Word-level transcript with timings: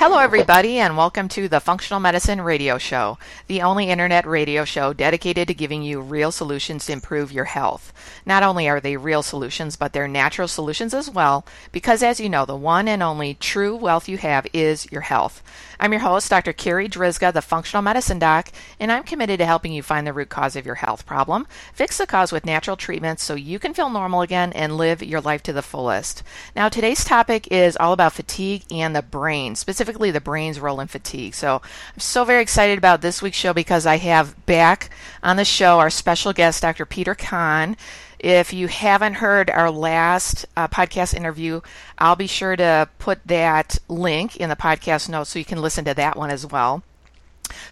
Hello, 0.00 0.16
everybody, 0.16 0.78
and 0.78 0.96
welcome 0.96 1.28
to 1.28 1.46
the 1.46 1.60
Functional 1.60 2.00
Medicine 2.00 2.40
Radio 2.40 2.78
Show, 2.78 3.18
the 3.48 3.60
only 3.60 3.90
internet 3.90 4.26
radio 4.26 4.64
show 4.64 4.94
dedicated 4.94 5.46
to 5.48 5.52
giving 5.52 5.82
you 5.82 6.00
real 6.00 6.32
solutions 6.32 6.86
to 6.86 6.92
improve 6.92 7.30
your 7.30 7.44
health. 7.44 7.92
Not 8.24 8.42
only 8.42 8.66
are 8.66 8.80
they 8.80 8.96
real 8.96 9.22
solutions, 9.22 9.76
but 9.76 9.92
they're 9.92 10.08
natural 10.08 10.48
solutions 10.48 10.94
as 10.94 11.10
well, 11.10 11.44
because 11.70 12.02
as 12.02 12.18
you 12.18 12.30
know, 12.30 12.46
the 12.46 12.56
one 12.56 12.88
and 12.88 13.02
only 13.02 13.34
true 13.34 13.76
wealth 13.76 14.08
you 14.08 14.16
have 14.16 14.46
is 14.54 14.90
your 14.90 15.02
health. 15.02 15.42
I'm 15.82 15.92
your 15.92 16.02
host, 16.02 16.28
Dr. 16.28 16.52
Carri 16.52 16.90
Drzyzga, 16.90 17.32
the 17.32 17.40
Functional 17.40 17.80
Medicine 17.80 18.18
Doc, 18.18 18.52
and 18.78 18.92
I'm 18.92 19.02
committed 19.02 19.38
to 19.38 19.46
helping 19.46 19.72
you 19.72 19.82
find 19.82 20.06
the 20.06 20.12
root 20.12 20.28
cause 20.28 20.54
of 20.54 20.66
your 20.66 20.74
health 20.74 21.06
problem, 21.06 21.46
fix 21.72 21.96
the 21.96 22.06
cause 22.06 22.32
with 22.32 22.44
natural 22.44 22.76
treatments 22.76 23.22
so 23.24 23.34
you 23.34 23.58
can 23.58 23.72
feel 23.72 23.88
normal 23.88 24.20
again 24.20 24.52
and 24.52 24.76
live 24.76 25.02
your 25.02 25.22
life 25.22 25.42
to 25.44 25.54
the 25.54 25.62
fullest. 25.62 26.22
Now, 26.54 26.68
today's 26.68 27.02
topic 27.02 27.50
is 27.50 27.78
all 27.78 27.94
about 27.94 28.12
fatigue 28.12 28.64
and 28.70 28.94
the 28.94 29.00
brain, 29.00 29.56
specifically 29.56 30.10
the 30.10 30.20
brain's 30.20 30.60
role 30.60 30.80
in 30.80 30.88
fatigue. 30.88 31.34
So, 31.34 31.62
I'm 31.94 32.00
so 32.00 32.24
very 32.24 32.42
excited 32.42 32.76
about 32.76 33.00
this 33.00 33.22
week's 33.22 33.38
show 33.38 33.54
because 33.54 33.86
I 33.86 33.96
have 33.96 34.44
back 34.44 34.90
on 35.22 35.36
the 35.36 35.46
show 35.46 35.78
our 35.78 35.88
special 35.88 36.34
guest, 36.34 36.60
Dr. 36.60 36.84
Peter 36.84 37.14
Kan. 37.14 37.78
If 38.22 38.52
you 38.52 38.68
haven't 38.68 39.14
heard 39.14 39.48
our 39.48 39.70
last 39.70 40.44
uh, 40.54 40.68
podcast 40.68 41.14
interview, 41.14 41.62
I'll 41.96 42.16
be 42.16 42.26
sure 42.26 42.54
to 42.54 42.88
put 42.98 43.26
that 43.26 43.78
link 43.88 44.36
in 44.36 44.50
the 44.50 44.56
podcast 44.56 45.08
notes 45.08 45.30
so 45.30 45.38
you 45.38 45.44
can 45.46 45.62
listen 45.62 45.86
to 45.86 45.94
that 45.94 46.16
one 46.16 46.30
as 46.30 46.46
well. 46.46 46.82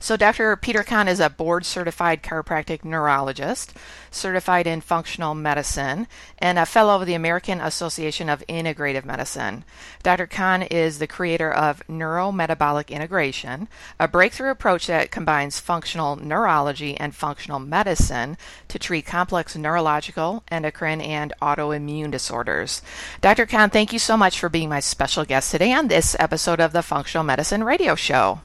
So, 0.00 0.16
Dr. 0.16 0.56
Peter 0.56 0.82
Kan 0.82 1.08
is 1.08 1.20
a 1.20 1.30
board 1.30 1.64
certified 1.64 2.22
chiropractic 2.22 2.84
neurologist, 2.84 3.74
certified 4.10 4.66
in 4.66 4.80
functional 4.80 5.34
medicine, 5.34 6.06
and 6.38 6.58
a 6.58 6.66
fellow 6.66 7.00
of 7.00 7.06
the 7.06 7.14
American 7.14 7.60
Association 7.60 8.28
of 8.28 8.44
Integrative 8.48 9.04
Medicine. 9.04 9.64
Dr. 10.02 10.26
Kan 10.26 10.62
is 10.62 10.98
the 10.98 11.06
creator 11.06 11.52
of 11.52 11.82
NeuroMetabolic 11.88 12.88
Integration, 12.88 13.68
a 13.98 14.08
breakthrough 14.08 14.50
approach 14.50 14.86
that 14.86 15.10
combines 15.10 15.60
functional 15.60 16.16
neurology 16.16 16.96
and 16.96 17.14
functional 17.14 17.58
medicine 17.58 18.36
to 18.68 18.78
treat 18.78 19.06
complex 19.06 19.56
neurological, 19.56 20.42
endocrine, 20.50 21.00
and 21.00 21.32
autoimmune 21.42 22.10
disorders. 22.10 22.82
Dr. 23.20 23.46
Kan, 23.46 23.70
thank 23.70 23.92
you 23.92 23.98
so 23.98 24.16
much 24.16 24.38
for 24.38 24.48
being 24.48 24.68
my 24.68 24.80
special 24.80 25.24
guest 25.24 25.50
today 25.50 25.72
on 25.72 25.88
this 25.88 26.16
episode 26.18 26.60
of 26.60 26.72
the 26.72 26.82
Functional 26.82 27.24
Medicine 27.24 27.64
Radio 27.64 27.94
Show. 27.94 28.40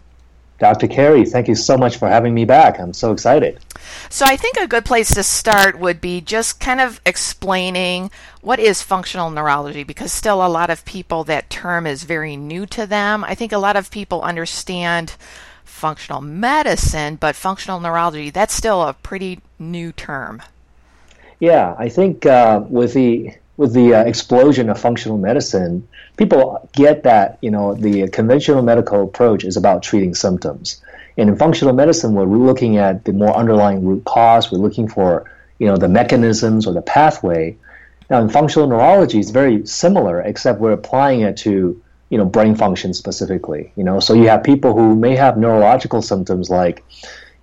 Dr. 0.63 0.87
Carri, 0.87 1.29
thank 1.29 1.49
you 1.49 1.55
so 1.55 1.77
much 1.77 1.97
for 1.97 2.07
having 2.07 2.33
me 2.33 2.45
back. 2.45 2.79
I'm 2.79 2.93
so 2.93 3.11
excited. 3.11 3.59
So, 4.09 4.25
I 4.25 4.37
think 4.37 4.55
a 4.55 4.65
good 4.65 4.85
place 4.85 5.13
to 5.13 5.21
start 5.21 5.77
would 5.77 5.99
be 5.99 6.21
just 6.21 6.61
kind 6.61 6.79
of 6.79 7.01
explaining 7.05 8.09
what 8.39 8.59
is 8.59 8.81
functional 8.81 9.29
neurology 9.29 9.83
because 9.83 10.13
still 10.13 10.45
a 10.45 10.47
lot 10.47 10.69
of 10.69 10.85
people 10.85 11.25
that 11.25 11.49
term 11.49 11.85
is 11.85 12.03
very 12.03 12.37
new 12.37 12.65
to 12.67 12.87
them. 12.87 13.25
I 13.25 13.35
think 13.35 13.51
a 13.51 13.57
lot 13.57 13.75
of 13.75 13.91
people 13.91 14.21
understand 14.21 15.15
functional 15.65 16.21
medicine, 16.21 17.17
but 17.17 17.35
functional 17.35 17.81
neurology, 17.81 18.29
that's 18.29 18.53
still 18.53 18.83
a 18.83 18.93
pretty 18.93 19.41
new 19.59 19.91
term. 19.91 20.41
Yeah, 21.41 21.75
I 21.77 21.89
think 21.89 22.25
uh, 22.25 22.63
with 22.69 22.93
the 22.93 23.33
with 23.57 23.73
the 23.73 23.93
uh, 23.93 24.03
explosion 24.03 24.69
of 24.69 24.79
functional 24.79 25.17
medicine, 25.17 25.87
people 26.17 26.67
get 26.73 27.03
that 27.03 27.37
you 27.41 27.51
know 27.51 27.73
the 27.75 28.07
conventional 28.09 28.61
medical 28.61 29.03
approach 29.03 29.43
is 29.43 29.57
about 29.57 29.83
treating 29.83 30.15
symptoms, 30.15 30.81
and 31.17 31.29
in 31.29 31.35
functional 31.35 31.73
medicine, 31.73 32.13
we're 32.13 32.25
looking 32.25 32.77
at 32.77 33.05
the 33.05 33.13
more 33.13 33.35
underlying 33.35 33.85
root 33.85 34.03
cause. 34.05 34.51
We're 34.51 34.59
looking 34.59 34.87
for 34.87 35.29
you 35.59 35.67
know 35.67 35.77
the 35.77 35.89
mechanisms 35.89 36.65
or 36.65 36.73
the 36.73 36.81
pathway. 36.81 37.57
Now, 38.09 38.21
in 38.21 38.29
functional 38.29 38.67
neurology, 38.67 39.19
it's 39.19 39.31
very 39.31 39.65
similar, 39.65 40.21
except 40.21 40.59
we're 40.59 40.73
applying 40.73 41.21
it 41.21 41.37
to 41.37 41.81
you 42.09 42.17
know 42.17 42.25
brain 42.25 42.55
function 42.55 42.93
specifically. 42.93 43.71
You 43.75 43.83
know, 43.83 43.99
so 43.99 44.13
you 44.13 44.27
have 44.29 44.43
people 44.43 44.73
who 44.73 44.95
may 44.95 45.15
have 45.15 45.37
neurological 45.37 46.01
symptoms 46.01 46.49
like 46.49 46.83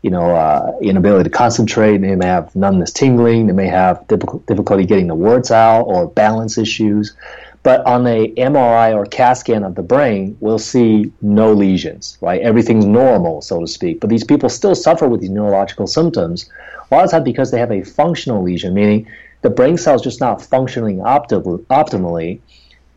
you 0.03 0.11
know, 0.11 0.35
uh, 0.35 0.73
inability 0.81 1.25
to 1.25 1.31
concentrate. 1.31 1.99
They 1.99 2.17
may 2.17 2.27
have 2.27 2.55
numbness, 2.57 2.93
tingling. 2.93 3.47
They 3.47 3.53
may 3.53 3.67
have 3.67 4.07
difficulty 4.09 4.85
getting 4.85 5.09
the 5.09 5.15
words 5.15 5.51
out 5.51 5.83
or 5.83 6.09
balance 6.09 6.57
issues. 6.57 7.15
But 7.63 7.85
on 7.85 8.07
a 8.07 8.33
MRI 8.37 8.95
or 8.95 9.05
CAT 9.05 9.37
scan 9.37 9.65
of 9.65 9.75
the 9.75 9.83
brain, 9.83 10.37
we'll 10.41 10.59
see 10.59 11.13
no 11.21 11.53
lesions, 11.53 12.17
right? 12.23 12.41
Everything's 12.41 12.87
normal, 12.87 13.43
so 13.43 13.61
to 13.61 13.67
speak. 13.67 14.01
But 14.01 14.09
these 14.09 14.25
people 14.25 14.49
still 14.49 14.75
suffer 14.75 15.07
with 15.07 15.21
these 15.21 15.31
neurological 15.31 15.87
symptoms. 15.87 16.49
A 16.91 16.95
lot 16.95 17.05
of 17.05 17.11
times 17.11 17.25
because 17.25 17.51
they 17.51 17.59
have 17.59 17.71
a 17.71 17.83
functional 17.83 18.43
lesion, 18.43 18.73
meaning 18.73 19.07
the 19.43 19.51
brain 19.51 19.77
cell's 19.77 20.03
just 20.03 20.21
not 20.21 20.41
functioning 20.41 20.99
optim- 20.99 21.65
optimally, 21.67 22.41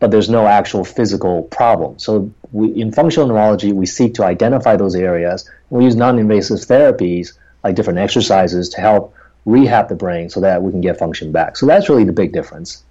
but 0.04 0.10
there's 0.10 0.28
no 0.28 0.46
actual 0.46 0.84
physical 0.84 1.44
problem. 1.44 1.98
So 1.98 2.30
we, 2.52 2.78
in 2.78 2.92
functional 2.92 3.26
neurology, 3.26 3.72
we 3.72 3.86
seek 3.86 4.12
to 4.16 4.24
identify 4.24 4.76
those 4.76 4.94
areas. 4.94 5.48
We 5.70 5.82
use 5.84 5.96
non-invasive 5.96 6.58
therapies 6.58 7.32
like 7.62 7.74
different 7.74 7.98
exercises 7.98 8.68
to 8.68 8.82
help 8.82 9.14
rehab 9.46 9.88
the 9.88 9.94
brain 9.94 10.28
so 10.28 10.40
that 10.40 10.62
we 10.62 10.72
can 10.72 10.82
get 10.82 10.98
function 10.98 11.32
back. 11.32 11.56
So 11.56 11.64
that's 11.64 11.88
really 11.88 12.04
the 12.04 12.12
big 12.12 12.34
difference. 12.34 12.84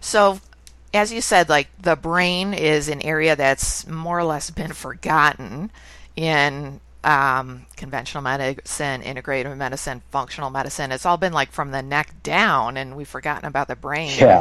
So 0.00 0.40
as 0.94 1.12
you 1.12 1.20
said, 1.20 1.50
like 1.50 1.68
the 1.78 1.94
brain 1.94 2.54
is 2.54 2.88
an 2.88 3.02
area 3.02 3.36
that's 3.36 3.86
more 3.86 4.18
or 4.18 4.24
less 4.24 4.48
been 4.48 4.72
forgotten 4.72 5.70
in 6.16 6.80
um, 7.04 7.66
conventional 7.76 8.22
medicine, 8.22 9.02
integrative 9.02 9.54
medicine, 9.58 10.00
functional 10.10 10.48
medicine. 10.48 10.90
It's 10.90 11.04
all 11.04 11.18
been 11.18 11.34
like 11.34 11.52
from 11.52 11.70
the 11.70 11.82
neck 11.82 12.14
down, 12.22 12.78
and 12.78 12.96
we've 12.96 13.06
forgotten 13.06 13.46
about 13.46 13.68
the 13.68 13.76
brain. 13.76 14.16
Yeah. 14.18 14.40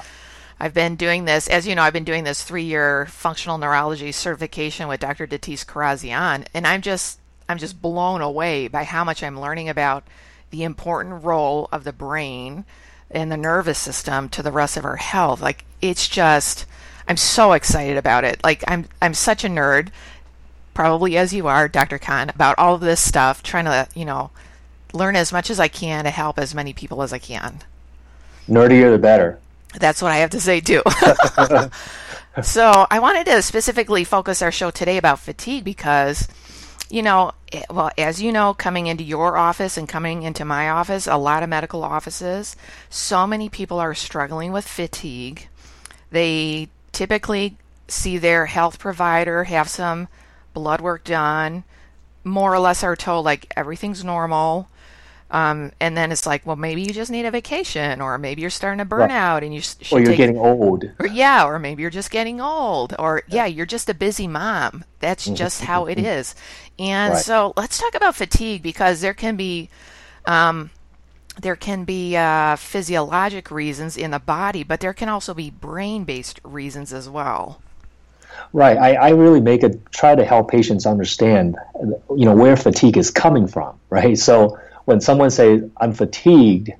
I've 0.60 0.74
been 0.74 0.96
doing 0.96 1.26
this, 1.26 1.48
as 1.48 1.68
you 1.68 1.76
know, 1.76 1.82
I've 1.82 1.94
been 1.94 2.04
doing 2.04 2.24
this 2.24 2.44
three 2.44 2.64
year 2.64 3.06
functional 3.08 3.58
neurology 3.58 4.12
certification 4.12 4.88
with 4.88 5.00
Dr. 5.00 5.28
Datis 5.28 5.66
Kharrazian, 5.66 6.46
and 6.54 6.68
I'm 6.68 6.82
just 6.82 7.20
I'm 7.50 7.58
just 7.58 7.82
blown 7.82 8.22
away 8.22 8.68
by 8.68 8.84
how 8.84 9.04
much 9.04 9.24
I'm 9.24 9.40
learning 9.40 9.70
about 9.70 10.06
the 10.52 10.64
important 10.64 11.24
role 11.24 11.68
of 11.72 11.84
the 11.84 11.94
brain 11.94 12.66
and 13.12 13.32
the 13.32 13.38
nervous 13.38 13.78
system 13.78 14.30
to 14.30 14.42
the 14.42 14.52
rest 14.52 14.78
of 14.78 14.86
our 14.86 14.96
health. 14.96 15.42
Like 15.42 15.66
it's 15.82 16.08
just 16.08 16.66
I'm 17.08 17.18
so 17.18 17.52
excited 17.54 17.98
about 17.98 18.24
it. 18.24 18.44
Like 18.44 18.64
I'm 18.68 18.86
I'm 19.02 19.14
such 19.14 19.44
a 19.44 19.50
nerd, 19.50 19.90
probably 20.74 21.18
as 21.18 21.34
you 21.34 21.48
are, 21.48 21.68
Dr. 21.68 21.98
Kan, 21.98 22.30
about 22.30 22.58
all 22.58 22.76
of 22.76 22.82
this 22.82 23.02
stuff, 23.02 23.44
trying 23.44 23.66
to, 23.66 23.88
you 23.94 24.06
know, 24.06 24.32
learn 24.94 25.16
as 25.16 25.34
much 25.34 25.50
as 25.50 25.60
I 25.60 25.68
can 25.68 26.06
to 26.06 26.12
help 26.12 26.40
as 26.40 26.56
many 26.56 26.74
people 26.74 27.02
as 27.02 27.12
I 27.12 27.20
can. 27.20 27.60
Nerdier 28.48 28.92
the 28.92 28.98
better. 28.98 29.40
That's 29.80 30.02
what 30.02 30.12
I 30.12 30.18
have 30.18 30.32
to 30.32 30.40
say 30.40 30.62
too. 30.62 30.82
so 32.44 32.88
I 32.90 33.00
wanted 33.00 33.26
to 33.28 33.42
specifically 33.42 34.04
focus 34.04 34.42
our 34.42 34.52
show 34.52 34.72
today 34.72 34.98
about 34.98 35.20
fatigue 35.20 35.64
because 35.64 36.28
you 36.90 37.02
know, 37.02 37.32
eh, 37.52 37.64
well, 37.72 37.90
as 37.98 38.22
you 38.22 38.32
know, 38.32 38.54
coming 38.54 38.86
into 38.86 39.04
your 39.04 39.36
office 39.36 39.78
and 39.78 39.90
coming 39.90 40.22
into 40.22 40.46
my 40.46 40.70
office, 40.70 41.08
a 41.08 41.18
lot 41.18 41.42
of 41.42 41.50
medical 41.50 41.84
offices, 41.84 42.56
so 42.90 43.26
many 43.26 43.50
people 43.50 43.80
are 43.80 43.96
struggling 43.96 44.52
with 44.52 44.68
fatigue. 44.68 45.48
They 46.12 46.70
typically 46.92 47.58
see 47.88 48.20
their 48.20 48.46
health 48.46 48.78
provider 48.78 49.46
have 49.46 49.70
some 49.70 50.08
blood 50.54 50.82
work 50.82 51.04
done, 51.04 51.64
more 52.24 52.54
or 52.54 52.60
less 52.60 52.84
are 52.84 52.96
told 52.96 53.26
like 53.26 53.52
everything's 53.58 54.04
normal. 54.04 54.70
Um, 55.34 55.72
and 55.80 55.98
then 55.98 56.12
it's 56.12 56.28
like, 56.28 56.46
well, 56.46 56.56
maybe 56.56 56.84
you 56.84 56.94
just 56.94 57.10
need 57.10 57.26
a 57.26 57.32
vacation, 57.32 58.02
or 58.02 58.20
maybe 58.20 58.42
you're 58.42 58.52
starting 58.52 58.78
to 58.78 58.86
burn 58.86 59.00
right. 59.00 59.12
out, 59.12 59.44
and 59.44 59.52
you 59.52 59.62
should 59.62 59.92
or 59.92 59.98
you're 60.00 60.10
take, 60.10 60.18
getting 60.18 60.38
old, 60.38 60.86
or 61.00 61.08
yeah, 61.08 61.44
or 61.48 61.58
maybe 61.58 61.82
you're 61.82 61.90
just 61.90 62.12
getting 62.12 62.40
old, 62.40 62.94
or 63.00 63.24
yeah, 63.28 63.48
you're 63.48 63.66
just 63.66 63.90
a 63.90 63.96
busy 63.96 64.28
mom. 64.28 64.86
That's 65.00 65.26
mm-hmm. 65.26 65.34
just 65.34 65.62
how 65.62 65.88
it 65.88 65.98
is. 65.98 66.36
And 66.78 67.16
right. 67.16 67.24
so 67.24 67.52
let's 67.58 67.80
talk 67.80 67.96
about 67.96 68.14
fatigue 68.14 68.62
because 68.62 69.02
there 69.02 69.16
can 69.16 69.36
be, 69.36 69.70
um, 70.28 70.70
there 71.42 71.56
can 71.56 71.84
be 71.84 72.16
uh, 72.16 72.56
physiologic 72.56 73.50
reasons 73.50 73.98
in 73.98 74.12
the 74.12 74.20
body, 74.20 74.62
but 74.62 74.82
there 74.82 74.94
can 74.94 75.10
also 75.10 75.34
be 75.34 75.50
brain-based 75.50 76.42
reasons 76.44 76.94
as 76.94 77.10
well. 77.10 77.60
Right. 78.52 78.78
I, 78.78 78.94
I 78.94 79.10
really 79.10 79.42
make 79.42 79.64
a 79.64 79.74
try 79.92 80.14
to 80.14 80.24
help 80.24 80.52
patients 80.52 80.86
understand, 80.86 81.56
you 81.82 82.26
know, 82.26 82.36
where 82.36 82.56
fatigue 82.56 82.98
is 82.98 83.10
coming 83.10 83.48
from. 83.48 83.80
Right. 83.90 84.16
So 84.18 84.60
when 84.86 85.02
someone 85.02 85.30
says 85.30 85.70
I'm 85.78 85.94
fatigued, 85.94 86.72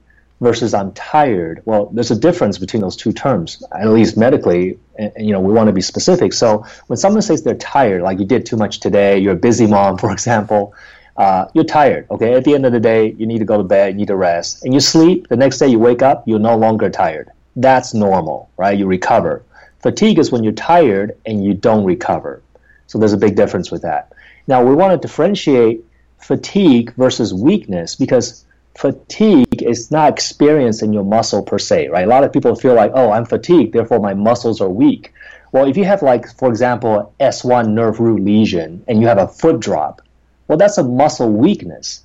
versus 0.44 0.74
I'm 0.74 0.92
tired. 0.92 1.62
Well, 1.66 1.86
there's 1.94 2.12
a 2.12 2.20
difference 2.20 2.58
between 2.58 2.82
those 2.82 2.98
two 2.98 3.14
terms, 3.14 3.64
at 3.72 3.88
least 3.88 4.18
medically. 4.18 4.78
And, 5.00 5.12
you 5.18 5.32
know, 5.32 5.40
we 5.40 5.54
want 5.54 5.68
to 5.68 5.74
be 5.74 5.82
specific. 5.82 6.34
So 6.34 6.66
when 6.88 6.98
someone 6.98 7.22
says 7.22 7.44
they're 7.44 7.56
tired, 7.56 8.02
like 8.02 8.20
you 8.20 8.26
did 8.26 8.46
too 8.46 8.58
much 8.58 8.82
today, 8.82 9.18
you're 9.18 9.34
a 9.34 9.44
busy 9.50 9.66
mom, 9.66 9.98
for 10.04 10.12
example, 10.12 10.76
uh, 11.16 11.46
you're 11.54 11.64
tired. 11.64 12.08
Okay, 12.12 12.34
at 12.34 12.44
the 12.44 12.54
end 12.54 12.66
of 12.66 12.74
the 12.74 12.80
day, 12.80 13.12
you 13.12 13.26
need 13.26 13.40
to 13.40 13.46
go 13.46 13.58
to 13.58 13.64
bed, 13.64 13.94
you 13.94 14.00
need 14.00 14.08
to 14.08 14.16
rest, 14.16 14.66
and 14.66 14.74
you 14.74 14.80
sleep. 14.80 15.30
The 15.30 15.38
next 15.38 15.60
day, 15.60 15.68
you 15.68 15.80
wake 15.80 16.02
up, 16.02 16.28
you're 16.28 16.40
no 16.40 16.58
longer 16.58 16.90
tired. 16.90 17.32
That's 17.56 17.94
normal, 17.94 18.50
right? 18.58 18.78
You 18.78 18.88
recover. 18.88 19.44
Fatigue 19.80 20.20
is 20.20 20.32
when 20.32 20.44
you're 20.44 20.54
tired 20.54 21.16
and 21.26 21.44
you 21.44 21.54
don't 21.54 21.86
recover. 21.86 22.42
So 22.88 22.98
there's 22.98 23.14
a 23.14 23.18
big 23.18 23.36
difference 23.36 23.72
with 23.72 23.84
that. 23.84 24.12
Now 24.48 24.64
we 24.64 24.76
want 24.76 24.92
to 24.92 25.08
differentiate 25.08 25.86
fatigue 26.24 26.94
versus 26.96 27.34
weakness 27.34 27.96
because 27.96 28.46
fatigue 28.76 29.62
is 29.62 29.92
not 29.92 30.12
experienced 30.12 30.82
in 30.82 30.94
your 30.94 31.04
muscle 31.04 31.44
per 31.44 31.60
se, 31.60 31.90
right? 31.90 32.06
A 32.06 32.10
lot 32.10 32.24
of 32.24 32.34
people 32.34 32.56
feel 32.56 32.74
like, 32.74 32.92
oh, 32.96 33.12
I'm 33.12 33.26
fatigued, 33.26 33.74
therefore 33.74 34.00
my 34.00 34.14
muscles 34.14 34.62
are 34.62 34.70
weak. 34.70 35.14
Well, 35.52 35.68
if 35.68 35.78
you 35.78 35.86
have, 35.86 36.02
like, 36.02 36.28
for 36.38 36.50
example, 36.50 37.14
S1 37.20 37.70
nerve 37.70 38.00
root 38.00 38.22
lesion 38.22 38.84
and 38.88 39.00
you 39.00 39.08
have 39.08 39.20
a 39.20 39.28
foot 39.28 39.60
drop, 39.60 40.02
well, 40.48 40.58
that's 40.58 40.78
a 40.78 40.84
muscle 40.84 41.32
weakness. 41.32 42.02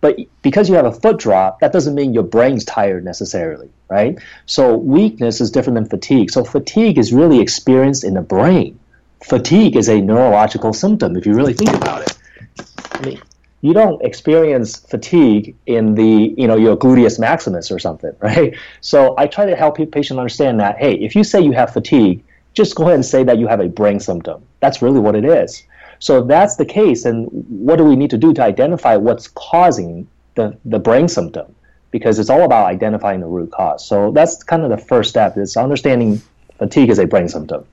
But 0.00 0.18
because 0.42 0.68
you 0.68 0.74
have 0.74 0.86
a 0.86 0.92
foot 0.92 1.18
drop, 1.18 1.60
that 1.60 1.72
doesn't 1.72 1.94
mean 1.94 2.12
your 2.12 2.24
brain's 2.24 2.64
tired 2.64 3.04
necessarily, 3.04 3.70
right? 3.88 4.18
So 4.46 4.76
weakness 4.76 5.40
is 5.40 5.50
different 5.50 5.76
than 5.76 5.88
fatigue. 5.88 6.30
So 6.30 6.44
fatigue 6.44 6.98
is 6.98 7.12
really 7.12 7.40
experienced 7.40 8.04
in 8.04 8.14
the 8.14 8.20
brain. 8.20 8.78
Fatigue 9.24 9.76
is 9.76 9.88
a 9.88 10.00
neurological 10.00 10.72
symptom 10.72 11.16
if 11.16 11.24
you 11.24 11.34
really 11.34 11.54
think 11.54 11.72
about 11.72 12.02
it. 12.02 13.22
You 13.62 13.72
don't 13.72 14.04
experience 14.04 14.76
fatigue 14.76 15.56
in 15.66 15.94
the 15.94 16.34
you 16.36 16.46
know 16.46 16.56
your 16.56 16.76
gluteus 16.76 17.18
maximus 17.18 17.70
or 17.70 17.78
something 17.78 18.12
right? 18.20 18.54
So 18.80 19.14
i 19.18 19.26
try 19.26 19.46
to 19.46 19.56
help 19.56 19.78
patients 19.90 20.18
understand 20.18 20.60
that 20.60 20.78
hey 20.78 20.94
if 20.94 21.16
you 21.16 21.24
say 21.24 21.40
you 21.40 21.52
have 21.52 21.72
fatigue 21.72 22.22
just 22.54 22.74
go 22.74 22.84
ahead 22.84 22.94
and 22.94 23.04
say 23.04 23.24
that 23.24 23.38
you 23.38 23.46
have 23.46 23.60
a 23.60 23.68
brain 23.68 24.00
symptom. 24.00 24.44
That's 24.60 24.82
really 24.82 25.00
what 25.00 25.14
it 25.14 25.24
is. 25.24 25.64
So 25.98 26.22
if 26.22 26.28
that's 26.28 26.56
the 26.56 26.64
case 26.64 27.04
and 27.04 27.28
what 27.48 27.76
do 27.76 27.84
we 27.84 27.96
need 27.96 28.10
to 28.10 28.18
do 28.18 28.34
to 28.34 28.42
identify 28.42 28.96
what's 28.96 29.28
causing 29.28 30.08
the, 30.34 30.56
the 30.64 30.78
brain 30.78 31.08
symptom? 31.08 31.54
Because 31.90 32.18
it's 32.18 32.30
all 32.30 32.42
about 32.42 32.66
identifying 32.66 33.20
the 33.20 33.26
root 33.26 33.52
cause. 33.52 33.86
So 33.86 34.10
that's 34.12 34.42
kind 34.42 34.62
of 34.62 34.70
the 34.70 34.78
first 34.78 35.10
step 35.10 35.36
is 35.36 35.56
understanding 35.56 36.20
fatigue 36.58 36.90
is 36.90 36.98
a 36.98 37.06
brain 37.06 37.28
symptom. 37.28 37.66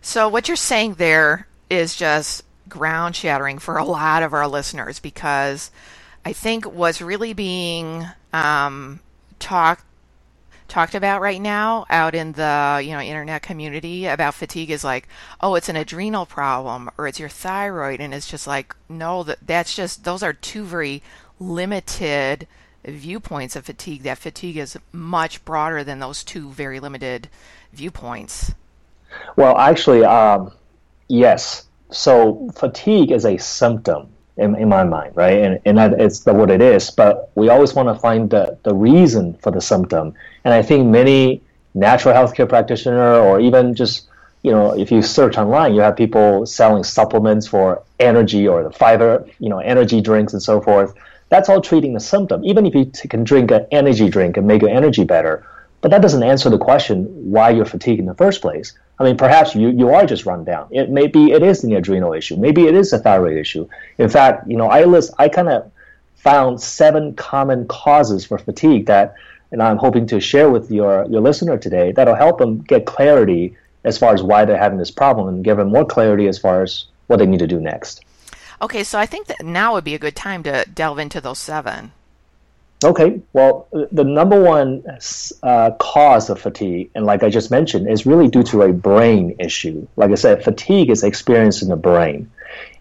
So 0.00 0.28
what 0.28 0.48
you're 0.48 0.56
saying 0.56 0.94
there 0.94 1.46
is 1.70 1.96
just 1.96 2.43
ground 2.68 3.16
shattering 3.16 3.58
for 3.58 3.76
a 3.76 3.84
lot 3.84 4.22
of 4.22 4.32
our 4.32 4.48
listeners 4.48 4.98
because 4.98 5.70
I 6.24 6.32
think 6.32 6.64
what's 6.64 7.02
really 7.02 7.34
being 7.34 8.06
um, 8.32 9.00
talked 9.38 9.84
talked 10.66 10.94
about 10.94 11.20
right 11.20 11.40
now 11.40 11.84
out 11.90 12.14
in 12.14 12.32
the 12.32 12.82
you 12.82 12.92
know 12.92 13.00
internet 13.00 13.42
community 13.42 14.06
about 14.06 14.34
fatigue 14.34 14.70
is 14.70 14.82
like 14.82 15.06
oh 15.42 15.54
it's 15.54 15.68
an 15.68 15.76
adrenal 15.76 16.24
problem 16.24 16.90
or 16.96 17.06
it's 17.06 17.20
your 17.20 17.28
thyroid. 17.28 18.00
And 18.00 18.14
it's 18.14 18.30
just 18.30 18.46
like 18.46 18.74
no 18.88 19.22
that 19.24 19.38
that's 19.46 19.74
just 19.74 20.04
those 20.04 20.22
are 20.22 20.32
two 20.32 20.64
very 20.64 21.02
limited 21.38 22.46
viewpoints 22.84 23.56
of 23.56 23.66
fatigue. 23.66 24.02
That 24.02 24.18
fatigue 24.18 24.56
is 24.56 24.78
much 24.92 25.44
broader 25.44 25.84
than 25.84 25.98
those 25.98 26.24
two 26.24 26.50
very 26.50 26.80
limited 26.80 27.28
viewpoints. 27.72 28.52
Well 29.36 29.58
actually 29.58 30.04
um, 30.04 30.50
yes 31.08 31.66
so 31.94 32.50
fatigue 32.54 33.10
is 33.10 33.24
a 33.24 33.36
symptom 33.38 34.08
in, 34.36 34.56
in 34.56 34.68
my 34.68 34.84
mind, 34.84 35.16
right? 35.16 35.38
And, 35.38 35.60
and 35.64 35.78
that 35.78 36.00
it's 36.00 36.20
the, 36.20 36.34
what 36.34 36.50
it 36.50 36.60
is. 36.60 36.90
But 36.90 37.30
we 37.34 37.48
always 37.48 37.74
want 37.74 37.88
to 37.88 37.94
find 37.94 38.30
the, 38.30 38.58
the 38.64 38.74
reason 38.74 39.34
for 39.34 39.50
the 39.50 39.60
symptom. 39.60 40.14
And 40.44 40.52
I 40.52 40.62
think 40.62 40.86
many 40.86 41.42
natural 41.74 42.14
healthcare 42.14 42.48
practitioner 42.48 43.16
or 43.16 43.40
even 43.40 43.74
just 43.74 44.08
you 44.42 44.52
know 44.52 44.78
if 44.78 44.92
you 44.92 45.02
search 45.02 45.36
online 45.36 45.74
you 45.74 45.80
have 45.80 45.96
people 45.96 46.46
selling 46.46 46.84
supplements 46.84 47.46
for 47.48 47.82
energy 47.98 48.46
or 48.46 48.62
the 48.62 48.70
fiber 48.70 49.26
you 49.40 49.48
know 49.48 49.58
energy 49.58 50.00
drinks 50.00 50.32
and 50.32 50.42
so 50.42 50.60
forth 50.60 50.94
that's 51.30 51.48
all 51.48 51.60
treating 51.60 51.92
the 51.92 52.00
symptom 52.00 52.44
even 52.44 52.64
if 52.64 52.74
you 52.74 52.84
t- 52.84 53.08
can 53.08 53.24
drink 53.24 53.50
an 53.50 53.66
energy 53.72 54.08
drink 54.08 54.36
and 54.36 54.46
make 54.46 54.62
your 54.62 54.70
energy 54.70 55.02
better 55.02 55.44
but 55.80 55.90
that 55.90 56.00
doesn't 56.00 56.22
answer 56.22 56.48
the 56.48 56.58
question 56.58 57.06
why 57.30 57.50
you're 57.50 57.64
fatigued 57.64 57.98
in 57.98 58.06
the 58.06 58.14
first 58.14 58.40
place 58.40 58.72
I 58.98 59.04
mean, 59.04 59.16
perhaps 59.16 59.54
you, 59.54 59.70
you 59.70 59.90
are 59.90 60.06
just 60.06 60.24
run 60.24 60.44
down. 60.44 60.68
It 60.70 60.88
maybe 60.90 61.32
it 61.32 61.42
is 61.42 61.64
an 61.64 61.72
adrenal 61.72 62.12
issue. 62.12 62.36
Maybe 62.36 62.66
it 62.66 62.74
is 62.74 62.92
a 62.92 62.98
thyroid 62.98 63.36
issue. 63.36 63.68
In 63.98 64.08
fact, 64.08 64.48
you 64.48 64.56
know, 64.56 64.68
I 64.68 64.84
list 64.84 65.12
I 65.18 65.28
kind 65.28 65.48
of 65.48 65.70
found 66.14 66.60
seven 66.60 67.14
common 67.14 67.66
causes 67.66 68.24
for 68.24 68.38
fatigue 68.38 68.86
that, 68.86 69.14
and 69.52 69.62
I'm 69.62 69.76
hoping 69.76 70.06
to 70.08 70.20
share 70.20 70.48
with 70.50 70.70
your 70.70 71.06
your 71.06 71.20
listener 71.20 71.58
today 71.58 71.92
that'll 71.92 72.14
help 72.14 72.38
them 72.38 72.60
get 72.62 72.86
clarity 72.86 73.56
as 73.82 73.98
far 73.98 74.14
as 74.14 74.22
why 74.22 74.44
they're 74.44 74.56
having 74.56 74.78
this 74.78 74.90
problem 74.90 75.28
and 75.28 75.44
give 75.44 75.56
them 75.56 75.68
more 75.68 75.84
clarity 75.84 76.26
as 76.26 76.38
far 76.38 76.62
as 76.62 76.86
what 77.06 77.18
they 77.18 77.26
need 77.26 77.40
to 77.40 77.46
do 77.46 77.60
next. 77.60 78.04
Okay, 78.62 78.84
so 78.84 78.98
I 78.98 79.06
think 79.06 79.26
that 79.26 79.44
now 79.44 79.74
would 79.74 79.84
be 79.84 79.94
a 79.94 79.98
good 79.98 80.16
time 80.16 80.42
to 80.44 80.64
delve 80.72 80.98
into 80.98 81.20
those 81.20 81.38
seven. 81.38 81.92
Okay, 82.84 83.20
well, 83.32 83.66
the 83.92 84.04
number 84.04 84.40
one 84.40 84.82
uh, 85.42 85.70
cause 85.78 86.28
of 86.28 86.38
fatigue, 86.40 86.90
and 86.94 87.06
like 87.06 87.22
I 87.22 87.30
just 87.30 87.50
mentioned, 87.50 87.88
is 87.88 88.04
really 88.04 88.28
due 88.28 88.42
to 88.44 88.62
a 88.62 88.72
brain 88.72 89.34
issue. 89.38 89.86
Like 89.96 90.10
I 90.10 90.16
said, 90.16 90.44
fatigue 90.44 90.90
is 90.90 91.02
experienced 91.02 91.62
in 91.62 91.68
the 91.68 91.76
brain. 91.76 92.30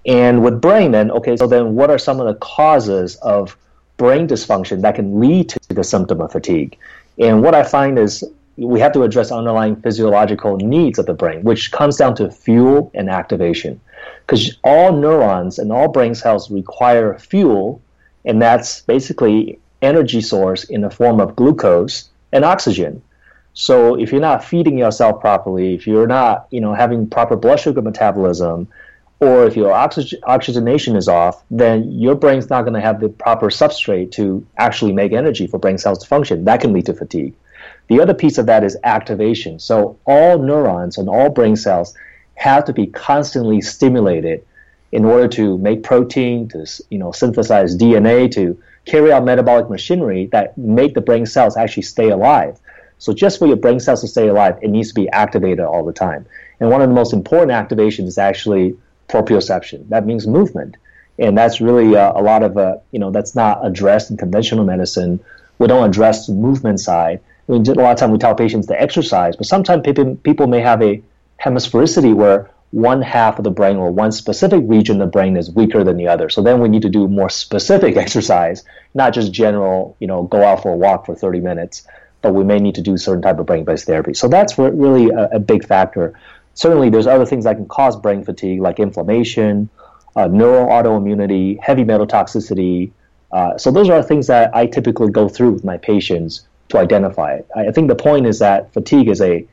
And 0.06 0.44
with 0.44 0.60
brain, 0.60 0.92
then, 0.92 1.10
okay, 1.12 1.38
so 1.38 1.48
then 1.48 1.76
what 1.76 1.90
are 1.90 1.98
some 1.98 2.20
of 2.20 2.28
the 2.28 2.36
causes 2.36 3.16
of 3.18 3.56
brain 3.96 4.28
dysfunction 4.28 4.82
that 4.82 4.96
can 4.96 5.20
lead 5.20 5.50
to 5.50 5.60
the 5.70 5.84
symptom 5.84 6.20
of 6.20 6.32
fatigue? 6.34 6.78
And 7.18 7.42
what 7.42 7.56
I 7.56 7.64
find 7.64 7.98
is 7.98 8.24
we 8.58 8.80
have 8.82 8.92
to 8.94 9.04
address 9.04 9.32
underlying 9.32 9.78
physiological 9.78 10.58
needs 10.58 11.00
of 11.00 11.06
the 11.06 11.14
brain, 11.14 11.44
which 11.44 11.72
comes 11.72 11.96
down 11.96 12.16
to 12.16 12.30
fuel 12.30 12.92
and 12.94 13.10
activation. 13.10 13.80
Because 14.26 14.58
all 14.64 14.92
neurons 14.92 15.60
and 15.60 15.72
all 15.72 15.88
brain 15.88 16.14
cells 16.14 16.52
require 16.52 17.18
fuel, 17.18 17.82
and 18.26 18.42
that's 18.42 18.82
basically 18.82 19.60
energy 19.84 20.22
source 20.22 20.64
in 20.64 20.82
the 20.82 20.90
form 20.90 21.20
of 21.20 21.36
glucose 21.36 22.10
and 22.32 22.44
oxygen. 22.44 23.02
So 23.54 23.96
if 23.96 24.12
you're 24.12 24.22
not 24.22 24.44
feeding 24.44 24.78
yourself 24.78 25.22
properly, 25.22 25.76
if 25.76 25.86
you're 25.86 26.08
not, 26.08 26.48
you 26.50 26.60
know, 26.60 26.74
having 26.74 27.08
proper 27.08 27.36
blood 27.36 27.60
sugar 27.60 27.82
metabolism, 27.82 28.68
or 29.20 29.46
if 29.46 29.56
your 29.56 29.72
oxygen, 29.72 30.20
oxygenation 30.24 30.96
is 30.96 31.08
off, 31.08 31.44
then 31.52 31.92
your 31.92 32.16
brain's 32.16 32.50
not 32.50 32.64
going 32.64 32.74
to 32.74 32.82
have 32.82 33.00
the 33.00 33.10
proper 33.10 33.48
substrate 33.50 34.12
to 34.14 34.46
actually 34.58 34.92
make 34.92 35.14
energy 35.14 35.46
for 35.46 35.60
brain 35.60 35.78
cells 35.78 36.00
to 36.00 36.08
function. 36.08 36.46
That 36.46 36.62
can 36.62 36.74
lead 36.74 36.88
to 36.88 36.94
fatigue. 36.94 37.36
The 37.88 38.02
other 38.02 38.14
piece 38.14 38.38
of 38.38 38.48
that 38.48 38.64
is 38.64 38.78
activation. 38.84 39.60
So 39.60 39.98
all 40.06 40.40
neurons 40.40 40.98
and 40.98 41.08
all 41.08 41.30
brain 41.30 41.56
cells 41.56 41.94
have 42.36 42.66
to 42.66 42.74
be 42.74 42.88
constantly 42.88 43.62
stimulated 43.62 44.44
in 44.92 45.06
order 45.06 45.28
to 45.28 45.58
make 45.58 45.84
protein, 45.84 46.48
to 46.50 46.66
you 46.90 46.98
know 46.98 47.12
synthesize 47.12 47.76
DNA, 47.78 48.32
to 48.32 48.58
carry 48.86 49.12
out 49.12 49.24
metabolic 49.24 49.70
machinery 49.70 50.28
that 50.32 50.58
make 50.58 50.94
the 50.94 51.02
brain 51.02 51.26
cells 51.26 51.58
actually 51.58 51.84
stay 51.84 52.10
alive. 52.10 52.60
So 52.98 53.14
just 53.14 53.40
for 53.40 53.48
your 53.48 53.58
brain 53.58 53.80
cells 53.80 54.02
to 54.02 54.08
stay 54.08 54.28
alive, 54.28 54.58
it 54.62 54.70
needs 54.70 54.90
to 54.90 54.94
be 54.94 55.10
activated 55.10 55.62
all 55.62 55.84
the 55.86 55.94
time. 55.94 56.26
And 56.60 56.70
one 56.70 56.82
of 56.82 56.90
the 56.90 56.96
most 56.96 57.14
important 57.14 57.52
activations 57.52 58.08
is 58.08 58.18
actually 58.18 58.78
proprioception. 59.10 59.90
That 59.90 60.06
means 60.06 60.28
movement. 60.28 60.78
And 61.20 61.38
that's 61.38 61.62
really 61.62 61.96
uh, 61.96 62.14
a 62.16 62.22
lot 62.22 62.44
of, 62.44 62.58
uh, 62.58 62.78
you 62.92 63.00
know, 63.00 63.12
that's 63.12 63.36
not 63.36 63.66
addressed 63.66 64.10
in 64.10 64.18
conventional 64.18 64.66
medicine. 64.66 65.20
We 65.60 65.68
don't 65.68 65.88
address 65.88 66.28
the 66.28 66.34
movement 66.34 66.80
side. 66.80 67.20
I 67.48 67.52
mean, 67.52 67.68
a 67.68 67.74
lot 67.74 67.92
of 67.92 67.98
time 67.98 68.12
we 68.12 68.18
tell 68.18 68.36
patients 68.36 68.68
to 68.68 68.82
exercise, 68.82 69.36
but 69.36 69.46
sometimes 69.46 69.84
people, 69.84 70.16
people 70.16 70.48
may 70.48 70.62
have 70.62 70.82
a 70.82 71.02
hemisphericity 71.44 72.14
where 72.14 72.50
one 72.74 73.04
half 73.04 73.38
of 73.38 73.44
the 73.44 73.52
brain 73.52 73.78
or 73.78 73.92
one 73.92 74.12
specific 74.12 74.64
region 74.66 75.00
of 75.00 75.08
the 75.08 75.12
brain 75.12 75.38
is 75.38 75.52
weaker 75.52 75.84
than 75.84 75.96
the 75.96 76.08
other. 76.08 76.28
So 76.28 76.42
then 76.42 76.60
we 76.60 76.68
need 76.68 76.82
to 76.82 76.90
do 76.90 77.08
more 77.08 77.30
specific 77.30 77.96
exercise, 78.04 78.64
not 78.96 79.14
just 79.14 79.32
general, 79.32 79.96
you 80.00 80.08
know, 80.08 80.24
go 80.24 80.44
out 80.44 80.64
for 80.64 80.74
a 80.74 80.76
walk 80.76 81.06
for 81.06 81.14
30 81.14 81.40
minutes, 81.40 81.88
but 82.24 82.34
we 82.34 82.44
may 82.44 82.58
need 82.58 82.74
to 82.74 82.82
do 82.82 82.98
certain 82.98 83.22
type 83.22 83.38
of 83.38 83.46
brain-based 83.46 83.86
therapy. 83.86 84.16
So 84.16 84.28
that's 84.28 84.58
really 84.58 85.10
a, 85.10 85.30
a 85.34 85.40
big 85.40 85.68
factor. 85.68 86.20
Certainly, 86.56 86.90
there's 86.90 87.06
other 87.06 87.28
things 87.28 87.44
that 87.44 87.58
can 87.58 87.68
cause 87.68 87.96
brain 87.96 88.24
fatigue, 88.24 88.60
like 88.60 88.80
inflammation, 88.80 89.70
uh, 90.16 90.28
neural 90.28 90.68
autoimmunity, 90.68 91.60
heavy 91.62 91.84
metal 91.84 92.08
toxicity. 92.08 92.92
Uh, 93.32 93.56
so 93.56 93.70
those 93.70 93.88
are 93.88 94.02
things 94.02 94.26
that 94.28 94.56
I 94.56 94.66
typically 94.66 95.12
go 95.12 95.30
through 95.30 95.52
with 95.52 95.64
my 95.64 95.78
patients 95.78 96.48
to 96.70 96.80
identify 96.80 97.34
it. 97.34 97.48
I 97.56 97.72
think 97.72 97.88
the 97.88 97.96
point 97.96 98.26
is 98.26 98.40
that 98.40 98.74
fatigue 98.74 99.10
is 99.10 99.22
a 99.22 99.48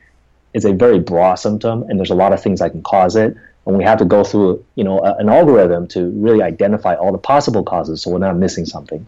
is 0.53 0.65
a 0.65 0.73
very 0.73 0.99
broad 0.99 1.35
symptom, 1.35 1.83
and 1.83 1.97
there's 1.97 2.09
a 2.09 2.15
lot 2.15 2.33
of 2.33 2.41
things 2.41 2.59
that 2.59 2.71
can 2.71 2.83
cause 2.83 3.15
it. 3.15 3.35
And 3.65 3.77
we 3.77 3.83
have 3.83 3.99
to 3.99 4.05
go 4.05 4.23
through, 4.23 4.65
you 4.75 4.83
know, 4.83 4.99
a, 4.99 5.15
an 5.17 5.29
algorithm 5.29 5.87
to 5.89 6.09
really 6.11 6.41
identify 6.41 6.95
all 6.95 7.11
the 7.11 7.17
possible 7.17 7.63
causes, 7.63 8.01
so 8.01 8.11
we're 8.11 8.17
not 8.17 8.35
missing 8.35 8.65
something. 8.65 9.05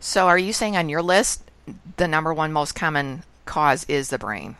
So, 0.00 0.26
are 0.26 0.38
you 0.38 0.52
saying 0.52 0.76
on 0.76 0.88
your 0.88 1.02
list, 1.02 1.42
the 1.96 2.08
number 2.08 2.34
one 2.34 2.52
most 2.52 2.74
common 2.74 3.22
cause 3.44 3.84
is 3.88 4.10
the 4.10 4.18
brain? 4.18 4.56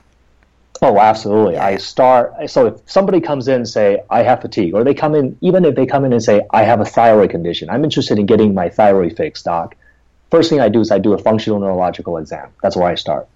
Oh, 0.80 0.98
absolutely. 1.00 1.54
Yeah. 1.54 1.66
I 1.66 1.76
start. 1.76 2.50
So 2.50 2.66
if 2.66 2.80
somebody 2.86 3.20
comes 3.20 3.48
in 3.48 3.56
and 3.56 3.68
say 3.68 4.00
I 4.10 4.22
have 4.22 4.40
fatigue, 4.40 4.74
or 4.74 4.84
they 4.84 4.94
come 4.94 5.14
in, 5.14 5.36
even 5.40 5.64
if 5.64 5.74
they 5.74 5.86
come 5.86 6.04
in 6.04 6.12
and 6.12 6.22
say 6.22 6.42
I 6.50 6.62
have 6.62 6.80
a 6.80 6.84
thyroid 6.84 7.30
condition, 7.30 7.68
I'm 7.68 7.82
interested 7.84 8.18
in 8.18 8.26
getting 8.26 8.54
my 8.54 8.68
thyroid 8.68 9.16
fixed, 9.16 9.44
doc. 9.44 9.74
first 10.30 10.50
thing 10.50 10.60
I 10.60 10.68
do 10.68 10.80
is 10.80 10.90
I 10.90 10.98
do 10.98 11.14
a 11.14 11.18
functional 11.18 11.58
neurological 11.58 12.16
exam. 12.18 12.50
That's 12.62 12.76
where 12.76 12.86
I 12.86 12.94
start. 12.94 13.28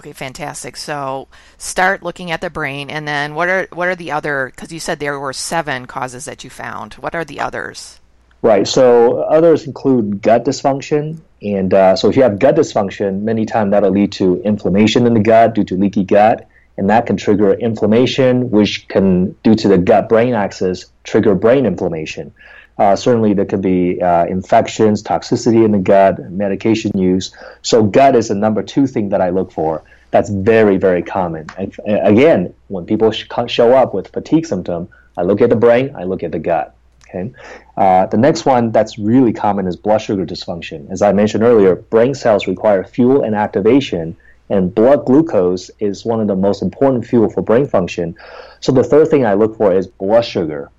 Okay, 0.00 0.14
fantastic. 0.14 0.78
So 0.78 1.28
start 1.58 2.02
looking 2.02 2.30
at 2.30 2.40
the 2.40 2.48
brain, 2.48 2.88
and 2.88 3.06
then 3.06 3.34
what 3.34 3.50
are 3.50 3.68
what 3.70 3.86
are 3.86 3.94
the 3.94 4.12
other? 4.12 4.46
Because 4.46 4.72
you 4.72 4.80
said 4.80 4.98
there 4.98 5.20
were 5.20 5.34
seven 5.34 5.84
causes 5.84 6.24
that 6.24 6.42
you 6.42 6.48
found. 6.48 6.94
What 6.94 7.14
are 7.14 7.22
the 7.22 7.38
others? 7.38 8.00
Right. 8.40 8.66
So 8.66 9.20
others 9.24 9.66
include 9.66 10.22
gut 10.22 10.46
dysfunction, 10.46 11.20
and 11.42 11.74
uh, 11.74 11.96
so 11.96 12.08
if 12.08 12.16
you 12.16 12.22
have 12.22 12.38
gut 12.38 12.56
dysfunction, 12.56 13.24
many 13.24 13.44
times 13.44 13.72
that'll 13.72 13.90
lead 13.90 14.12
to 14.12 14.40
inflammation 14.40 15.06
in 15.06 15.12
the 15.12 15.20
gut 15.20 15.54
due 15.54 15.64
to 15.64 15.76
leaky 15.76 16.04
gut, 16.04 16.48
and 16.78 16.88
that 16.88 17.04
can 17.04 17.18
trigger 17.18 17.52
inflammation, 17.52 18.50
which 18.50 18.88
can, 18.88 19.36
due 19.42 19.54
to 19.54 19.68
the 19.68 19.76
gut-brain 19.76 20.32
axis, 20.32 20.86
trigger 21.04 21.34
brain 21.34 21.66
inflammation. 21.66 22.32
Uh, 22.80 22.96
certainly, 22.96 23.34
there 23.34 23.44
could 23.44 23.60
be 23.60 24.00
uh, 24.00 24.24
infections, 24.24 25.02
toxicity 25.02 25.66
in 25.66 25.72
the 25.72 25.78
gut, 25.78 26.18
medication 26.30 26.90
use. 26.98 27.30
So, 27.60 27.82
gut 27.82 28.16
is 28.16 28.28
the 28.28 28.34
number 28.34 28.62
two 28.62 28.86
thing 28.86 29.10
that 29.10 29.20
I 29.20 29.28
look 29.28 29.52
for. 29.52 29.82
That's 30.12 30.30
very, 30.30 30.78
very 30.78 31.02
common. 31.02 31.46
And, 31.58 31.76
again, 31.86 32.54
when 32.68 32.86
people 32.86 33.10
sh- 33.10 33.28
show 33.48 33.74
up 33.74 33.92
with 33.92 34.08
fatigue 34.08 34.46
symptom, 34.46 34.88
I 35.18 35.22
look 35.22 35.42
at 35.42 35.50
the 35.50 35.56
brain, 35.56 35.94
I 35.94 36.04
look 36.04 36.22
at 36.22 36.32
the 36.32 36.38
gut. 36.38 36.74
Okay. 37.06 37.34
Uh, 37.76 38.06
the 38.06 38.16
next 38.16 38.46
one 38.46 38.72
that's 38.72 38.98
really 38.98 39.34
common 39.34 39.66
is 39.66 39.76
blood 39.76 39.98
sugar 39.98 40.24
dysfunction. 40.24 40.90
As 40.90 41.02
I 41.02 41.12
mentioned 41.12 41.42
earlier, 41.42 41.74
brain 41.74 42.14
cells 42.14 42.46
require 42.46 42.82
fuel 42.84 43.24
and 43.24 43.34
activation, 43.34 44.16
and 44.48 44.74
blood 44.74 45.04
glucose 45.04 45.70
is 45.80 46.06
one 46.06 46.20
of 46.20 46.28
the 46.28 46.36
most 46.36 46.62
important 46.62 47.06
fuel 47.06 47.28
for 47.28 47.42
brain 47.42 47.66
function. 47.66 48.16
So 48.60 48.72
the 48.72 48.84
third 48.84 49.08
thing 49.08 49.26
I 49.26 49.34
look 49.34 49.58
for 49.58 49.70
is 49.74 49.86
blood 49.86 50.24
sugar. 50.24 50.70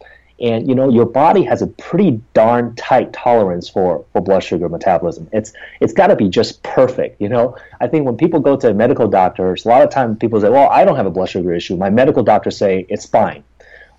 And 0.42 0.68
you 0.68 0.74
know, 0.74 0.90
your 0.90 1.06
body 1.06 1.44
has 1.44 1.62
a 1.62 1.68
pretty 1.68 2.20
darn 2.34 2.76
tight 2.76 3.14
tolerance 3.14 3.70
for, 3.70 4.04
for 4.12 4.22
blood 4.22 4.44
sugar 4.44 4.68
metabolism. 4.68 5.30
It's 5.32 5.54
it's 5.80 5.94
got 5.94 6.08
to 6.08 6.16
be 6.16 6.30
just 6.30 6.64
perfect. 6.64 7.22
You 7.22 7.30
know, 7.30 7.56
I 7.80 7.88
think 7.88 8.06
when 8.06 8.18
people 8.18 8.40
go 8.40 8.58
to 8.58 8.74
medical 8.74 9.08
doctors, 9.08 9.66
a 9.66 9.70
lot 9.70 9.84
of 9.84 9.92
times 9.92 10.18
people 10.18 10.42
say, 10.42 10.50
"Well, 10.50 10.68
I 10.70 10.84
don't 10.84 10.96
have 10.96 11.06
a 11.06 11.12
blood 11.12 11.30
sugar 11.30 11.54
issue. 11.54 11.78
My 11.78 11.92
medical 11.92 12.24
doctor 12.24 12.50
say 12.50 12.88
it's 12.90 13.06
fine." 13.06 13.44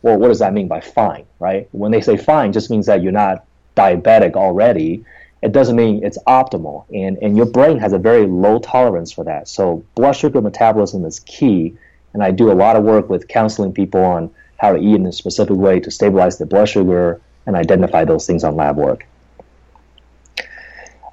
Well, 0.02 0.18
what 0.18 0.28
does 0.28 0.40
that 0.40 0.52
mean 0.52 0.66
by 0.66 0.80
fine, 0.80 1.24
right? 1.38 1.68
When 1.70 1.92
they 1.92 2.00
say 2.00 2.16
fine, 2.16 2.52
just 2.52 2.70
means 2.70 2.86
that 2.86 3.02
you're 3.02 3.12
not 3.12 3.44
diabetic 3.76 4.34
already. 4.34 5.04
It 5.42 5.52
doesn't 5.52 5.76
mean 5.76 6.04
it's 6.04 6.18
optimal, 6.26 6.86
and 6.92 7.18
and 7.22 7.36
your 7.36 7.46
brain 7.46 7.78
has 7.78 7.92
a 7.92 7.98
very 7.98 8.26
low 8.26 8.58
tolerance 8.58 9.12
for 9.12 9.22
that. 9.24 9.46
So 9.46 9.84
blood 9.94 10.14
sugar 10.14 10.40
metabolism 10.40 11.04
is 11.04 11.20
key, 11.20 11.76
and 12.14 12.22
I 12.22 12.32
do 12.32 12.50
a 12.50 12.54
lot 12.54 12.74
of 12.74 12.82
work 12.82 13.08
with 13.08 13.28
counseling 13.28 13.72
people 13.72 14.04
on 14.04 14.32
how 14.62 14.72
to 14.72 14.78
eat 14.78 14.94
in 14.94 15.04
a 15.06 15.12
specific 15.12 15.56
way 15.56 15.80
to 15.80 15.90
stabilize 15.90 16.38
the 16.38 16.46
blood 16.46 16.66
sugar 16.66 17.20
and 17.46 17.56
identify 17.56 18.04
those 18.04 18.26
things 18.26 18.44
on 18.44 18.54
lab 18.54 18.76
work. 18.76 19.04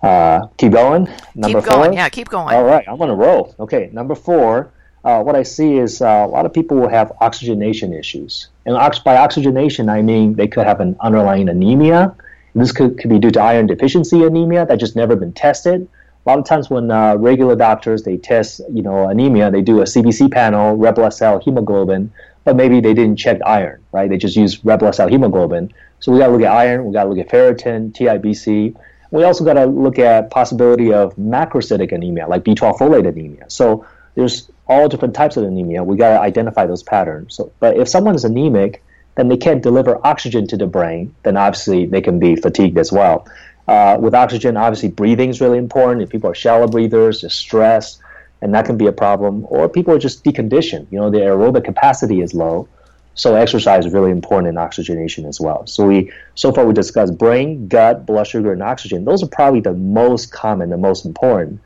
Uh, 0.04 0.48
keep 0.58 0.72
going. 0.72 1.10
Number 1.36 1.60
keep 1.60 1.70
going. 1.70 1.90
Four. 1.90 1.94
Yeah, 1.94 2.10
keep 2.10 2.30
going. 2.30 2.56
All 2.56 2.64
right, 2.64 2.86
I'm 2.88 3.02
on 3.02 3.10
a 3.10 3.16
roll. 3.16 3.56
Okay, 3.60 3.90
number 3.92 4.16
four. 4.16 4.72
Uh, 5.04 5.24
what 5.24 5.36
I 5.36 5.44
see 5.44 5.78
is 5.78 6.02
uh, 6.02 6.06
a 6.06 6.28
lot 6.28 6.46
of 6.46 6.54
people 6.54 6.78
will 6.78 6.90
have 6.90 7.12
oxygenation 7.22 7.94
issues, 7.94 8.50
and 8.66 8.76
ox- 8.76 9.00
by 9.00 9.18
oxygenation 9.18 9.90
I 9.90 10.02
mean 10.02 10.36
they 10.36 10.48
could 10.48 10.68
have 10.68 10.80
an 10.80 10.96
underlying 11.00 11.50
anemia. 11.50 12.16
This 12.54 12.72
could, 12.72 12.98
could 13.00 13.10
be 13.10 13.20
due 13.20 13.32
to 13.32 13.42
iron 13.42 13.68
deficiency 13.68 14.24
anemia 14.24 14.66
that 14.66 14.80
just 14.80 14.96
never 14.96 15.16
been 15.16 15.34
tested. 15.34 15.88
A 16.26 16.30
lot 16.30 16.38
of 16.38 16.46
times 16.46 16.70
when 16.70 16.92
uh, 16.92 17.16
regular 17.16 17.56
doctors 17.56 18.04
they 18.04 18.18
test 18.18 18.62
you 18.72 18.84
know 18.84 19.08
anemia, 19.08 19.50
they 19.50 19.62
do 19.62 19.80
a 19.80 19.86
CBC 19.86 20.32
panel, 20.32 20.76
red 20.76 20.96
blood 20.96 21.14
cell, 21.14 21.40
hemoglobin, 21.40 22.12
but 22.44 22.56
maybe 22.56 22.80
they 22.82 22.94
didn't 22.94 23.18
check 23.18 23.40
iron, 23.46 23.84
right? 23.92 24.10
They 24.10 24.18
just 24.18 24.36
used 24.36 24.62
red 24.64 24.80
blood 24.80 24.96
cell 24.96 25.08
hemoglobin. 25.08 25.74
So 26.00 26.12
we 26.12 26.20
got 26.20 26.28
to 26.28 26.34
look 26.34 26.42
at 26.42 26.52
iron, 26.52 26.86
we 26.86 26.94
got 26.94 27.04
to 27.04 27.10
look 27.10 27.20
at 27.20 27.30
ferritin, 27.30 27.92
TIBC. 27.92 28.76
We 29.12 29.24
also 29.24 29.44
got 29.44 29.54
to 29.54 29.66
look 29.66 30.00
at 30.00 30.30
possibility 30.30 30.94
of 30.94 31.16
macrocytic 31.16 31.92
anemia, 31.92 32.28
like 32.28 32.44
B12 32.44 32.78
folate 32.78 33.08
anemia. 33.08 33.46
So 33.50 33.86
there's 34.16 34.50
all 34.68 34.88
different 34.88 35.16
types 35.16 35.36
of 35.36 35.44
anemia. 35.44 35.84
We 35.84 35.98
got 35.98 36.14
to 36.14 36.20
identify 36.20 36.66
those 36.66 36.84
patterns. 36.84 37.36
So, 37.36 37.52
but 37.60 37.76
if 37.78 37.90
someone 37.90 38.16
is 38.16 38.24
anemic, 38.24 38.84
then 39.16 39.28
they 39.28 39.38
can't 39.38 39.62
deliver 39.62 40.00
oxygen 40.06 40.48
to 40.48 40.58
the 40.58 40.68
brain. 40.68 41.14
Then 41.24 41.36
obviously 41.38 41.86
they 41.86 42.02
can 42.02 42.20
be 42.20 42.36
fatigued 42.36 42.78
as 42.78 42.92
well. 42.92 43.28
Uh, 43.68 43.98
with 44.00 44.16
oxygen, 44.16 44.58
obviously 44.58 44.90
breathing 44.90 45.30
is 45.30 45.42
really 45.42 45.58
important. 45.58 46.02
If 46.02 46.10
people 46.10 46.30
are 46.30 46.36
shallow 46.36 46.68
breathers, 46.68 47.22
just 47.22 47.38
stress, 47.38 48.00
and 48.42 48.54
that 48.54 48.66
can 48.66 48.78
be 48.78 48.88
a 48.88 48.92
problem. 48.92 49.46
Or 49.50 49.68
people 49.68 49.94
are 49.94 50.00
just 50.00 50.24
deconditioned. 50.24 50.88
You 50.92 51.00
know, 51.00 51.10
their 51.10 51.36
aerobic 51.36 51.66
capacity 51.66 52.22
is 52.22 52.34
low. 52.34 52.68
So 53.16 53.36
exercise 53.36 53.86
is 53.86 53.94
really 53.94 54.12
important 54.12 54.48
in 54.48 54.58
oxygenation 54.58 55.26
as 55.26 55.42
well. 55.42 55.68
So 55.68 55.86
we 55.86 56.12
so 56.36 56.54
far 56.54 56.66
we 56.66 56.74
discussed 56.74 57.18
brain, 57.18 57.68
gut, 57.68 58.06
blood 58.06 58.28
sugar, 58.28 58.54
and 58.54 58.64
oxygen. 58.64 59.04
Those 59.04 59.22
are 59.24 59.28
probably 59.28 59.60
the 59.60 59.74
most 59.74 60.32
common, 60.32 60.70
the 60.70 60.78
most 60.78 61.06
important. 61.06 61.60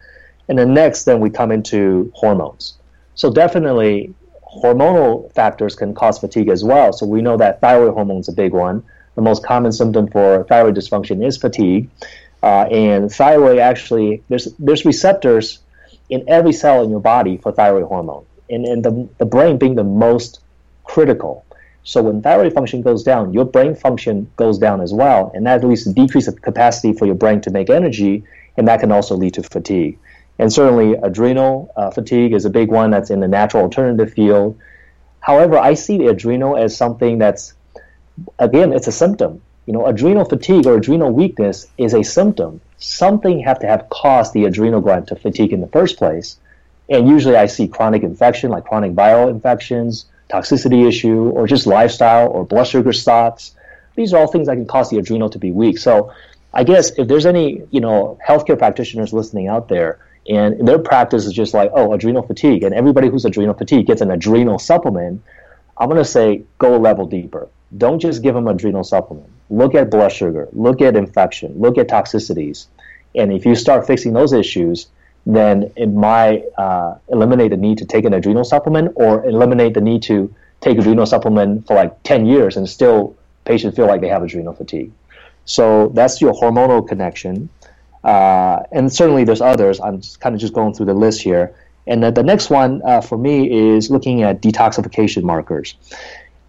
And 0.50 0.58
then 0.58 0.74
next, 0.74 1.04
then 1.04 1.20
we 1.20 1.30
come 1.30 1.52
into 1.52 2.12
hormones. 2.16 2.74
So 3.16 3.32
definitely 3.32 4.16
hormonal 4.64 5.32
factors 5.34 5.76
can 5.76 5.94
cause 5.94 6.18
fatigue 6.20 6.50
as 6.50 6.64
well. 6.64 6.92
So 6.92 7.06
we 7.06 7.22
know 7.22 7.38
that 7.38 7.62
thyroid 7.62 7.94
hormone 7.94 8.20
is 8.20 8.30
a 8.30 8.34
big 8.34 8.54
one. 8.54 8.84
The 9.16 9.22
most 9.22 9.46
common 9.46 9.72
symptom 9.72 10.08
for 10.08 10.44
thyroid 10.46 10.76
dysfunction 10.76 11.24
is 11.26 11.38
fatigue. 11.38 11.90
Uh, 12.42 12.68
and 12.72 13.12
thyroid 13.12 13.60
actually, 13.60 14.24
there's 14.30 14.46
there's 14.58 14.86
receptors 14.86 15.60
in 16.14 16.24
every 16.28 16.54
cell 16.54 16.84
in 16.84 16.90
your 16.90 17.00
body 17.00 17.36
for 17.38 17.52
thyroid 17.52 17.88
hormone, 17.92 18.26
and, 18.50 18.66
and 18.66 18.86
the, 18.86 19.10
the 19.18 19.26
brain 19.26 19.58
being 19.58 19.76
the 19.76 19.84
most 19.84 20.42
critical. 20.84 21.44
So 21.84 22.02
when 22.04 22.22
thyroid 22.22 22.54
function 22.54 22.82
goes 22.82 23.04
down, 23.04 23.34
your 23.34 23.46
brain 23.46 23.74
function 23.76 24.32
goes 24.36 24.58
down 24.58 24.80
as 24.82 24.94
well, 24.94 25.32
and 25.34 25.46
that 25.48 25.64
leads 25.64 25.84
to 25.84 25.92
decrease 25.92 26.28
of 26.28 26.42
capacity 26.42 26.94
for 26.94 27.06
your 27.06 27.16
brain 27.16 27.42
to 27.42 27.50
make 27.50 27.70
energy, 27.70 28.24
and 28.56 28.68
that 28.68 28.80
can 28.80 28.92
also 28.92 29.16
lead 29.16 29.34
to 29.34 29.44
fatigue. 29.44 29.98
And 30.40 30.52
certainly, 30.52 30.94
adrenal 30.94 31.72
uh, 31.76 31.92
fatigue 31.92 32.34
is 32.34 32.46
a 32.46 32.50
big 32.50 32.70
one 32.70 32.90
that's 32.92 33.10
in 33.10 33.20
the 33.20 33.28
natural 33.28 33.64
alternative 33.64 34.14
field. 34.14 34.58
However, 35.20 35.58
I 35.58 35.74
see 35.74 35.98
the 35.98 36.08
adrenal 36.08 36.58
as 36.58 36.76
something 36.76 37.18
that's, 37.18 37.54
again, 38.40 38.72
it's 38.74 38.88
a 38.88 38.92
symptom. 38.92 39.42
You 39.66 39.74
know, 39.74 39.86
adrenal 39.86 40.26
fatigue 40.26 40.66
or 40.66 40.76
adrenal 40.76 41.12
weakness 41.12 41.68
is 41.78 41.94
a 41.94 42.04
symptom 42.04 42.60
something 42.84 43.40
have 43.40 43.60
to 43.60 43.68
have 43.68 43.88
caused 43.90 44.34
the 44.34 44.46
adrenal 44.46 44.82
gland 44.82 45.08
to 45.08 45.16
fatigue 45.16 45.54
in 45.54 45.62
the 45.62 45.68
first 45.68 45.98
place. 45.98 46.38
And 46.90 47.08
usually 47.08 47.36
I 47.36 47.46
see 47.46 47.68
chronic 47.68 48.04
infection, 48.04 48.52
like 48.52 48.66
chronic 48.66 48.92
viral 48.92 49.30
infections, 49.30 50.06
toxicity 50.30 50.88
issue, 50.88 51.30
or 51.30 51.48
just 51.48 51.66
lifestyle 51.66 52.28
or 52.28 52.46
blood 52.46 52.68
sugar 52.68 52.92
spots. 52.92 53.56
These 53.96 54.14
are 54.14 54.20
all 54.20 54.28
things 54.28 54.48
that 54.48 54.56
can 54.56 54.68
cause 54.68 54.90
the 54.90 54.98
adrenal 54.98 55.30
to 55.30 55.40
be 55.40 55.52
weak. 55.52 55.78
So 55.78 56.12
I 56.54 56.64
guess 56.64 56.92
if 56.98 57.08
there's 57.08 57.26
any, 57.26 57.62
you 57.72 57.80
know, 57.80 58.18
healthcare 58.28 58.58
practitioners 58.58 59.14
listening 59.14 59.48
out 59.48 59.70
there, 59.70 60.00
and 60.28 60.66
their 60.66 60.80
practice 60.80 61.26
is 61.26 61.34
just 61.34 61.54
like, 61.54 61.70
oh, 61.74 61.94
adrenal 61.94 62.24
fatigue, 62.24 62.64
and 62.64 62.74
everybody 62.74 63.10
who's 63.10 63.26
adrenal 63.26 63.54
fatigue 63.54 63.88
gets 63.88 64.02
an 64.02 64.10
adrenal 64.10 64.58
supplement, 64.58 65.22
I'm 65.78 65.90
going 65.90 66.00
to 66.00 66.06
say 66.06 66.44
go 66.60 66.76
a 66.76 66.80
level 66.80 67.06
deeper. 67.06 67.50
Don't 67.78 68.00
just 68.00 68.24
give 68.24 68.34
them 68.34 68.48
adrenal 68.48 68.84
supplement. 68.84 69.33
Look 69.50 69.76
at 69.76 69.90
blood 69.90 70.12
sugar, 70.12 70.48
look 70.54 70.82
at 70.82 70.96
infection, 70.96 71.54
look 71.60 71.78
at 71.78 71.88
toxicities. 71.88 72.68
And 73.16 73.32
if 73.32 73.46
you 73.46 73.56
start 73.56 73.86
fixing 73.86 74.14
those 74.14 74.34
issues, 74.34 74.88
then 75.26 75.72
it 75.76 75.88
might 75.88 76.44
uh, 76.58 76.96
eliminate 77.10 77.52
the 77.52 77.58
need 77.58 77.78
to 77.78 77.86
take 77.86 78.06
an 78.06 78.14
adrenal 78.14 78.44
supplement 78.44 78.94
or 78.96 79.24
eliminate 79.26 79.74
the 79.74 79.82
need 79.82 80.04
to 80.04 80.34
take 80.62 80.78
adrenal 80.78 81.06
supplement 81.06 81.68
for 81.68 81.76
like 81.76 82.02
10 82.04 82.26
years 82.26 82.58
and 82.58 82.68
still 82.68 83.16
patients 83.46 83.76
feel 83.76 83.88
like 83.88 84.02
they 84.02 84.08
have 84.08 84.24
adrenal 84.24 84.54
fatigue. 84.54 84.92
So 85.46 85.90
that's 85.90 86.22
your 86.22 86.34
hormonal 86.34 86.88
connection. 86.88 87.50
Uh, 88.04 88.64
and 88.72 88.92
certainly 88.92 89.24
there's 89.24 89.42
others. 89.42 89.80
I'm 89.80 90.02
kind 90.20 90.36
of 90.36 90.42
just 90.42 90.54
going 90.54 90.74
through 90.74 90.88
the 90.88 90.94
list 90.94 91.22
here. 91.22 91.54
And 91.86 92.04
the, 92.04 92.12
the 92.12 92.24
next 92.24 92.50
one 92.50 92.82
uh, 92.86 93.02
for 93.02 93.18
me 93.18 93.76
is 93.76 93.90
looking 93.90 94.24
at 94.24 94.42
detoxification 94.42 95.24
markers. 95.24 95.76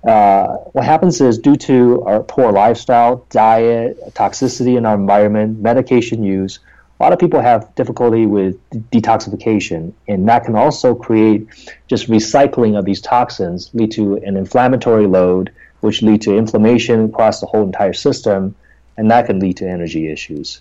Uh, 0.06 0.58
what 0.72 0.84
happens 0.84 1.20
is 1.20 1.38
due 1.38 1.56
to 1.56 2.02
our 2.02 2.22
poor 2.22 2.52
lifestyle, 2.52 3.26
diet, 3.30 3.98
toxicity 4.14 4.76
in 4.76 4.84
our 4.84 4.94
environment, 4.94 5.58
medication 5.60 6.22
use, 6.22 6.58
a 7.00 7.02
lot 7.02 7.12
of 7.12 7.18
people 7.18 7.40
have 7.40 7.74
difficulty 7.74 8.24
with 8.26 8.56
detoxification, 8.90 9.92
and 10.06 10.28
that 10.28 10.44
can 10.44 10.54
also 10.54 10.94
create 10.94 11.48
just 11.88 12.08
recycling 12.08 12.78
of 12.78 12.84
these 12.84 13.00
toxins, 13.00 13.70
lead 13.74 13.90
to 13.92 14.16
an 14.18 14.36
inflammatory 14.36 15.06
load, 15.06 15.50
which 15.80 16.02
lead 16.02 16.22
to 16.22 16.36
inflammation 16.36 17.06
across 17.06 17.40
the 17.40 17.46
whole 17.46 17.64
entire 17.64 17.92
system, 17.92 18.54
and 18.96 19.10
that 19.10 19.26
can 19.26 19.40
lead 19.40 19.56
to 19.56 19.68
energy 19.68 20.08
issues. 20.08 20.60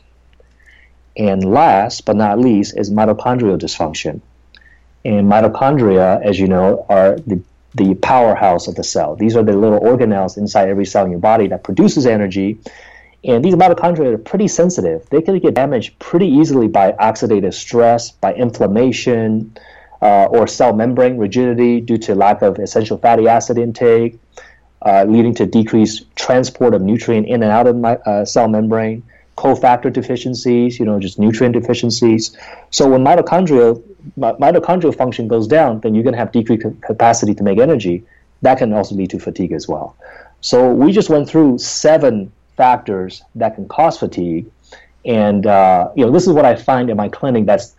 And 1.16 1.44
last 1.44 2.06
but 2.06 2.16
not 2.16 2.40
least 2.40 2.78
is 2.78 2.90
mitochondrial 2.90 3.60
dysfunction. 3.60 4.22
And 5.06 5.30
mitochondria, 5.30 6.24
as 6.24 6.40
you 6.40 6.48
know, 6.48 6.86
are 6.90 7.18
the 7.18 7.42
the 7.76 7.96
powerhouse 7.96 8.68
of 8.68 8.76
the 8.76 8.84
cell. 8.84 9.16
These 9.16 9.36
are 9.36 9.44
the 9.44 9.54
little 9.54 9.80
organelles 9.80 10.38
inside 10.38 10.70
every 10.70 10.86
cell 10.86 11.06
in 11.06 11.12
your 11.12 11.20
body 11.20 11.48
that 11.48 11.64
produces 11.64 12.06
energy. 12.06 12.60
And 13.24 13.44
these 13.44 13.56
mitochondria 13.56 14.14
are 14.14 14.18
pretty 14.18 14.48
sensitive. 14.48 15.08
They 15.10 15.22
can 15.22 15.40
get 15.40 15.54
damaged 15.54 15.98
pretty 16.00 16.28
easily 16.28 16.68
by 16.68 16.92
oxidative 16.94 17.54
stress, 17.54 18.12
by 18.12 18.34
inflammation, 18.34 19.58
uh, 20.02 20.26
or 20.26 20.46
cell 20.48 20.74
membrane 20.74 21.18
rigidity 21.18 21.80
due 21.80 21.98
to 22.00 22.16
lack 22.16 22.42
of 22.42 22.60
essential 22.60 22.98
fatty 22.98 23.28
acid 23.28 23.58
intake, 23.58 24.20
uh, 24.82 25.06
leading 25.08 25.34
to 25.36 25.46
decreased 25.46 26.14
transport 26.16 26.74
of 26.74 26.82
nutrient 26.82 27.26
in 27.28 27.42
and 27.42 27.52
out 27.52 27.68
of 27.68 27.78
my, 27.78 27.96
uh, 28.06 28.26
cell 28.26 28.48
membrane. 28.48 29.02
cofactor 29.36 29.92
deficiencies, 29.92 30.78
you 30.78 30.86
know, 30.86 31.00
just 31.00 31.18
nutrient 31.18 31.56
deficiencies. 31.56 32.38
So 32.70 32.88
when 32.88 33.04
mitochondrial 33.04 33.82
mitochondrial 34.18 34.96
function 34.96 35.28
goes 35.28 35.48
down, 35.48 35.80
then 35.82 35.94
you're 35.96 36.04
going 36.04 36.14
to 36.14 36.20
have 36.20 36.32
decreased 36.32 36.66
capacity 36.82 37.34
to 37.36 37.44
make 37.44 37.60
energy. 37.60 38.04
That 38.42 38.58
can 38.58 38.74
also 38.74 38.96
lead 38.96 39.10
to 39.12 39.20
fatigue 39.20 39.52
as 39.54 39.68
well. 39.68 39.96
So 40.42 40.72
we 40.72 40.92
just 40.92 41.10
went 41.10 41.30
through 41.30 41.60
seven 41.60 42.32
factors 42.58 43.24
that 43.36 43.56
can 43.56 43.68
cause 43.68 43.98
fatigue, 43.98 44.46
and 45.06 45.46
uh, 45.46 45.92
you 45.96 46.06
know, 46.06 46.12
this 46.12 46.28
is 46.28 46.34
what 46.34 46.46
I 46.46 46.56
find 46.56 46.90
in 46.90 46.98
my 46.98 47.10
clinic 47.10 47.46
that's 47.46 47.76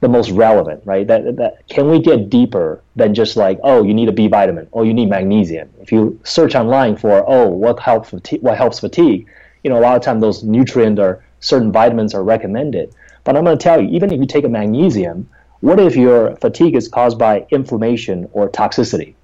the 0.00 0.08
most 0.08 0.30
relevant, 0.30 0.82
right? 0.84 1.06
That, 1.06 1.36
that 1.36 1.66
can 1.68 1.90
we 1.90 1.98
get 1.98 2.28
deeper 2.28 2.82
than 2.94 3.14
just 3.14 3.36
like, 3.36 3.58
oh, 3.62 3.82
you 3.82 3.94
need 3.94 4.08
a 4.08 4.12
B 4.12 4.28
vitamin, 4.28 4.68
or 4.70 4.84
you 4.84 4.92
need 4.92 5.08
magnesium. 5.08 5.70
If 5.80 5.90
you 5.90 6.20
search 6.24 6.54
online 6.54 6.96
for, 6.96 7.24
oh, 7.26 7.48
what 7.48 7.78
helps 7.78 8.10
fatigue, 8.10 8.42
what 8.42 8.56
helps 8.56 8.80
fatigue, 8.80 9.26
you 9.62 9.70
know, 9.70 9.78
a 9.78 9.80
lot 9.80 9.96
of 9.96 10.02
times 10.02 10.20
those 10.20 10.44
nutrients 10.44 11.00
or 11.00 11.24
certain 11.40 11.72
vitamins 11.72 12.14
are 12.14 12.22
recommended. 12.22 12.94
But 13.24 13.36
I'm 13.36 13.44
going 13.44 13.56
to 13.56 13.62
tell 13.62 13.80
you, 13.80 13.88
even 13.88 14.12
if 14.12 14.20
you 14.20 14.26
take 14.26 14.44
a 14.44 14.48
magnesium, 14.48 15.28
what 15.64 15.80
if 15.80 15.96
your 15.96 16.36
fatigue 16.36 16.76
is 16.76 16.88
caused 16.88 17.18
by 17.18 17.46
inflammation 17.50 18.28
or 18.32 18.50
toxicity? 18.50 19.14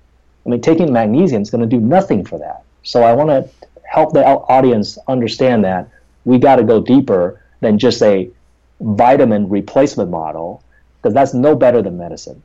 I 0.47 0.49
mean, 0.49 0.63
taking 0.63 0.91
magnesium 0.91 1.43
is 1.43 1.51
going 1.51 1.61
to 1.61 1.67
do 1.67 1.79
nothing 1.79 2.25
for 2.25 2.39
that. 2.39 2.65
So 2.83 3.03
I 3.03 3.13
want 3.13 3.29
to 3.29 3.69
help 3.85 4.15
the 4.15 4.25
audience 4.25 4.97
understand 5.07 5.67
that 5.67 5.91
we 6.25 6.39
got 6.39 6.57
to 6.57 6.63
go 6.63 6.81
deeper 6.81 7.43
than 7.61 7.79
just 7.79 8.03
a 8.03 8.31
vitamin 8.81 9.51
replacement 9.51 10.09
model, 10.09 10.65
because 10.97 11.13
that's 11.13 11.35
no 11.35 11.55
better 11.55 11.83
than 11.83 11.99
medicine. 11.99 12.43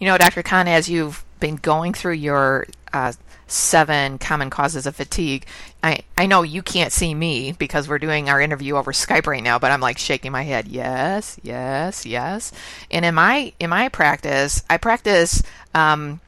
You 0.00 0.08
know, 0.08 0.18
Dr. 0.18 0.42
Kan, 0.42 0.66
as 0.66 0.90
you've 0.90 1.24
been 1.38 1.56
going 1.56 1.94
through 1.94 2.14
your 2.14 2.66
uh, 2.92 3.12
seven 3.46 4.18
common 4.18 4.50
causes 4.50 4.86
of 4.86 4.96
fatigue. 4.96 5.46
I, 5.82 6.00
I 6.18 6.26
know 6.26 6.42
you 6.42 6.62
can't 6.62 6.92
see 6.92 7.14
me 7.14 7.52
because 7.52 7.88
we're 7.88 7.98
doing 7.98 8.28
our 8.28 8.40
interview 8.40 8.76
over 8.76 8.92
Skype 8.92 9.26
right 9.26 9.42
now, 9.42 9.58
but 9.58 9.70
I'm 9.70 9.80
like 9.80 9.98
shaking 9.98 10.32
my 10.32 10.42
head. 10.42 10.68
Yes, 10.68 11.38
yes, 11.42 12.04
yes. 12.04 12.52
And 12.90 13.04
in 13.04 13.14
my 13.14 13.52
in 13.60 13.70
my 13.70 13.88
practice, 13.88 14.62
I 14.68 14.78
practice 14.78 15.42
um, 15.74 16.20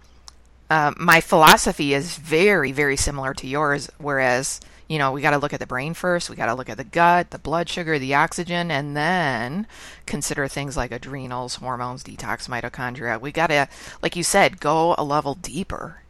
uh, 0.71 0.93
my 0.97 1.21
philosophy 1.21 1.95
is 1.95 2.17
very 2.17 2.73
very 2.73 2.97
similar 2.97 3.35
to 3.35 3.47
yours. 3.47 3.91
Whereas 3.99 4.61
you 4.87 4.99
know 4.99 5.13
we 5.13 5.21
got 5.21 5.33
to 5.33 5.39
look 5.39 5.53
at 5.53 5.61
the 5.61 5.67
brain 5.67 5.95
first, 5.95 6.31
we 6.31 6.37
got 6.37 6.47
to 6.47 6.55
look 6.55 6.69
at 6.69 6.77
the 6.77 6.85
gut, 6.85 7.31
the 7.31 7.39
blood 7.39 7.69
sugar, 7.69 7.99
the 7.99 8.15
oxygen, 8.15 8.71
and 8.71 8.97
then 8.97 9.67
consider 10.07 10.47
things 10.47 10.77
like 10.77 10.93
adrenals, 10.93 11.57
hormones, 11.57 12.05
detox, 12.05 12.49
mitochondria. 12.49 13.21
We 13.21 13.33
got 13.33 13.49
to, 13.49 13.69
like 14.03 14.15
you 14.15 14.23
said, 14.23 14.61
go 14.61 14.95
a 14.97 15.03
level 15.03 15.35
deeper 15.35 16.03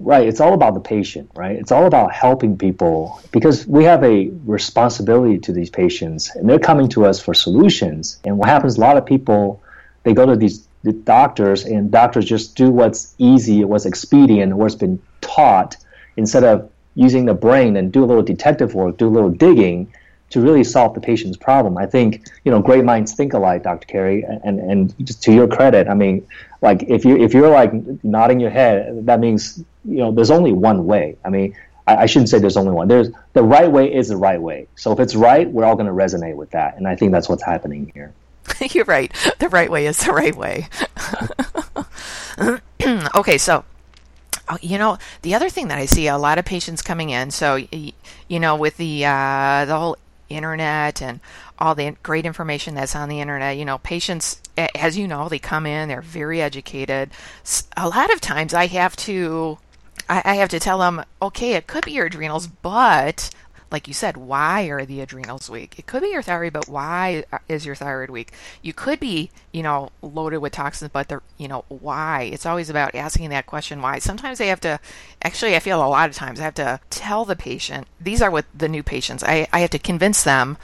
Right. 0.00 0.28
It's 0.28 0.40
all 0.40 0.54
about 0.54 0.74
the 0.74 0.80
patient, 0.80 1.30
right? 1.34 1.56
It's 1.56 1.72
all 1.72 1.86
about 1.86 2.12
helping 2.12 2.56
people 2.56 3.20
because 3.32 3.66
we 3.66 3.84
have 3.84 4.04
a 4.04 4.30
responsibility 4.44 5.38
to 5.40 5.52
these 5.52 5.70
patients 5.70 6.34
and 6.36 6.48
they're 6.48 6.60
coming 6.60 6.88
to 6.90 7.04
us 7.04 7.20
for 7.20 7.34
solutions. 7.34 8.20
And 8.24 8.38
what 8.38 8.48
happens, 8.48 8.76
a 8.76 8.80
lot 8.80 8.96
of 8.96 9.04
people, 9.04 9.60
they 10.04 10.14
go 10.14 10.24
to 10.26 10.36
these 10.36 10.68
the 10.84 10.92
doctors 10.92 11.64
and 11.64 11.90
doctors 11.90 12.24
just 12.24 12.54
do 12.54 12.70
what's 12.70 13.14
easy, 13.18 13.64
what's 13.64 13.84
expedient, 13.84 14.56
what's 14.56 14.76
been 14.76 15.02
taught 15.20 15.76
instead 16.16 16.44
of 16.44 16.70
using 16.94 17.24
the 17.24 17.34
brain 17.34 17.76
and 17.76 17.92
do 17.92 18.04
a 18.04 18.06
little 18.06 18.22
detective 18.22 18.74
work, 18.74 18.96
do 18.96 19.08
a 19.08 19.10
little 19.10 19.30
digging 19.30 19.92
to 20.30 20.40
really 20.40 20.64
solve 20.64 20.94
the 20.94 21.00
patient's 21.00 21.36
problem. 21.36 21.78
I 21.78 21.86
think 21.86 22.26
you 22.44 22.50
know 22.50 22.60
great 22.60 22.84
minds 22.84 23.14
think 23.14 23.32
alike, 23.32 23.62
Dr. 23.62 23.86
Carri, 23.86 24.24
and 24.44 24.60
and 24.60 25.06
just 25.06 25.22
to 25.24 25.32
your 25.32 25.48
credit, 25.48 25.88
I 25.88 25.94
mean, 25.94 26.26
like 26.60 26.82
if 26.84 27.04
you 27.04 27.16
if 27.16 27.32
you're 27.34 27.50
like 27.50 27.72
nodding 28.04 28.40
your 28.40 28.50
head, 28.50 29.06
that 29.06 29.20
means 29.20 29.62
you 29.84 29.98
know 29.98 30.12
there's 30.12 30.30
only 30.30 30.52
one 30.52 30.86
way. 30.86 31.16
I 31.24 31.30
mean, 31.30 31.56
I, 31.86 31.96
I 31.96 32.06
shouldn't 32.06 32.28
say 32.28 32.38
there's 32.38 32.56
only 32.56 32.72
one. 32.72 32.88
There's 32.88 33.08
the 33.32 33.42
right 33.42 33.70
way 33.70 33.92
is 33.92 34.08
the 34.08 34.16
right 34.16 34.40
way. 34.40 34.68
So 34.76 34.92
if 34.92 35.00
it's 35.00 35.14
right, 35.14 35.50
we're 35.50 35.64
all 35.64 35.74
going 35.74 35.86
to 35.86 35.92
resonate 35.92 36.36
with 36.36 36.50
that, 36.50 36.76
and 36.76 36.86
I 36.86 36.94
think 36.94 37.12
that's 37.12 37.28
what's 37.28 37.42
happening 37.42 37.90
here. 37.94 38.12
you're 38.70 38.84
right. 38.84 39.12
The 39.38 39.48
right 39.48 39.70
way 39.70 39.86
is 39.86 39.98
the 39.98 40.12
right 40.12 40.34
way. 40.34 40.68
okay, 43.14 43.38
so 43.38 43.64
oh, 44.48 44.58
you 44.60 44.78
know 44.78 44.98
the 45.22 45.34
other 45.34 45.48
thing 45.48 45.68
that 45.68 45.78
I 45.78 45.86
see 45.86 46.06
a 46.08 46.18
lot 46.18 46.38
of 46.38 46.44
patients 46.44 46.82
coming 46.82 47.10
in. 47.10 47.30
So 47.30 47.56
you 47.56 48.40
know 48.40 48.56
with 48.56 48.76
the 48.76 49.06
uh, 49.06 49.64
the 49.64 49.78
whole 49.78 49.96
internet 50.28 51.00
and 51.02 51.20
all 51.58 51.74
the 51.74 51.96
great 52.02 52.26
information 52.26 52.74
that's 52.74 52.96
on 52.96 53.08
the 53.08 53.20
internet. 53.20 53.56
You 53.56 53.64
know, 53.64 53.78
patients, 53.78 54.40
as 54.74 54.98
you 54.98 55.08
know, 55.08 55.28
they 55.28 55.38
come 55.38 55.66
in, 55.66 55.88
they're 55.88 56.02
very 56.02 56.40
educated. 56.42 57.10
A 57.76 57.88
lot 57.88 58.12
of 58.12 58.20
times 58.20 58.54
I 58.54 58.66
have 58.66 58.96
to, 58.96 59.58
I 60.08 60.36
have 60.36 60.48
to 60.50 60.60
tell 60.60 60.78
them, 60.78 61.04
okay, 61.20 61.52
it 61.52 61.66
could 61.66 61.84
be 61.84 61.92
your 61.92 62.06
adrenals, 62.06 62.46
but 62.46 63.30
like 63.70 63.86
you 63.86 63.94
said, 63.94 64.16
why 64.16 64.64
are 64.68 64.84
the 64.84 65.00
adrenals 65.00 65.50
weak? 65.50 65.78
It 65.78 65.86
could 65.86 66.02
be 66.02 66.08
your 66.08 66.22
thyroid, 66.22 66.52
but 66.52 66.68
why 66.68 67.24
is 67.48 67.66
your 67.66 67.74
thyroid 67.74 68.10
weak? 68.10 68.32
You 68.62 68.72
could 68.72 68.98
be, 68.98 69.30
you 69.52 69.62
know, 69.62 69.90
loaded 70.00 70.38
with 70.38 70.52
toxins, 70.52 70.90
but 70.92 71.08
the, 71.08 71.20
you 71.36 71.48
know, 71.48 71.64
why? 71.68 72.22
It's 72.22 72.46
always 72.46 72.70
about 72.70 72.94
asking 72.94 73.30
that 73.30 73.46
question, 73.46 73.82
why. 73.82 73.98
Sometimes 73.98 74.38
they 74.38 74.48
have 74.48 74.60
to, 74.60 74.80
actually, 75.22 75.54
I 75.54 75.60
feel 75.60 75.84
a 75.84 75.86
lot 75.86 76.08
of 76.08 76.16
times 76.16 76.40
I 76.40 76.44
have 76.44 76.54
to 76.54 76.80
tell 76.90 77.24
the 77.24 77.36
patient, 77.36 77.86
these 78.00 78.22
are 78.22 78.30
with 78.30 78.46
the 78.56 78.68
new 78.68 78.82
patients, 78.82 79.22
I, 79.22 79.46
I 79.52 79.60
have 79.60 79.70
to 79.70 79.78
convince 79.78 80.22
them 80.22 80.56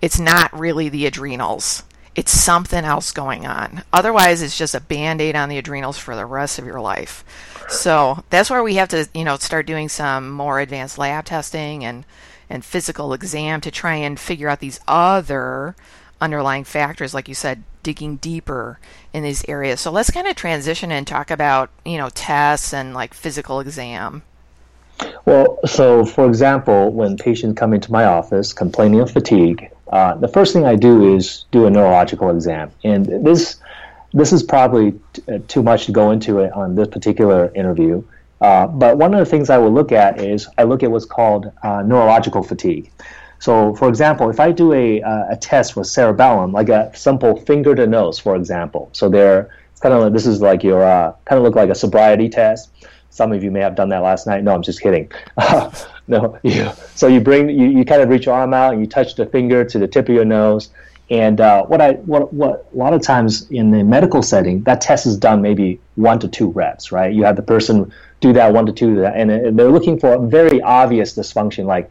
it's 0.00 0.20
not 0.20 0.52
really 0.58 0.90
the 0.90 1.06
adrenals. 1.06 1.82
It's 2.14 2.30
something 2.30 2.84
else 2.84 3.10
going 3.10 3.46
on. 3.46 3.82
Otherwise, 3.92 4.42
it's 4.42 4.56
just 4.56 4.74
a 4.74 4.80
band 4.80 5.20
aid 5.20 5.34
on 5.34 5.48
the 5.48 5.58
adrenals 5.58 5.98
for 5.98 6.14
the 6.14 6.26
rest 6.26 6.58
of 6.58 6.66
your 6.66 6.80
life. 6.80 7.24
So 7.68 8.22
that's 8.30 8.50
where 8.50 8.62
we 8.62 8.74
have 8.74 8.90
to, 8.90 9.08
you 9.14 9.24
know, 9.24 9.36
start 9.36 9.66
doing 9.66 9.88
some 9.88 10.30
more 10.30 10.60
advanced 10.60 10.98
lab 10.98 11.24
testing 11.24 11.84
and 11.84 12.04
and 12.54 12.64
physical 12.64 13.12
exam 13.12 13.60
to 13.60 13.70
try 13.70 13.96
and 13.96 14.18
figure 14.18 14.48
out 14.48 14.60
these 14.60 14.80
other 14.86 15.74
underlying 16.20 16.64
factors, 16.64 17.12
like 17.12 17.28
you 17.28 17.34
said, 17.34 17.62
digging 17.82 18.16
deeper 18.16 18.78
in 19.12 19.24
these 19.24 19.44
areas. 19.48 19.80
So 19.80 19.90
let's 19.90 20.10
kind 20.10 20.26
of 20.26 20.36
transition 20.36 20.90
and 20.92 21.06
talk 21.06 21.30
about, 21.30 21.68
you 21.84 21.98
know, 21.98 22.08
tests 22.08 22.72
and 22.72 22.94
like 22.94 23.12
physical 23.12 23.60
exam. 23.60 24.22
Well, 25.26 25.58
so 25.66 26.04
for 26.04 26.26
example, 26.26 26.90
when 26.90 27.16
patients 27.16 27.58
come 27.58 27.74
into 27.74 27.90
my 27.90 28.04
office 28.04 28.52
complaining 28.52 29.00
of 29.00 29.10
fatigue, 29.10 29.68
uh, 29.88 30.14
the 30.14 30.28
first 30.28 30.52
thing 30.52 30.64
I 30.64 30.76
do 30.76 31.16
is 31.16 31.44
do 31.50 31.66
a 31.66 31.70
neurological 31.70 32.30
exam, 32.30 32.70
and 32.84 33.06
this 33.24 33.56
this 34.12 34.32
is 34.32 34.44
probably 34.44 34.94
t- 35.12 35.38
too 35.48 35.62
much 35.62 35.86
to 35.86 35.92
go 35.92 36.12
into 36.12 36.38
it 36.38 36.52
on 36.52 36.76
this 36.76 36.88
particular 36.88 37.52
interview. 37.54 38.02
Uh, 38.40 38.66
but 38.66 38.98
one 38.98 39.14
of 39.14 39.20
the 39.20 39.26
things 39.26 39.50
I 39.50 39.58
will 39.58 39.72
look 39.72 39.92
at 39.92 40.20
is 40.20 40.48
I 40.58 40.64
look 40.64 40.82
at 40.82 40.90
what's 40.90 41.06
called 41.06 41.50
uh, 41.62 41.82
neurological 41.82 42.42
fatigue. 42.42 42.90
So, 43.38 43.74
for 43.74 43.88
example, 43.88 44.30
if 44.30 44.40
I 44.40 44.52
do 44.52 44.72
a, 44.72 45.02
uh, 45.02 45.32
a 45.32 45.36
test 45.36 45.76
with 45.76 45.86
cerebellum, 45.86 46.52
like 46.52 46.68
a 46.68 46.90
simple 46.96 47.36
finger 47.40 47.74
to 47.74 47.86
nose, 47.86 48.18
for 48.18 48.36
example, 48.36 48.88
so 48.92 49.08
there, 49.08 49.50
it's 49.70 49.80
kind 49.80 49.94
of 49.94 50.02
like, 50.02 50.12
this 50.12 50.26
is 50.26 50.40
like 50.40 50.64
your 50.64 50.82
uh, 50.82 51.12
kind 51.26 51.38
of 51.38 51.44
look 51.44 51.54
like 51.54 51.68
a 51.68 51.74
sobriety 51.74 52.28
test. 52.28 52.70
Some 53.10 53.32
of 53.32 53.44
you 53.44 53.50
may 53.50 53.60
have 53.60 53.76
done 53.76 53.90
that 53.90 53.98
last 53.98 54.26
night. 54.26 54.42
No, 54.42 54.54
I'm 54.54 54.62
just 54.62 54.80
kidding. 54.80 55.12
no, 56.08 56.38
you, 56.42 56.70
so 56.94 57.06
you 57.06 57.20
bring 57.20 57.48
you, 57.48 57.66
you 57.66 57.84
kind 57.84 58.02
of 58.02 58.08
reach 58.08 58.26
your 58.26 58.34
arm 58.34 58.54
out 58.54 58.72
and 58.72 58.80
you 58.80 58.88
touch 58.88 59.14
the 59.14 59.26
finger 59.26 59.64
to 59.64 59.78
the 59.78 59.86
tip 59.86 60.08
of 60.08 60.14
your 60.14 60.24
nose. 60.24 60.70
And 61.10 61.40
uh, 61.40 61.64
what 61.66 61.80
I 61.80 61.92
what 61.92 62.32
what 62.32 62.66
a 62.74 62.76
lot 62.76 62.94
of 62.94 63.02
times 63.02 63.48
in 63.50 63.70
the 63.70 63.84
medical 63.84 64.22
setting, 64.22 64.62
that 64.62 64.80
test 64.80 65.06
is 65.06 65.18
done 65.18 65.42
maybe 65.42 65.80
one 65.96 66.18
to 66.20 66.28
two 66.28 66.50
reps, 66.50 66.90
right? 66.92 67.12
You 67.12 67.24
have 67.24 67.36
the 67.36 67.42
person 67.42 67.92
do 68.24 68.32
that 68.32 68.54
one 68.54 68.64
to 68.64 68.72
two 68.72 68.96
that, 68.96 69.16
and 69.16 69.30
uh, 69.30 69.50
they're 69.52 69.70
looking 69.70 70.00
for 70.00 70.14
a 70.14 70.18
very 70.18 70.62
obvious 70.62 71.14
dysfunction, 71.14 71.66
like 71.66 71.90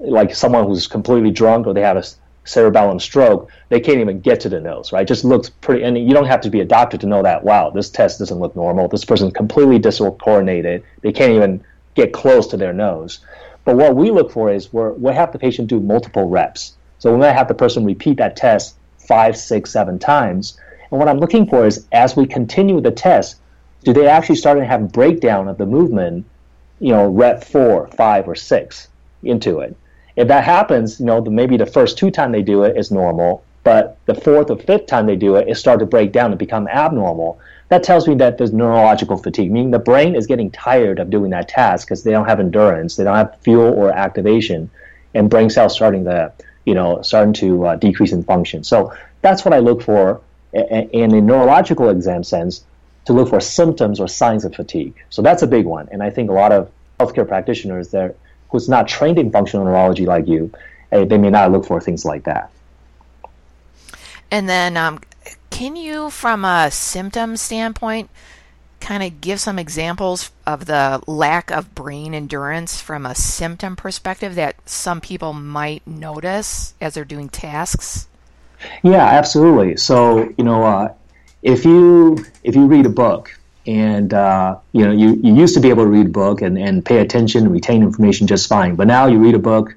like 0.00 0.34
someone 0.34 0.66
who's 0.66 0.86
completely 0.88 1.30
drunk 1.30 1.66
or 1.66 1.74
they 1.74 1.82
have 1.82 1.96
a 1.96 2.04
cerebellum 2.44 2.98
stroke, 2.98 3.50
they 3.68 3.78
can't 3.78 3.98
even 3.98 4.18
get 4.20 4.40
to 4.40 4.48
the 4.48 4.58
nose, 4.58 4.92
right? 4.92 5.06
Just 5.06 5.24
looks 5.24 5.50
pretty, 5.50 5.84
and 5.84 5.96
you 5.96 6.12
don't 6.12 6.26
have 6.26 6.40
to 6.40 6.50
be 6.50 6.60
a 6.60 6.64
doctor 6.64 6.98
to 6.98 7.06
know 7.06 7.22
that. 7.22 7.44
Wow, 7.44 7.70
this 7.70 7.88
test 7.88 8.18
doesn't 8.18 8.40
look 8.40 8.56
normal. 8.56 8.88
This 8.88 9.04
person's 9.04 9.32
completely 9.32 9.78
discoordinated. 9.78 10.82
They 11.02 11.12
can't 11.12 11.32
even 11.32 11.62
get 11.94 12.12
close 12.12 12.46
to 12.48 12.56
their 12.56 12.72
nose. 12.72 13.20
But 13.64 13.76
what 13.76 13.94
we 13.94 14.10
look 14.10 14.32
for 14.32 14.50
is 14.50 14.72
we're, 14.72 14.92
we 14.92 15.12
have 15.12 15.32
the 15.32 15.38
patient 15.38 15.68
do 15.68 15.78
multiple 15.78 16.28
reps. 16.28 16.74
So 16.98 17.12
we 17.12 17.18
might 17.18 17.32
have 17.32 17.46
the 17.46 17.54
person 17.54 17.84
repeat 17.84 18.16
that 18.16 18.36
test 18.36 18.76
five, 18.98 19.36
six, 19.36 19.70
seven 19.70 19.98
times. 19.98 20.58
And 20.90 20.98
what 20.98 21.08
I'm 21.08 21.20
looking 21.20 21.46
for 21.46 21.66
is 21.66 21.86
as 21.92 22.16
we 22.16 22.26
continue 22.26 22.80
the 22.80 22.90
test, 22.90 23.36
do 23.84 23.92
they 23.92 24.06
actually 24.06 24.36
start 24.36 24.58
to 24.58 24.64
have 24.64 24.92
breakdown 24.92 25.48
of 25.48 25.58
the 25.58 25.66
movement, 25.66 26.26
you 26.78 26.92
know, 26.92 27.08
rep 27.08 27.44
four, 27.44 27.88
five, 27.88 28.28
or 28.28 28.34
six 28.34 28.88
into 29.22 29.60
it? 29.60 29.76
If 30.16 30.28
that 30.28 30.44
happens, 30.44 31.00
you 31.00 31.06
know, 31.06 31.20
the, 31.20 31.30
maybe 31.30 31.56
the 31.56 31.66
first 31.66 31.96
two 31.96 32.10
times 32.10 32.32
they 32.32 32.42
do 32.42 32.64
it 32.64 32.76
is 32.76 32.90
normal, 32.90 33.42
but 33.64 33.98
the 34.06 34.14
fourth 34.14 34.50
or 34.50 34.58
fifth 34.58 34.86
time 34.86 35.06
they 35.06 35.16
do 35.16 35.36
it, 35.36 35.48
it 35.48 35.56
starts 35.56 35.80
to 35.80 35.86
break 35.86 36.12
down 36.12 36.30
and 36.30 36.38
become 36.38 36.68
abnormal. 36.68 37.38
That 37.68 37.82
tells 37.82 38.08
me 38.08 38.16
that 38.16 38.36
there's 38.36 38.52
neurological 38.52 39.16
fatigue, 39.16 39.52
meaning 39.52 39.70
the 39.70 39.78
brain 39.78 40.14
is 40.14 40.26
getting 40.26 40.50
tired 40.50 40.98
of 40.98 41.08
doing 41.08 41.30
that 41.30 41.48
task 41.48 41.86
because 41.86 42.02
they 42.02 42.10
don't 42.10 42.26
have 42.26 42.40
endurance, 42.40 42.96
they 42.96 43.04
don't 43.04 43.16
have 43.16 43.38
fuel 43.40 43.72
or 43.72 43.92
activation, 43.92 44.70
and 45.14 45.30
brain 45.30 45.48
cells 45.50 45.74
starting 45.74 46.04
to, 46.04 46.32
you 46.64 46.74
know, 46.74 47.00
starting 47.02 47.32
to 47.34 47.66
uh, 47.66 47.76
decrease 47.76 48.12
in 48.12 48.24
function. 48.24 48.64
So 48.64 48.92
that's 49.22 49.44
what 49.44 49.54
I 49.54 49.58
look 49.58 49.82
for 49.82 50.20
in 50.52 51.14
a 51.14 51.20
neurological 51.20 51.90
exam 51.90 52.24
sense 52.24 52.64
to 53.06 53.12
look 53.12 53.28
for 53.28 53.40
symptoms 53.40 54.00
or 54.00 54.08
signs 54.08 54.44
of 54.44 54.54
fatigue. 54.54 54.94
So 55.10 55.22
that's 55.22 55.42
a 55.42 55.46
big 55.46 55.66
one, 55.66 55.88
and 55.90 56.02
I 56.02 56.10
think 56.10 56.30
a 56.30 56.34
lot 56.34 56.52
of 56.52 56.70
healthcare 56.98 57.26
practitioners 57.26 57.90
there 57.90 58.14
who's 58.50 58.68
not 58.68 58.88
trained 58.88 59.18
in 59.18 59.30
functional 59.30 59.64
neurology 59.64 60.06
like 60.06 60.26
you, 60.26 60.52
they 60.90 61.18
may 61.18 61.30
not 61.30 61.52
look 61.52 61.64
for 61.64 61.80
things 61.80 62.04
like 62.04 62.24
that. 62.24 62.50
And 64.30 64.48
then, 64.48 64.76
um, 64.76 65.00
can 65.50 65.76
you, 65.76 66.10
from 66.10 66.44
a 66.44 66.70
symptom 66.70 67.36
standpoint, 67.36 68.10
kind 68.80 69.02
of 69.02 69.20
give 69.20 69.40
some 69.40 69.58
examples 69.58 70.30
of 70.46 70.66
the 70.66 71.02
lack 71.06 71.50
of 71.50 71.74
brain 71.74 72.14
endurance 72.14 72.80
from 72.80 73.06
a 73.06 73.14
symptom 73.14 73.76
perspective 73.76 74.34
that 74.34 74.56
some 74.68 75.00
people 75.00 75.32
might 75.32 75.86
notice 75.86 76.74
as 76.80 76.94
they're 76.94 77.04
doing 77.04 77.28
tasks? 77.28 78.08
Yeah, 78.82 79.04
absolutely. 79.04 79.76
So, 79.76 80.32
you 80.36 80.44
know, 80.44 80.62
uh, 80.62 80.94
if 81.42 81.64
you 81.64 82.24
if 82.44 82.54
you 82.54 82.66
read 82.66 82.86
a 82.86 82.90
book 82.90 83.36
and 83.66 84.12
uh, 84.14 84.56
you 84.72 84.84
know 84.84 84.92
you, 84.92 85.20
you 85.22 85.34
used 85.34 85.54
to 85.54 85.60
be 85.60 85.68
able 85.68 85.84
to 85.84 85.90
read 85.90 86.06
a 86.06 86.10
book 86.10 86.42
and, 86.42 86.58
and 86.58 86.84
pay 86.84 86.98
attention 86.98 87.44
and 87.44 87.52
retain 87.52 87.82
information 87.82 88.26
just 88.26 88.48
fine, 88.48 88.74
but 88.74 88.86
now 88.86 89.06
you 89.06 89.18
read 89.18 89.34
a 89.34 89.38
book, 89.38 89.74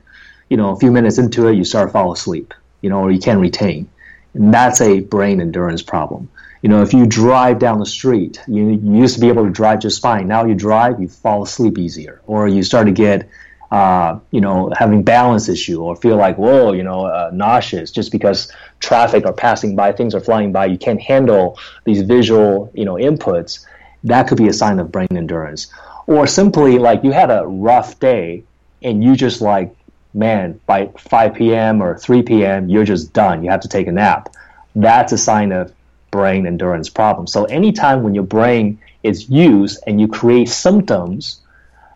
you 0.49 0.57
know, 0.57 0.69
a 0.71 0.79
few 0.79 0.91
minutes 0.91 1.17
into 1.17 1.47
it, 1.47 1.55
you 1.55 1.63
start 1.63 1.89
to 1.89 1.93
fall 1.93 2.11
asleep, 2.11 2.53
you 2.81 2.89
know, 2.89 2.99
or 2.99 3.11
you 3.11 3.19
can't 3.19 3.39
retain, 3.39 3.89
and 4.33 4.53
that's 4.53 4.81
a 4.81 5.01
brain 5.01 5.41
endurance 5.41 5.81
problem. 5.81 6.29
You 6.61 6.69
know, 6.69 6.81
if 6.81 6.93
you 6.93 7.05
drive 7.05 7.59
down 7.59 7.79
the 7.79 7.85
street, 7.85 8.39
you, 8.47 8.69
you 8.69 8.95
used 9.01 9.15
to 9.15 9.21
be 9.21 9.27
able 9.27 9.43
to 9.43 9.51
drive 9.51 9.81
just 9.81 10.01
fine. 10.01 10.29
Now 10.29 10.45
you 10.45 10.55
drive, 10.55 11.01
you 11.01 11.09
fall 11.09 11.43
asleep 11.43 11.77
easier, 11.77 12.21
or 12.25 12.47
you 12.47 12.63
start 12.63 12.85
to 12.87 12.93
get, 12.93 13.27
uh, 13.73 14.19
you 14.29 14.39
know, 14.39 14.71
having 14.77 15.01
balance 15.01 15.49
issue, 15.49 15.81
or 15.81 15.95
feel 15.95 16.15
like 16.15 16.37
whoa, 16.37 16.73
you 16.73 16.83
know, 16.83 17.05
uh, 17.07 17.31
nauseous 17.33 17.89
just 17.89 18.11
because 18.11 18.51
traffic 18.79 19.25
are 19.25 19.33
passing 19.33 19.75
by, 19.75 19.91
things 19.91 20.13
are 20.13 20.19
flying 20.19 20.51
by. 20.51 20.67
You 20.67 20.77
can't 20.77 21.01
handle 21.01 21.57
these 21.83 22.03
visual, 22.03 22.69
you 22.75 22.85
know, 22.85 22.95
inputs. 22.95 23.65
That 24.03 24.27
could 24.27 24.37
be 24.37 24.47
a 24.47 24.53
sign 24.53 24.77
of 24.79 24.91
brain 24.91 25.07
endurance, 25.15 25.73
or 26.05 26.27
simply 26.27 26.77
like 26.77 27.03
you 27.03 27.11
had 27.11 27.31
a 27.31 27.47
rough 27.47 27.99
day 27.99 28.43
and 28.83 29.03
you 29.03 29.15
just 29.15 29.41
like, 29.41 29.75
man, 30.13 30.59
by 30.67 30.91
5 30.97 31.33
p.m. 31.33 31.81
or 31.81 31.97
3 31.97 32.21
p.m. 32.21 32.69
you're 32.69 32.83
just 32.83 33.11
done. 33.11 33.43
You 33.43 33.49
have 33.49 33.61
to 33.61 33.67
take 33.67 33.87
a 33.87 33.91
nap. 33.91 34.29
That's 34.75 35.13
a 35.13 35.17
sign 35.17 35.51
of 35.51 35.73
brain 36.11 36.45
endurance 36.45 36.89
problem. 36.89 37.25
So 37.25 37.45
anytime 37.45 38.03
when 38.03 38.13
your 38.13 38.25
brain 38.25 38.77
is 39.01 39.29
used 39.29 39.81
and 39.87 39.99
you 39.99 40.07
create 40.07 40.47
symptoms 40.49 41.39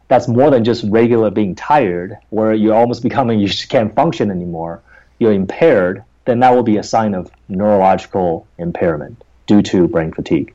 that's 0.08 0.28
more 0.28 0.50
than 0.50 0.64
just 0.64 0.84
regular 0.86 1.30
being 1.30 1.56
tired, 1.56 2.18
where 2.30 2.54
you're 2.54 2.76
almost 2.76 3.04
becoming 3.10 3.40
you 3.40 3.48
just 3.48 3.70
can't 3.70 3.94
function 3.96 4.32
anymore, 4.32 4.82
you're 5.20 5.34
impaired, 5.34 6.04
then 6.26 6.40
that 6.40 6.54
will 6.54 6.64
be 6.64 6.78
a 6.78 6.84
sign 6.84 7.14
of 7.14 7.32
neurological 7.50 8.48
impairment 8.58 9.22
due 9.48 9.62
to 9.62 9.88
brain 9.88 10.12
fatigue. 10.12 10.54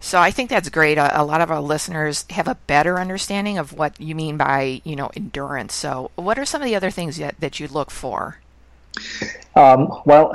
So 0.00 0.20
I 0.20 0.30
think 0.30 0.48
that's 0.48 0.68
great. 0.68 0.96
A, 0.96 1.20
a, 1.20 1.24
lot 1.24 1.40
of 1.40 1.50
our 1.50 1.60
listeners 1.60 2.24
have 2.30 2.46
a 2.46 2.54
better 2.54 3.00
understanding 3.00 3.58
of 3.58 3.72
what 3.72 4.00
you 4.00 4.14
mean 4.14 4.36
by, 4.36 4.80
you 4.84 4.94
know, 4.94 5.10
endurance. 5.16 5.74
So 5.74 6.10
what 6.14 6.38
are 6.38 6.44
some 6.44 6.62
of 6.62 6.66
the 6.66 6.76
other 6.76 6.90
things 6.90 7.16
that, 7.16 7.38
that 7.40 7.58
you 7.58 7.66
look 7.66 7.90
for? 7.90 8.38
Um, 9.56 9.88
well, 10.04 10.34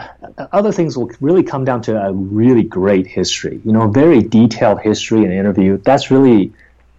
other 0.52 0.72
things 0.72 0.98
will 0.98 1.10
really 1.22 1.44
come 1.44 1.64
down 1.64 1.82
to 1.84 2.02
a 2.02 2.12
really 2.12 2.64
great 2.64 3.08
history. 3.08 3.62
You 3.64 3.72
know, 3.72 3.84
a 3.84 3.92
very 3.92 4.22
detailed 4.22 4.82
history 4.82 5.24
and 5.24 5.34
interview. 5.34 5.78
That's 5.78 6.12
really 6.12 6.52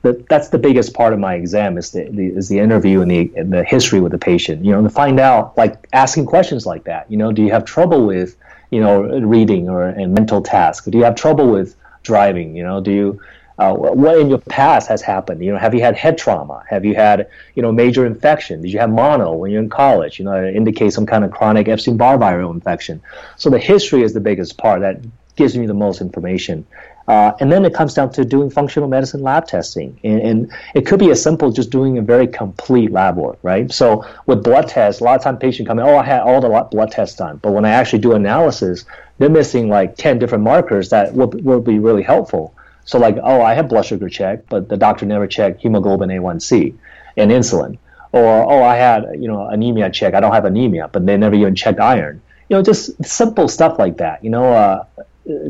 the, 0.05 0.23
that's 0.29 0.51
the 0.51 0.59
biggest 0.59 0.93
part 0.93 1.15
of 1.15 1.19
my 1.19 1.35
exam 1.35 1.79
is 1.79 1.91
the, 1.91 2.05
the 2.11 2.27
is 2.27 2.51
the 2.51 2.59
interview 2.59 3.01
and 3.01 3.11
the 3.11 3.33
and 3.37 3.51
the 3.51 3.65
history 3.65 4.01
with 4.01 4.13
the 4.13 4.19
patient. 4.19 4.63
You 4.63 4.73
know, 4.73 4.83
to 4.83 4.91
find 4.91 5.19
out 5.19 5.57
like 5.57 5.89
asking 5.95 6.27
questions 6.27 6.67
like 6.67 6.85
that. 6.85 7.11
You 7.11 7.17
know, 7.17 7.33
do 7.33 7.43
you 7.43 7.51
have 7.51 7.65
trouble 7.65 8.07
with 8.07 8.37
you 8.71 8.81
know 8.81 9.03
reading 9.03 9.71
or 9.71 9.85
and 9.85 10.13
mental 10.13 10.43
tasks? 10.43 10.87
Do 10.87 10.99
you 10.99 11.05
have 11.05 11.15
trouble 11.15 11.51
with 11.51 11.75
driving? 12.03 12.55
You 12.55 12.65
know, 12.65 12.83
do 12.83 12.93
you 12.93 13.21
uh, 13.59 13.73
what 13.73 14.19
in 14.19 14.29
your 14.29 14.39
past 14.39 14.89
has 14.89 15.01
happened? 15.01 15.43
You 15.43 15.53
know, 15.53 15.59
have 15.59 15.75
you 15.75 15.81
had 15.81 15.97
head 15.97 16.19
trauma? 16.19 16.65
Have 16.69 16.85
you 16.85 16.95
had, 16.95 17.29
you 17.55 17.63
know, 17.63 17.73
major 17.73 18.05
infection? 18.05 18.61
Did 18.61 18.73
you 18.73 18.81
have 18.81 18.91
mono 18.91 19.33
when 19.33 19.53
you're 19.53 19.63
in 19.63 19.71
college? 19.71 20.19
You 20.19 20.27
know, 20.27 20.35
it 20.35 20.55
indicates 20.55 20.95
some 20.95 21.07
kind 21.07 21.25
of 21.25 21.31
chronic 21.31 21.69
Epstein-Barr 21.69 22.19
viral 22.19 22.53
infection. 22.53 23.01
So 23.37 23.49
the 23.49 23.61
history 23.61 24.03
is 24.03 24.13
the 24.13 24.21
biggest 24.21 24.59
part 24.59 24.81
that 24.81 25.01
gives 25.37 25.57
me 25.57 25.67
the 25.67 25.75
most 25.75 26.01
information. 26.01 26.67
Uh, 27.07 27.33
and 27.41 27.53
then 27.53 27.65
it 27.65 27.75
comes 27.75 27.93
down 27.93 28.11
to 28.11 28.25
doing 28.25 28.49
functional 28.49 28.89
medicine 28.89 29.23
lab 29.23 29.47
testing. 29.47 29.99
And, 30.05 30.21
and, 30.21 30.53
it 30.75 30.87
could 30.87 30.99
be 30.99 31.11
as 31.11 31.23
simple 31.23 31.49
as 31.49 31.55
just 31.55 31.71
doing 31.71 31.99
a 31.99 32.03
very 32.03 32.27
complete 32.27 32.93
lab 32.93 33.17
work, 33.17 33.39
right? 33.43 33.71
So 33.71 34.07
with 34.27 34.43
blood 34.43 34.69
tests, 34.69 35.03
a 35.03 35.05
lot 35.05 35.17
of 35.17 35.23
time 35.23 35.37
patients 35.37 35.69
come 35.69 35.79
in, 35.79 35.85
oh, 35.85 35.97
I 35.99 36.05
had 36.05 36.21
all 36.21 36.41
the 36.41 36.69
blood 36.71 36.91
tests 36.93 37.17
done. 37.17 37.39
But 37.43 37.53
when 37.53 37.67
I 37.67 37.71
actually 37.71 37.99
do 37.99 38.15
analysis, 38.15 38.87
they're 39.19 39.29
missing 39.29 39.69
like 39.69 39.97
10 39.97 40.19
different 40.19 40.45
markers 40.45 40.89
that 40.91 41.13
will, 41.15 41.29
will 41.29 41.61
be 41.61 41.79
really 41.79 42.03
helpful. 42.03 42.55
So 42.87 42.99
like, 42.99 43.17
oh, 43.23 43.43
I 43.43 43.55
have 43.55 43.69
blood 43.69 43.85
sugar 43.85 44.09
check, 44.09 44.49
but 44.49 44.69
the 44.69 44.77
doctor 44.77 45.07
never 45.07 45.27
checked 45.27 45.61
hemoglobin 45.61 46.11
A1C 46.11 46.75
and 47.17 47.31
insulin. 47.31 47.79
Or 48.13 48.53
oh, 48.53 48.63
I 48.63 48.77
had 48.77 49.07
you 49.19 49.27
know 49.27 49.49
anemia 49.49 49.91
check. 49.91 50.15
I 50.15 50.21
don't 50.21 50.33
have 50.33 50.45
anemia, 50.45 50.89
but 50.93 51.05
they 51.05 51.17
never 51.17 51.35
even 51.35 51.57
checked 51.57 51.81
iron. 51.81 52.23
You 52.49 52.57
know, 52.57 52.63
just 52.63 53.05
simple 53.05 53.49
stuff 53.49 53.77
like 53.77 53.97
that. 53.97 54.23
You 54.23 54.31
know, 54.31 54.53
uh, 54.53 54.85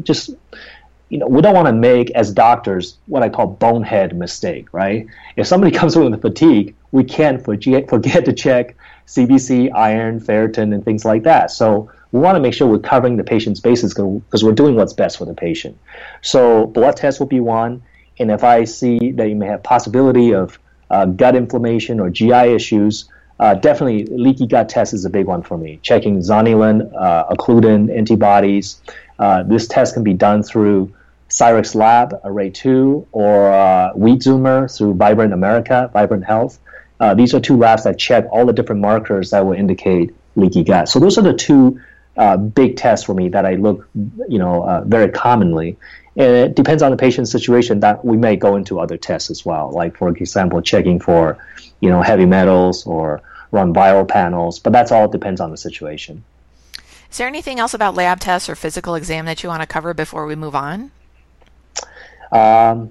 just 0.02 0.30
you 1.08 1.18
know, 1.18 1.26
we 1.26 1.40
don't 1.42 1.54
want 1.54 1.66
to 1.66 1.72
make 1.72 2.10
as 2.12 2.32
doctors 2.32 2.98
what 3.06 3.22
I 3.22 3.28
call 3.28 3.46
bonehead 3.46 4.16
mistake, 4.16 4.66
right? 4.72 5.06
If 5.36 5.46
somebody 5.46 5.70
comes 5.78 5.96
in 5.96 6.10
with 6.10 6.20
fatigue, 6.20 6.74
we 6.92 7.04
can't 7.04 7.44
forget 7.44 7.88
forget 7.88 8.24
to 8.24 8.32
check 8.32 8.76
CBC, 9.06 9.70
iron, 9.74 10.20
ferritin, 10.20 10.74
and 10.74 10.84
things 10.84 11.04
like 11.04 11.22
that. 11.24 11.50
So 11.50 11.90
we 12.12 12.20
want 12.20 12.36
to 12.36 12.40
make 12.40 12.54
sure 12.54 12.66
we're 12.66 12.78
covering 12.78 13.16
the 13.16 13.24
patient's 13.24 13.60
bases 13.60 13.92
because 13.92 14.44
we're 14.44 14.52
doing 14.52 14.76
what's 14.76 14.92
best 14.92 15.18
for 15.18 15.24
the 15.24 15.34
patient. 15.34 15.76
So 16.22 16.66
blood 16.66 16.96
tests 16.96 17.20
will 17.20 17.26
be 17.26 17.40
one, 17.40 17.82
and 18.18 18.30
if 18.30 18.44
I 18.44 18.64
see 18.64 19.12
that 19.12 19.28
you 19.28 19.34
may 19.34 19.46
have 19.46 19.62
possibility 19.62 20.32
of 20.32 20.58
uh, 20.90 21.06
gut 21.06 21.34
inflammation 21.34 22.00
or 22.00 22.10
GI 22.10 22.54
issues, 22.54 23.10
uh, 23.40 23.54
definitely 23.54 24.06
leaky 24.06 24.46
gut 24.46 24.68
test 24.68 24.94
is 24.94 25.04
a 25.04 25.10
big 25.10 25.26
one 25.26 25.42
for 25.42 25.58
me. 25.58 25.80
Checking 25.82 26.18
zonulin, 26.18 26.90
uh, 26.96 27.26
occludin 27.34 27.94
antibodies. 27.94 28.80
Uh, 29.18 29.42
this 29.42 29.68
test 29.68 29.94
can 29.94 30.02
be 30.02 30.14
done 30.14 30.42
through 30.42 30.92
Cyrex 31.28 31.74
Lab, 31.74 32.20
Array 32.24 32.50
2, 32.50 33.08
or 33.12 33.52
uh, 33.52 33.92
Wheat 33.94 34.20
Zoomer 34.20 34.74
through 34.76 34.94
Vibrant 34.94 35.32
America, 35.32 35.90
Vibrant 35.92 36.24
Health. 36.24 36.58
Uh, 37.00 37.14
these 37.14 37.34
are 37.34 37.40
two 37.40 37.56
labs 37.56 37.84
that 37.84 37.98
check 37.98 38.24
all 38.30 38.46
the 38.46 38.52
different 38.52 38.80
markers 38.80 39.30
that 39.30 39.44
will 39.44 39.52
indicate 39.52 40.14
leaky 40.36 40.62
gut. 40.62 40.88
So 40.88 41.00
those 41.00 41.18
are 41.18 41.22
the 41.22 41.34
two 41.34 41.80
uh, 42.16 42.36
big 42.36 42.76
tests 42.76 43.06
for 43.06 43.14
me 43.14 43.28
that 43.30 43.44
I 43.44 43.54
look, 43.54 43.88
you 44.28 44.38
know, 44.38 44.62
uh, 44.62 44.82
very 44.84 45.10
commonly. 45.10 45.76
And 46.16 46.30
it 46.30 46.54
depends 46.54 46.82
on 46.82 46.92
the 46.92 46.96
patient's 46.96 47.32
situation 47.32 47.80
that 47.80 48.04
we 48.04 48.16
may 48.16 48.36
go 48.36 48.54
into 48.54 48.78
other 48.78 48.96
tests 48.96 49.30
as 49.30 49.44
well, 49.44 49.72
like 49.72 49.96
for 49.96 50.08
example, 50.08 50.62
checking 50.62 51.00
for, 51.00 51.38
you 51.80 51.90
know, 51.90 52.02
heavy 52.02 52.26
metals 52.26 52.86
or 52.86 53.20
run 53.50 53.74
viral 53.74 54.06
panels. 54.06 54.60
But 54.60 54.72
that's 54.72 54.92
all 54.92 55.08
depends 55.08 55.40
on 55.40 55.50
the 55.50 55.56
situation. 55.56 56.22
Is 57.14 57.18
there 57.18 57.28
anything 57.28 57.60
else 57.60 57.74
about 57.74 57.94
lab 57.94 58.18
tests 58.18 58.48
or 58.48 58.56
physical 58.56 58.96
exam 58.96 59.26
that 59.26 59.44
you 59.44 59.48
want 59.48 59.62
to 59.62 59.68
cover 59.68 59.94
before 59.94 60.26
we 60.26 60.34
move 60.34 60.56
on? 60.56 60.90
Um, 62.32 62.90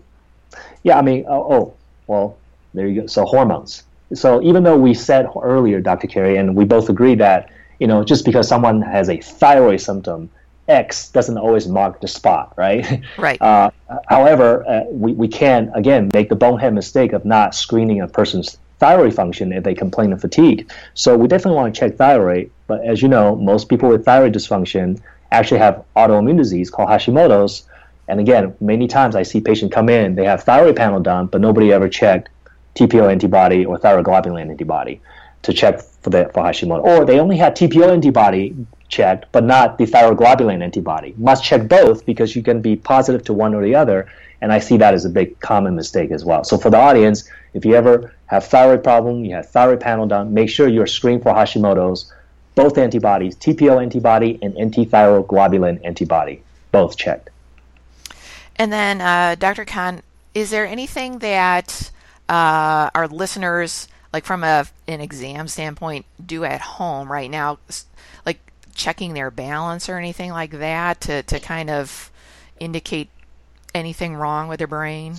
yeah, 0.82 0.98
I 0.98 1.02
mean, 1.02 1.26
oh, 1.28 1.54
oh, 1.54 1.74
well, 2.08 2.38
there 2.74 2.88
you 2.88 3.02
go. 3.02 3.08
So 3.08 3.26
hormones. 3.26 3.84
So 4.14 4.42
even 4.42 4.64
though 4.64 4.78
we 4.78 4.94
said 4.94 5.28
earlier, 5.42 5.82
Dr. 5.82 6.08
Carri, 6.08 6.40
and 6.40 6.56
we 6.56 6.64
both 6.64 6.88
agree 6.88 7.16
that 7.16 7.52
you 7.80 7.88
know, 7.88 8.02
just 8.02 8.24
because 8.24 8.48
someone 8.48 8.82
has 8.82 9.10
a 9.10 9.18
thyroid 9.18 9.82
symptom, 9.82 10.30
X 10.70 11.10
doesn't 11.10 11.38
always 11.38 11.68
mark 11.68 12.00
the 12.00 12.08
spot, 12.08 12.54
right? 12.56 13.04
Right. 13.18 13.42
Uh, 13.42 14.00
however, 14.08 14.66
uh, 14.66 14.86
we, 14.90 15.12
we 15.12 15.28
can, 15.28 15.70
again, 15.76 16.10
make 16.14 16.30
the 16.30 16.36
bonehead 16.36 16.74
mistake 16.74 17.12
of 17.12 17.26
not 17.26 17.54
screening 17.54 18.00
a 18.00 18.08
person's 18.08 18.58
thyroid 18.80 19.14
function 19.14 19.54
if 19.54 19.64
they 19.64 19.76
complain 19.76 20.12
of 20.14 20.20
fatigue. 20.20 20.72
So 20.94 21.16
we 21.16 21.28
definitely 21.28 21.58
want 21.58 21.76
to 21.76 21.80
check 21.80 21.96
thyroid, 21.96 22.50
but 22.74 22.84
as 22.84 23.04
you 23.04 23.08
know, 23.08 23.36
most 23.36 23.70
people 23.70 23.88
with 23.90 24.04
thyroid 24.04 24.34
dysfunction 24.34 25.00
actually 25.32 25.60
have 25.60 25.84
autoimmune 25.96 26.38
disease 26.38 26.72
called 26.72 26.90
Hashimoto's. 26.90 27.68
And 28.08 28.20
again, 28.20 28.56
many 28.60 28.88
times 28.88 29.16
I 29.16 29.22
see 29.22 29.42
patients 29.42 29.72
come 29.72 29.90
in, 29.90 30.16
they 30.16 30.26
have 30.26 30.44
thyroid 30.44 30.76
panel 30.76 31.00
done, 31.00 31.28
but 31.28 31.40
nobody 31.40 31.72
ever 31.72 31.88
checked 31.88 32.30
TPO 32.74 33.12
antibody 33.12 33.64
or 33.64 33.78
thyroglobulin 33.78 34.50
antibody 34.50 35.02
to 35.44 35.54
check 35.54 35.82
for 36.02 36.10
the 36.10 36.32
for 36.34 36.42
Hashimoto, 36.42 36.84
or 36.84 37.06
they 37.06 37.20
only 37.20 37.38
had 37.38 37.56
TPO 37.56 37.92
antibody 37.92 38.56
checked, 38.88 39.32
but 39.32 39.44
not 39.44 39.78
the 39.78 39.86
thyroglobulin 39.86 40.64
antibody. 40.64 41.14
Must 41.18 41.44
check 41.44 41.68
both 41.68 42.08
because 42.08 42.36
you 42.36 42.42
can 42.42 42.60
be 42.60 42.76
positive 42.76 43.24
to 43.26 43.34
one 43.34 43.54
or 43.54 43.64
the 43.64 43.76
other, 43.76 44.08
and 44.42 44.52
I 44.52 44.58
see 44.58 44.78
that 44.78 44.96
as 44.96 45.06
a 45.06 45.10
big 45.10 45.40
common 45.42 45.76
mistake 45.76 46.10
as 46.10 46.26
well. 46.26 46.44
So 46.44 46.58
for 46.58 46.72
the 46.72 46.78
audience, 46.78 47.30
if 47.54 47.66
you 47.66 47.76
ever 47.76 48.16
have 48.26 48.46
thyroid 48.46 48.84
problem, 48.84 49.24
you 49.26 49.36
have 49.36 49.48
thyroid 49.50 49.80
panel 49.80 50.08
done, 50.08 50.34
make 50.34 50.50
sure 50.50 50.68
you're 50.68 50.88
screened 50.88 51.22
for 51.22 51.32
Hashimoto's, 51.34 52.12
both 52.56 52.78
antibodies, 52.78 53.36
TPO 53.36 53.82
antibody 53.82 54.40
and 54.42 54.58
anti-thyroglobulin 54.58 55.82
antibody, 55.84 56.44
both 56.72 56.98
checked. 56.98 57.30
And 58.56 58.72
then, 58.72 59.02
uh, 59.02 59.36
Dr. 59.40 59.66
Kan, 59.66 60.04
is 60.34 60.52
there 60.52 60.66
anything 60.66 61.20
that 61.20 61.92
uh, 62.30 62.90
our 62.94 63.08
listeners 63.08 63.88
like 64.14 64.26
from 64.26 64.44
a 64.44 64.66
an 64.88 65.02
exam 65.02 65.48
standpoint 65.48 66.06
do 66.24 66.44
at 66.44 66.62
home 66.62 67.12
right 67.12 67.30
now 67.30 67.58
like 68.26 68.40
checking 68.76 69.14
their 69.14 69.32
balance 69.32 69.90
or 69.90 69.98
anything 69.98 70.32
like 70.32 70.52
that 70.52 71.02
to, 71.02 71.24
to 71.24 71.40
kind 71.40 71.70
of 71.70 72.12
indicate 72.60 73.10
anything 73.74 74.16
wrong 74.16 74.48
with 74.48 74.60
their 74.60 74.68
brain 74.68 75.16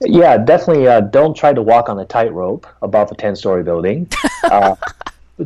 yeah 0.00 0.36
definitely 0.36 0.86
uh, 0.86 1.00
don't 1.00 1.36
try 1.36 1.52
to 1.52 1.62
walk 1.62 1.88
on 1.88 1.98
a 1.98 2.04
tightrope 2.04 2.66
above 2.82 3.10
a 3.10 3.14
10 3.14 3.36
story 3.36 3.62
building 3.62 4.08
uh, 4.44 4.74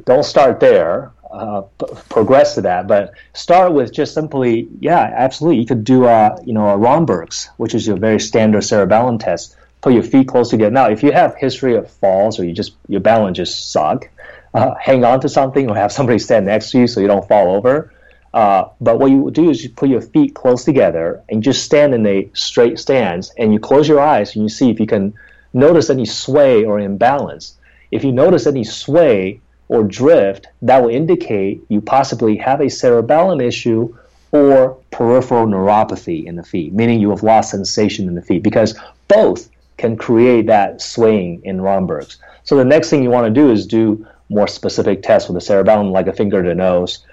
don't 0.05 0.25
start 0.25 0.61
there. 0.61 1.13
Uh, 1.31 1.61
p- 1.61 1.87
progress 2.09 2.57
to 2.57 2.61
that, 2.61 2.89
but 2.89 3.13
start 3.35 3.73
with 3.73 3.93
just 3.93 4.15
simply, 4.15 4.67
yeah, 4.81 5.13
absolutely. 5.15 5.61
You 5.61 5.67
could 5.67 5.85
do 5.85 6.05
a, 6.07 6.37
you 6.45 6.53
know, 6.53 6.71
a 6.71 6.77
Romberg's, 6.77 7.49
which 7.57 7.73
is 7.73 7.87
a 7.87 7.95
very 7.95 8.19
standard 8.19 8.63
cerebellum 8.63 9.19
test. 9.19 9.57
Put 9.81 9.93
your 9.93 10.03
feet 10.03 10.27
close 10.27 10.51
together. 10.51 10.73
Now, 10.73 10.91
if 10.91 11.05
you 11.05 11.13
have 11.13 11.37
history 11.37 11.77
of 11.77 11.89
falls 11.89 12.41
or 12.41 12.45
you 12.45 12.53
just 12.53 12.75
your 12.89 13.01
balance 13.01 13.37
just 13.37 13.71
suck, 13.71 14.09
uh, 14.55 14.75
hang 14.75 15.05
on 15.05 15.21
to 15.21 15.29
something 15.29 15.71
or 15.71 15.77
have 15.77 15.93
somebody 15.93 16.19
stand 16.19 16.47
next 16.47 16.73
to 16.73 16.81
you 16.81 16.89
so 16.89 16.99
you 16.99 17.07
don't 17.07 17.29
fall 17.29 17.55
over. 17.55 17.93
Uh, 18.35 18.69
but 18.81 18.99
what 18.99 19.13
you 19.13 19.31
do 19.31 19.51
is 19.51 19.63
you 19.63 19.71
put 19.71 19.89
your 19.89 20.01
feet 20.01 20.35
close 20.35 20.65
together 20.65 21.23
and 21.29 21.45
just 21.45 21.65
stand 21.65 21.95
in 21.95 22.05
a 22.07 22.29
straight 22.33 22.79
stance, 22.79 23.33
and 23.39 23.53
you 23.53 23.61
close 23.61 23.89
your 23.89 24.01
eyes 24.01 24.35
and 24.35 24.43
you 24.43 24.49
see 24.49 24.69
if 24.69 24.81
you 24.81 24.87
can 24.87 25.15
notice 25.53 25.91
any 25.91 26.07
sway 26.07 26.65
or 26.65 26.81
imbalance. 26.81 27.57
If 27.93 28.03
you 28.03 28.11
notice 28.11 28.49
any 28.49 28.65
sway 28.65 29.41
or 29.71 29.85
drift, 29.85 30.49
that 30.63 30.83
will 30.83 30.91
indicate 30.91 31.63
you 31.69 31.81
possibly 31.81 32.37
have 32.37 32.61
a 32.61 32.69
cerebellum 32.69 33.41
issue 33.41 33.97
or 34.33 34.77
peripheral 34.91 35.47
neuropathy 35.47 36.25
in 36.25 36.35
the 36.35 36.43
feet, 36.43 36.73
meaning 36.73 36.99
you 36.99 37.11
have 37.11 37.23
lost 37.23 37.53
sensation 37.53 38.09
in 38.09 38.17
the 38.17 38.23
feet, 38.23 38.43
because 38.43 38.77
both 39.07 39.49
can 39.77 39.97
create 39.97 40.47
that 40.47 40.83
swaying 40.83 41.41
in 41.45 41.61
Romberg's. 41.61 42.19
So 42.43 42.57
the 42.57 42.65
next 42.65 42.91
thing 42.91 43.05
you 43.05 43.11
want 43.11 43.33
to 43.33 43.41
do 43.41 43.53
is 43.53 43.65
do 43.65 44.05
more 44.29 44.49
specific 44.49 45.05
tests 45.05 45.29
with 45.29 45.37
the 45.37 45.41
cerebellum, 45.41 45.93
like 45.93 46.09
a 46.09 46.13
finger 46.13 46.43
to 46.43 46.53
nose, 46.53 47.07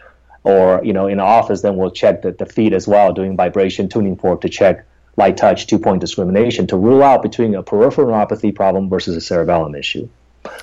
or 0.44 0.82
you 0.84 0.94
know, 0.94 1.06
in 1.06 1.18
the 1.18 1.24
office, 1.24 1.62
then 1.62 1.78
we'll 1.78 1.92
check 1.92 2.24
the, 2.24 2.32
the 2.32 2.48
feet 2.48 2.74
as 2.74 2.88
well, 2.88 3.14
doing 3.14 3.38
vibration 3.38 3.88
tuning 3.88 4.16
fork 4.16 4.42
to 4.42 4.50
check 4.50 4.84
light 5.16 5.38
touch 5.38 5.68
two 5.68 5.78
point 5.78 6.02
discrimination 6.02 6.66
to 6.66 6.76
rule 6.76 7.04
out 7.04 7.22
between 7.22 7.54
a 7.54 7.62
peripheral 7.62 8.08
neuropathy 8.08 8.54
problem 8.54 8.90
versus 8.90 9.16
a 9.16 9.22
cerebellum 9.22 9.76
issue. 9.76 10.10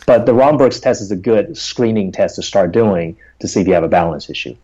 But 0.07 0.27
the 0.27 0.35
Romberg's 0.35 0.81
test 0.81 1.01
is 1.01 1.11
a 1.11 1.17
good 1.17 1.57
screening 1.57 2.13
test 2.13 2.37
to 2.37 2.43
start 2.43 2.73
doing 2.73 3.17
to 3.41 3.49
see 3.49 3.61
if 3.61 3.67
you 3.67 3.75
have 3.75 3.85
a 3.85 3.89
balance 3.89 4.31
issue. 4.31 4.57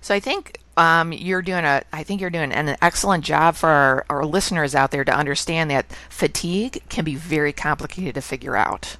So 0.00 0.14
I 0.14 0.20
think 0.20 0.58
um, 0.76 1.12
you're 1.12 1.42
doing 1.42 1.64
a 1.64 1.82
I 1.92 2.02
think 2.02 2.20
you're 2.20 2.30
doing 2.30 2.52
an 2.52 2.76
excellent 2.80 3.24
job 3.24 3.54
for 3.54 3.68
our, 3.68 4.06
our 4.08 4.24
listeners 4.24 4.74
out 4.74 4.90
there 4.90 5.04
to 5.04 5.14
understand 5.14 5.70
that 5.70 5.86
fatigue 6.08 6.82
can 6.88 7.04
be 7.04 7.14
very 7.16 7.52
complicated 7.52 8.14
to 8.14 8.22
figure 8.22 8.56
out. 8.56 8.96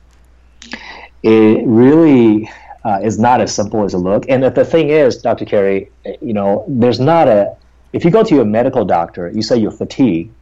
It 1.22 1.66
really 1.66 2.50
uh, 2.85 3.00
is 3.02 3.18
not 3.18 3.40
as 3.40 3.54
simple 3.54 3.85
as 3.85 3.94
it 3.94 3.98
look. 3.98 4.28
And 4.28 4.42
the 4.42 4.64
thing 4.64 4.90
is, 4.90 5.18
Dr. 5.18 5.44
Carri, 5.44 5.88
you 6.20 6.33
know, 6.33 6.64
there's 6.68 7.00
not 7.00 7.28
a 7.28 7.56
if 7.92 8.04
you 8.04 8.11
go 8.11 8.22
to 8.22 8.40
a 8.40 8.44
medical 8.44 8.85
doctor, 8.85 9.30
you 9.30 9.42
say 9.42 9.56
you're 9.56 9.70
fatigued. 9.70 10.33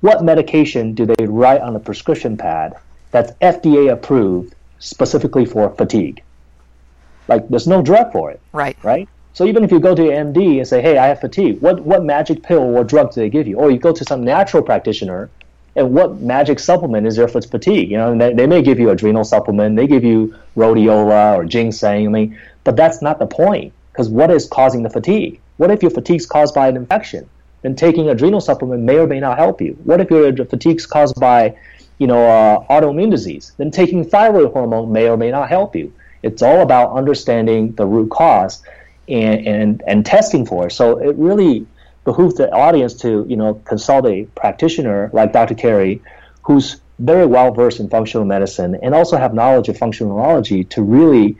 What 0.00 0.24
medication 0.24 0.94
do 0.94 1.06
they 1.06 1.26
write 1.26 1.60
on 1.60 1.76
a 1.76 1.80
prescription 1.80 2.36
pad 2.36 2.74
that's 3.10 3.32
FDA 3.40 3.92
approved 3.92 4.54
specifically 4.78 5.44
for 5.44 5.70
fatigue. 5.70 6.22
Like 7.28 7.48
there's 7.48 7.66
no 7.66 7.82
drug 7.82 8.12
for 8.12 8.30
it. 8.30 8.40
Right. 8.52 8.76
Right. 8.82 9.08
So 9.32 9.44
even 9.46 9.62
if 9.62 9.70
you 9.70 9.78
go 9.78 9.94
to 9.94 10.02
your 10.02 10.12
MD 10.12 10.58
and 10.58 10.66
say, 10.66 10.82
"Hey, 10.82 10.98
I 10.98 11.06
have 11.06 11.20
fatigue," 11.20 11.60
what 11.60 11.80
what 11.80 12.04
magic 12.04 12.42
pill 12.42 12.76
or 12.76 12.82
drug 12.82 13.12
do 13.12 13.20
they 13.20 13.30
give 13.30 13.46
you? 13.46 13.56
Or 13.56 13.70
you 13.70 13.78
go 13.78 13.92
to 13.92 14.04
some 14.04 14.24
natural 14.24 14.62
practitioner, 14.62 15.30
and 15.76 15.94
what 15.94 16.20
magic 16.20 16.58
supplement 16.58 17.06
is 17.06 17.16
there 17.16 17.28
for 17.28 17.40
fatigue? 17.40 17.90
You 17.90 17.98
know, 17.98 18.18
they, 18.18 18.34
they 18.34 18.46
may 18.46 18.62
give 18.62 18.80
you 18.80 18.90
adrenal 18.90 19.24
supplement, 19.24 19.76
they 19.76 19.86
give 19.86 20.02
you 20.02 20.34
rhodiola 20.56 21.36
or 21.36 21.44
ginseng. 21.44 22.06
I 22.06 22.10
mean, 22.10 22.38
but 22.64 22.76
that's 22.76 23.00
not 23.00 23.18
the 23.18 23.26
point 23.26 23.72
because 23.92 24.08
what 24.08 24.30
is 24.30 24.48
causing 24.48 24.82
the 24.82 24.90
fatigue? 24.90 25.40
What 25.58 25.70
if 25.70 25.82
your 25.82 25.90
fatigue 25.90 26.20
is 26.20 26.26
caused 26.26 26.54
by 26.54 26.68
an 26.68 26.76
infection? 26.76 27.28
Then 27.62 27.76
taking 27.76 28.08
adrenal 28.08 28.40
supplement 28.40 28.82
may 28.82 28.98
or 28.98 29.06
may 29.06 29.20
not 29.20 29.38
help 29.38 29.60
you. 29.60 29.76
What 29.84 30.00
if 30.00 30.10
your 30.10 30.34
fatigue 30.46 30.78
is 30.78 30.86
caused 30.86 31.20
by 31.20 31.56
you 32.00 32.06
know, 32.06 32.26
uh, 32.26 32.64
autoimmune 32.70 33.10
disease, 33.10 33.52
then 33.58 33.70
taking 33.70 34.02
thyroid 34.02 34.52
hormone 34.52 34.90
may 34.90 35.08
or 35.08 35.18
may 35.18 35.30
not 35.30 35.50
help 35.50 35.76
you. 35.76 35.92
It's 36.22 36.40
all 36.42 36.62
about 36.62 36.96
understanding 36.96 37.72
the 37.74 37.86
root 37.86 38.10
cause 38.10 38.62
and, 39.06 39.46
and, 39.46 39.82
and 39.86 40.04
testing 40.04 40.46
for 40.46 40.66
it. 40.66 40.72
So 40.72 40.98
it 40.98 41.14
really 41.16 41.66
behooves 42.04 42.36
the 42.36 42.50
audience 42.52 42.94
to, 43.02 43.26
you 43.28 43.36
know, 43.36 43.54
consult 43.66 44.06
a 44.06 44.24
practitioner 44.34 45.10
like 45.12 45.34
Dr. 45.34 45.54
Carri, 45.54 46.00
who's 46.42 46.80
very 47.00 47.26
well 47.26 47.52
versed 47.52 47.80
in 47.80 47.90
functional 47.90 48.24
medicine 48.24 48.78
and 48.82 48.94
also 48.94 49.18
have 49.18 49.34
knowledge 49.34 49.68
of 49.68 49.76
functional 49.76 50.16
neurology 50.16 50.64
to 50.64 50.82
really, 50.82 51.36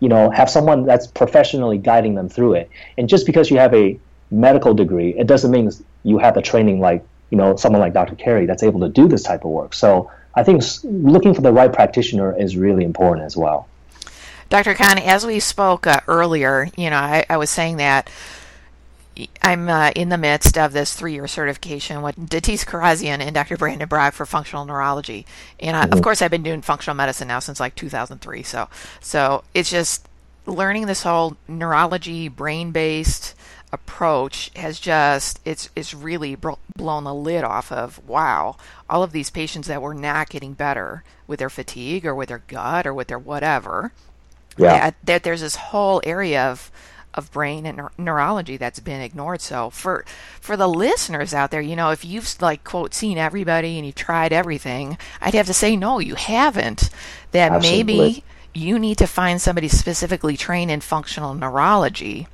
you 0.00 0.08
know, 0.08 0.28
have 0.30 0.50
someone 0.50 0.84
that's 0.86 1.06
professionally 1.06 1.78
guiding 1.78 2.16
them 2.16 2.28
through 2.28 2.54
it. 2.54 2.68
And 2.98 3.08
just 3.08 3.26
because 3.26 3.48
you 3.48 3.58
have 3.58 3.72
a 3.74 3.96
medical 4.32 4.74
degree, 4.74 5.10
it 5.16 5.28
doesn't 5.28 5.52
mean 5.52 5.70
you 6.02 6.18
have 6.18 6.34
the 6.34 6.42
training 6.42 6.80
like 6.80 7.04
you 7.30 7.38
know 7.38 7.56
someone 7.56 7.80
like 7.80 7.92
Dr. 7.92 8.16
Carri 8.16 8.46
that's 8.46 8.62
able 8.62 8.80
to 8.80 8.88
do 8.88 9.08
this 9.08 9.22
type 9.22 9.44
of 9.44 9.50
work. 9.50 9.74
So 9.74 10.10
I 10.34 10.42
think 10.42 10.62
looking 10.84 11.34
for 11.34 11.40
the 11.40 11.52
right 11.52 11.72
practitioner 11.72 12.36
is 12.38 12.56
really 12.56 12.84
important 12.84 13.26
as 13.26 13.36
well. 13.36 13.68
Dr. 14.48 14.74
Kan, 14.74 14.98
as 14.98 15.24
we 15.24 15.38
spoke 15.38 15.86
uh, 15.86 16.00
earlier, 16.08 16.68
you 16.76 16.90
know, 16.90 16.96
I, 16.96 17.24
I, 17.30 17.36
was 17.36 17.50
saying 17.50 17.76
that 17.76 18.10
I'm 19.42 19.68
uh, 19.68 19.92
in 19.94 20.08
the 20.08 20.18
midst 20.18 20.58
of 20.58 20.72
this 20.72 20.92
three-year 20.94 21.28
certification 21.28 22.02
with 22.02 22.16
Datis 22.16 22.64
Kharrazian 22.64 23.20
and 23.20 23.32
Dr. 23.32 23.56
Brandon 23.56 23.88
Brock 23.88 24.12
for 24.12 24.26
functional 24.26 24.64
neurology, 24.64 25.24
and 25.60 25.76
uh, 25.76 25.82
mm-hmm. 25.82 25.92
of 25.92 26.02
course 26.02 26.20
I've 26.20 26.32
been 26.32 26.42
doing 26.42 26.62
functional 26.62 26.96
medicine 26.96 27.28
now 27.28 27.38
since 27.38 27.60
like 27.60 27.76
2003. 27.76 28.42
So, 28.42 28.68
so 29.00 29.44
it's 29.54 29.70
just 29.70 30.08
learning 30.46 30.86
this 30.86 31.04
whole 31.04 31.36
neurology, 31.46 32.26
brain-based 32.26 33.34
approach 33.72 34.50
has 34.56 34.80
just 34.80 35.38
it's 35.44 35.70
it's 35.76 35.94
really 35.94 36.34
blown 36.34 37.04
the 37.04 37.14
lid 37.14 37.44
off 37.44 37.70
of 37.70 38.04
wow 38.08 38.56
all 38.88 39.02
of 39.02 39.12
these 39.12 39.30
patients 39.30 39.68
that 39.68 39.80
were 39.80 39.94
not 39.94 40.28
getting 40.28 40.54
better 40.54 41.04
with 41.26 41.38
their 41.38 41.50
fatigue 41.50 42.04
or 42.04 42.14
with 42.14 42.28
their 42.28 42.42
gut 42.48 42.86
or 42.86 42.92
with 42.92 43.08
their 43.08 43.18
whatever. 43.18 43.92
Yeah. 44.58 44.90
That 45.04 45.22
there's 45.22 45.42
this 45.42 45.56
whole 45.56 46.02
area 46.04 46.44
of 46.44 46.70
of 47.14 47.32
brain 47.32 47.66
and 47.66 47.88
neurology 47.98 48.56
that's 48.56 48.80
been 48.80 49.00
ignored. 49.00 49.40
So 49.40 49.70
for 49.70 50.04
for 50.40 50.56
the 50.56 50.68
listeners 50.68 51.32
out 51.32 51.52
there 51.52 51.60
you 51.60 51.76
know 51.76 51.90
if 51.90 52.04
you've 52.04 52.40
like 52.42 52.64
quote 52.64 52.92
seen 52.92 53.18
everybody 53.18 53.76
and 53.78 53.86
you've 53.86 53.94
tried 53.94 54.32
everything 54.32 54.96
i'd 55.20 55.34
have 55.34 55.46
to 55.46 55.54
say 55.54 55.76
no 55.76 56.00
you 56.00 56.16
haven't. 56.16 56.90
That 57.30 57.52
Absolutely. 57.52 57.84
maybe 57.84 58.24
you 58.52 58.80
need 58.80 58.98
to 58.98 59.06
find 59.06 59.40
somebody 59.40 59.68
specifically 59.68 60.36
trained 60.36 60.72
in 60.72 60.80
functional 60.80 61.34
neurology 61.34 62.26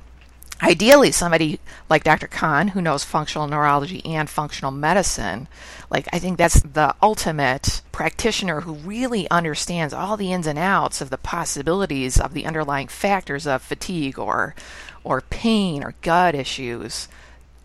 ideally 0.61 1.11
somebody 1.11 1.59
like 1.89 2.03
Dr. 2.03 2.27
Kan 2.27 2.69
who 2.69 2.81
knows 2.81 3.03
functional 3.03 3.47
neurology 3.47 4.03
and 4.05 4.29
functional 4.29 4.71
medicine. 4.71 5.47
Like 5.89 6.07
I 6.11 6.19
think 6.19 6.37
that's 6.37 6.61
the 6.61 6.95
ultimate 7.01 7.81
practitioner 7.91 8.61
who 8.61 8.73
really 8.73 9.29
understands 9.29 9.93
all 9.93 10.17
the 10.17 10.33
ins 10.33 10.47
and 10.47 10.59
outs 10.59 11.01
of 11.01 11.09
the 11.09 11.17
possibilities 11.17 12.19
of 12.19 12.33
the 12.33 12.45
underlying 12.45 12.87
factors 12.87 13.47
of 13.47 13.61
fatigue 13.61 14.19
or 14.19 14.55
or 15.03 15.21
pain 15.21 15.83
or 15.83 15.93
gut 16.01 16.35
issues. 16.35 17.07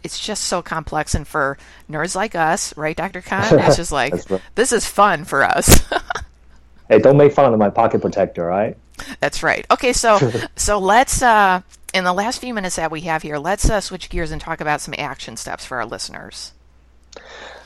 It's 0.04 0.18
just 0.18 0.44
so 0.44 0.62
complex 0.62 1.14
and 1.14 1.26
for 1.26 1.58
nerds 1.90 2.14
like 2.14 2.34
us, 2.34 2.76
right 2.76 2.96
Dr. 2.96 3.22
Kan, 3.22 3.58
it's 3.60 3.76
just 3.76 3.92
like 3.92 4.12
right. 4.30 4.40
this 4.54 4.72
is 4.72 4.84
fun 4.86 5.24
for 5.24 5.42
us. 5.42 5.82
hey, 6.88 6.98
don't 6.98 7.16
make 7.16 7.32
fun 7.32 7.52
of 7.52 7.58
my 7.58 7.70
pocket 7.70 8.00
protector, 8.00 8.44
right? 8.44 8.76
That's 9.20 9.42
right. 9.42 9.66
Okay, 9.70 9.92
so 9.92 10.18
so 10.56 10.78
let's 10.78 11.22
uh 11.22 11.62
in 11.92 12.04
the 12.04 12.12
last 12.12 12.40
few 12.40 12.54
minutes 12.54 12.76
that 12.76 12.90
we 12.90 13.02
have 13.02 13.22
here, 13.22 13.38
let's 13.38 13.68
uh, 13.68 13.80
switch 13.80 14.08
gears 14.08 14.30
and 14.30 14.40
talk 14.40 14.60
about 14.60 14.80
some 14.80 14.94
action 14.96 15.36
steps 15.36 15.64
for 15.64 15.78
our 15.78 15.86
listeners. 15.86 16.52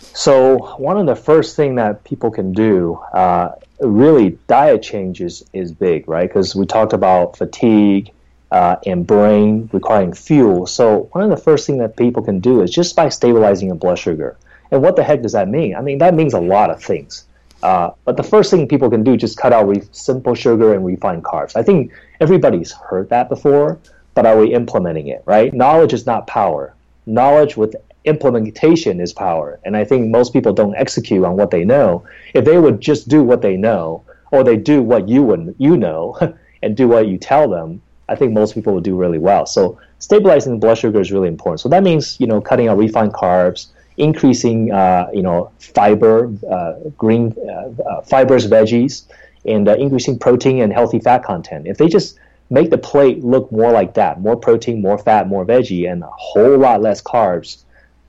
So, 0.01 0.77
one 0.79 0.99
of 0.99 1.07
the 1.07 1.15
first 1.15 1.57
thing 1.57 1.77
that 1.77 2.03
people 2.05 2.31
can 2.31 2.53
do, 2.53 2.95
uh, 3.13 3.53
really, 3.81 4.39
diet 4.49 4.83
changes 4.83 5.45
is 5.53 5.73
big, 5.73 6.09
right? 6.09 6.29
Because 6.29 6.57
we 6.57 6.67
talked 6.67 6.93
about 6.93 7.37
fatigue 7.37 8.11
uh, 8.51 8.77
and 8.87 9.07
brain 9.07 9.69
requiring 9.73 10.15
fuel. 10.15 10.67
So, 10.67 11.09
one 11.13 11.23
of 11.23 11.31
the 11.31 11.43
first 11.43 11.67
thing 11.67 11.79
that 11.79 11.97
people 11.97 12.23
can 12.23 12.41
do 12.41 12.63
is 12.63 12.71
just 12.71 12.97
by 12.97 13.11
stabilizing 13.11 13.69
your 13.69 13.77
blood 13.77 13.99
sugar. 13.99 14.37
And 14.71 14.83
what 14.83 14.97
the 14.97 15.05
heck 15.05 15.23
does 15.23 15.33
that 15.33 15.49
mean? 15.49 15.77
I 15.77 15.83
mean, 15.83 15.99
that 15.99 16.15
means 16.15 16.35
a 16.35 16.41
lot 16.41 16.71
of 16.71 16.83
things. 16.83 17.25
Uh, 17.63 17.91
but 18.05 18.17
the 18.17 18.23
first 18.23 18.51
thing 18.51 18.67
people 18.67 18.91
can 18.91 19.05
do 19.05 19.15
is 19.15 19.21
just 19.21 19.39
cut 19.39 19.53
out 19.53 19.69
re- 19.69 19.83
simple 19.93 20.35
sugar 20.35 20.75
and 20.75 20.85
refined 20.85 21.25
carbs. 21.25 21.57
I 21.57 21.63
think 21.63 21.93
everybody's 22.21 22.73
heard 22.73 23.09
that 23.11 23.29
before, 23.29 23.79
but 24.17 24.25
are 24.25 24.39
we 24.39 24.53
implementing 24.55 25.09
it, 25.09 25.23
right? 25.27 25.53
Knowledge 25.53 25.93
is 25.93 26.07
not 26.07 26.27
power. 26.27 26.75
Knowledge 27.05 27.57
with 27.57 27.77
implementation 28.07 28.99
is 28.99 29.13
power. 29.13 29.61
And 29.65 29.77
I 29.77 29.85
think 29.85 30.09
most 30.09 30.33
people 30.33 30.55
don't 30.55 30.75
execute 30.75 31.23
on 31.23 31.37
what 31.37 31.51
they 31.51 31.65
know. 31.65 32.03
If 32.33 32.47
they 32.47 32.59
would 32.59 32.81
just 32.81 33.09
do 33.09 33.23
what 33.23 33.43
they 33.43 33.59
know, 33.59 34.03
or 34.33 34.43
they 34.43 34.57
do 34.57 34.83
what 34.83 35.07
you 35.07 35.23
would 35.23 35.55
you 35.59 35.77
know, 35.77 36.19
and 36.63 36.75
do 36.75 36.89
what 36.89 37.09
you 37.09 37.19
tell 37.19 37.47
them, 37.47 37.83
I 38.09 38.15
think 38.17 38.33
most 38.33 38.55
people 38.55 38.73
would 38.73 38.85
do 38.85 38.97
really 38.97 39.19
well. 39.19 39.45
So 39.45 39.79
stabilizing 39.99 40.59
blood 40.61 40.79
sugar 40.79 41.01
is 41.01 41.13
really 41.13 41.29
important. 41.29 41.61
So 41.61 41.69
that 41.69 41.83
means 41.83 42.19
you 42.19 42.27
know 42.27 42.41
cutting 42.41 42.69
out 42.69 42.79
refined 42.79 43.13
carbs, 43.13 43.67
increasing 43.99 44.73
uh, 44.73 45.11
you 45.13 45.23
know 45.23 45.51
fiber, 45.59 46.33
uh, 46.51 46.75
green 46.97 47.35
uh, 47.47 47.83
uh 47.83 48.01
fibers, 48.01 48.47
veggies, 48.47 49.05
and 49.45 49.69
uh, 49.69 49.75
increasing 49.75 50.19
protein 50.19 50.63
and 50.63 50.73
healthy 50.73 51.01
fat 51.01 51.23
content. 51.23 51.67
If 51.67 51.77
they 51.77 51.89
just 51.89 52.19
make 52.51 52.71
the 52.71 52.79
plate 52.79 53.25
look 53.25 53.51
more 53.51 53.73
like 53.73 53.95
that 53.95 54.21
more 54.21 54.37
protein, 54.37 54.81
more 54.81 54.99
fat, 54.99 55.29
more 55.29 55.45
veggie, 55.45 55.91
and 55.91 56.03
a 56.03 56.11
whole 56.13 56.59
lot 56.59 56.81
less 56.81 57.03
carbs, 57.03 57.63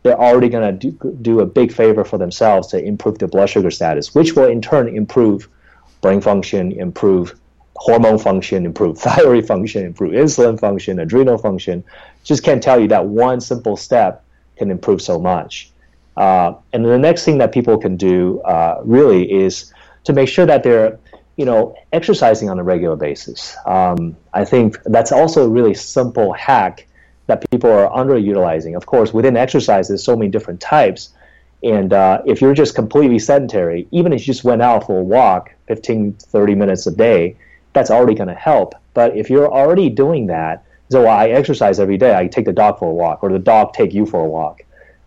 they're 0.04 0.20
already 0.20 0.50
going 0.50 0.80
to 0.80 0.92
do, 0.92 1.18
do 1.22 1.40
a 1.40 1.46
big 1.46 1.72
favor 1.72 2.04
for 2.04 2.18
themselves 2.18 2.68
to 2.68 2.84
improve 2.84 3.18
their 3.20 3.28
blood 3.28 3.50
sugar 3.50 3.72
status, 3.72 4.14
which 4.14 4.36
will 4.36 4.46
in 4.46 4.62
turn 4.62 4.88
improve 4.88 5.50
brain 6.02 6.22
function, 6.22 6.72
improve 6.72 7.38
hormone 7.78 8.18
function 8.18 8.66
improve, 8.66 8.98
thyroid 9.08 9.48
function 9.48 9.86
improve, 9.86 10.12
insulin 10.12 10.60
function, 10.60 11.00
adrenal 11.00 11.38
function. 11.38 11.84
Just 12.24 12.44
can't 12.44 12.62
tell 12.62 12.80
you 12.80 12.88
that 12.90 13.06
one 13.06 13.40
simple 13.40 13.78
step 13.78 14.24
can 14.58 14.72
improve 14.72 15.02
so 15.02 15.20
much. 15.20 15.72
Uh, 16.16 16.56
and 16.74 16.84
the 16.84 16.98
next 16.98 17.26
thing 17.26 17.38
that 17.38 17.52
people 17.52 17.78
can 17.78 17.96
do 17.96 18.42
uh, 18.42 18.82
really 18.84 19.32
is 19.32 19.72
to 20.04 20.14
make 20.14 20.28
sure 20.28 20.46
that 20.46 20.64
they're 20.64 20.98
you 21.38 21.46
know 21.46 21.76
exercising 21.94 22.50
on 22.50 22.60
a 22.60 22.64
regular 22.64 22.96
basis. 22.96 23.56
Um, 23.66 24.18
I 24.34 24.44
think 24.44 24.78
that's 24.84 25.12
also 25.12 25.46
a 25.46 25.50
really 25.50 25.74
simple 25.74 26.34
hack 26.34 26.86
that 27.28 27.50
people 27.52 27.72
are 27.72 27.90
underutilizing. 27.92 28.76
Of 28.76 28.86
course, 28.86 29.14
within 29.14 29.38
exercise, 29.38 29.88
there's 29.88 30.04
so 30.04 30.16
many 30.16 30.30
different 30.30 30.60
types. 30.60 31.14
And 31.64 31.92
uh, 31.92 32.22
if 32.26 32.42
you're 32.42 32.54
just 32.54 32.76
completely 32.76 33.20
sedentary, 33.20 33.88
even 33.92 34.14
if 34.14 34.22
you 34.22 34.34
just 34.34 34.44
went 34.44 34.62
out 34.62 34.86
for 34.86 35.00
a 35.00 35.04
walk 35.04 35.54
15, 35.68 36.14
30 36.14 36.56
minutes 36.56 36.86
a 36.88 36.92
day, 36.92 37.36
that's 37.74 37.92
already 37.92 38.16
going 38.16 38.30
to 38.30 38.36
help. 38.36 38.76
But 38.94 39.18
if 39.18 39.30
you're 39.30 39.52
already 39.52 39.90
doing 39.90 40.28
that, 40.28 40.64
so 40.90 41.06
I 41.06 41.30
exercise 41.30 41.80
every 41.80 41.98
day, 41.98 42.16
I 42.16 42.28
take 42.28 42.46
the 42.46 42.54
dog 42.54 42.80
for 42.80 42.90
a 42.90 42.94
walk, 42.94 43.20
or 43.22 43.30
the 43.30 43.40
dog 43.40 43.74
take 43.74 43.94
you 43.94 44.06
for 44.06 44.22
a 44.22 44.28
walk. 44.28 44.64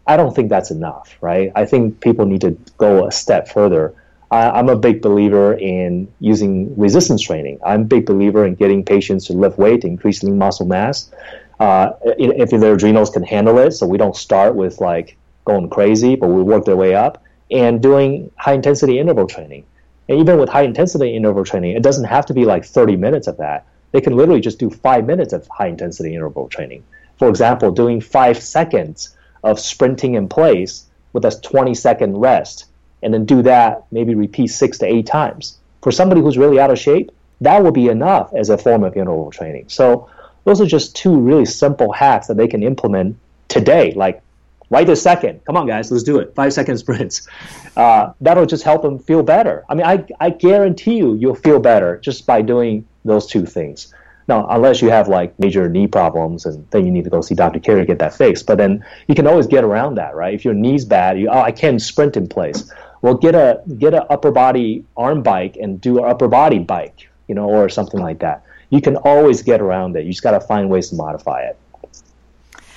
I 0.06 0.16
don't 0.16 0.34
think 0.34 0.50
that's 0.50 0.70
enough, 0.70 1.16
right? 1.20 1.52
I 1.54 1.64
think 1.64 2.00
people 2.00 2.26
need 2.26 2.40
to 2.42 2.58
go 2.76 3.06
a 3.06 3.12
step 3.12 3.48
further. 3.48 3.94
I, 4.30 4.58
am 4.58 4.68
a 4.68 4.76
big 4.76 5.02
believer 5.02 5.54
in 5.54 6.12
using 6.20 6.78
resistance 6.78 7.22
training. 7.22 7.58
I'm 7.64 7.82
a 7.82 7.84
big 7.84 8.06
believer 8.06 8.46
in 8.46 8.54
getting 8.54 8.84
patients 8.84 9.26
to 9.26 9.32
lift 9.32 9.58
weight, 9.58 9.84
increase 9.84 10.22
lean 10.22 10.38
muscle 10.38 10.66
mass. 10.66 11.10
Uh, 11.58 11.92
if 12.02 12.50
their 12.50 12.74
adrenals 12.74 13.10
can 13.10 13.22
handle 13.22 13.58
it, 13.58 13.72
so 13.72 13.86
we 13.86 13.98
don't 13.98 14.16
start 14.16 14.54
with 14.54 14.80
like 14.80 15.16
going 15.44 15.68
crazy, 15.68 16.16
but 16.16 16.28
we 16.28 16.42
work 16.42 16.64
their 16.64 16.76
way 16.76 16.94
up, 16.94 17.22
and 17.50 17.82
doing 17.82 18.30
high 18.36 18.54
intensity 18.54 18.98
interval 18.98 19.26
training. 19.26 19.64
And 20.08 20.18
even 20.18 20.38
with 20.38 20.48
high 20.48 20.62
intensity 20.62 21.14
interval 21.14 21.44
training, 21.44 21.76
it 21.76 21.82
doesn't 21.82 22.04
have 22.04 22.26
to 22.26 22.34
be 22.34 22.44
like 22.44 22.64
30 22.64 22.96
minutes 22.96 23.26
of 23.26 23.36
that. 23.38 23.66
They 23.92 24.00
can 24.00 24.16
literally 24.16 24.40
just 24.40 24.58
do 24.58 24.70
five 24.70 25.04
minutes 25.04 25.32
of 25.32 25.46
high 25.48 25.66
intensity 25.66 26.14
interval 26.14 26.48
training. 26.48 26.84
For 27.18 27.28
example, 27.28 27.72
doing 27.72 28.00
five 28.00 28.42
seconds 28.42 29.16
of 29.42 29.58
sprinting 29.58 30.14
in 30.14 30.28
place 30.28 30.86
with 31.12 31.24
a 31.24 31.30
20 31.30 31.74
second 31.74 32.16
rest, 32.16 32.66
and 33.02 33.12
then 33.12 33.24
do 33.24 33.42
that, 33.42 33.84
maybe 33.90 34.14
repeat 34.14 34.48
six 34.48 34.78
to 34.78 34.86
eight 34.86 35.06
times. 35.06 35.58
For 35.82 35.92
somebody 35.92 36.20
who's 36.20 36.36
really 36.36 36.60
out 36.60 36.70
of 36.70 36.78
shape, 36.78 37.10
that 37.40 37.62
will 37.62 37.72
be 37.72 37.88
enough 37.88 38.32
as 38.34 38.50
a 38.50 38.58
form 38.58 38.84
of 38.84 38.96
interval 38.96 39.30
training. 39.30 39.66
So, 39.68 40.10
those 40.44 40.60
are 40.60 40.66
just 40.66 40.96
two 40.96 41.18
really 41.18 41.44
simple 41.44 41.92
hacks 41.92 42.26
that 42.28 42.36
they 42.36 42.48
can 42.48 42.62
implement 42.62 43.16
today, 43.48 43.92
like 43.92 44.22
right 44.70 44.86
this 44.86 45.02
second. 45.02 45.44
Come 45.44 45.56
on, 45.56 45.66
guys, 45.66 45.90
let's 45.90 46.02
do 46.02 46.18
it. 46.18 46.34
Five 46.34 46.52
second 46.52 46.78
sprints. 46.78 47.28
Uh, 47.76 48.12
that'll 48.20 48.46
just 48.46 48.64
help 48.64 48.82
them 48.82 48.98
feel 48.98 49.22
better. 49.22 49.64
I 49.68 49.74
mean, 49.74 49.86
I, 49.86 50.04
I 50.18 50.30
guarantee 50.30 50.96
you, 50.96 51.14
you'll 51.14 51.34
feel 51.34 51.60
better 51.60 51.98
just 51.98 52.26
by 52.26 52.42
doing 52.42 52.86
those 53.04 53.26
two 53.26 53.46
things. 53.46 53.92
Now, 54.28 54.46
unless 54.48 54.80
you 54.80 54.90
have 54.90 55.08
like 55.08 55.36
major 55.40 55.68
knee 55.68 55.88
problems, 55.88 56.46
and 56.46 56.64
then 56.70 56.86
you 56.86 56.92
need 56.92 57.04
to 57.04 57.10
go 57.10 57.20
see 57.20 57.34
Dr. 57.34 57.58
Carri 57.58 57.80
to 57.80 57.86
get 57.86 57.98
that 57.98 58.14
fixed. 58.14 58.46
But 58.46 58.58
then 58.58 58.84
you 59.08 59.14
can 59.14 59.26
always 59.26 59.48
get 59.48 59.64
around 59.64 59.96
that, 59.96 60.14
right? 60.14 60.32
If 60.32 60.44
your 60.44 60.54
knee's 60.54 60.84
bad, 60.84 61.18
you 61.18 61.28
oh, 61.28 61.40
I 61.40 61.50
can't 61.50 61.82
sprint 61.82 62.16
in 62.16 62.28
place. 62.28 62.70
Well, 63.02 63.14
get 63.14 63.34
a 63.34 63.62
get 63.78 63.94
an 63.94 64.02
upper 64.10 64.30
body 64.30 64.84
arm 64.96 65.22
bike 65.22 65.56
and 65.56 65.80
do 65.80 65.98
an 65.98 66.04
upper 66.04 66.28
body 66.28 66.58
bike, 66.58 67.08
you 67.28 67.34
know, 67.34 67.48
or 67.48 67.68
something 67.68 68.00
like 68.00 68.18
that. 68.20 68.44
You 68.68 68.80
can 68.80 68.96
always 68.96 69.42
get 69.42 69.60
around 69.60 69.96
it. 69.96 70.04
You 70.04 70.12
just 70.12 70.22
got 70.22 70.32
to 70.32 70.40
find 70.40 70.70
ways 70.70 70.90
to 70.90 70.96
modify 70.96 71.42
it. 71.42 71.58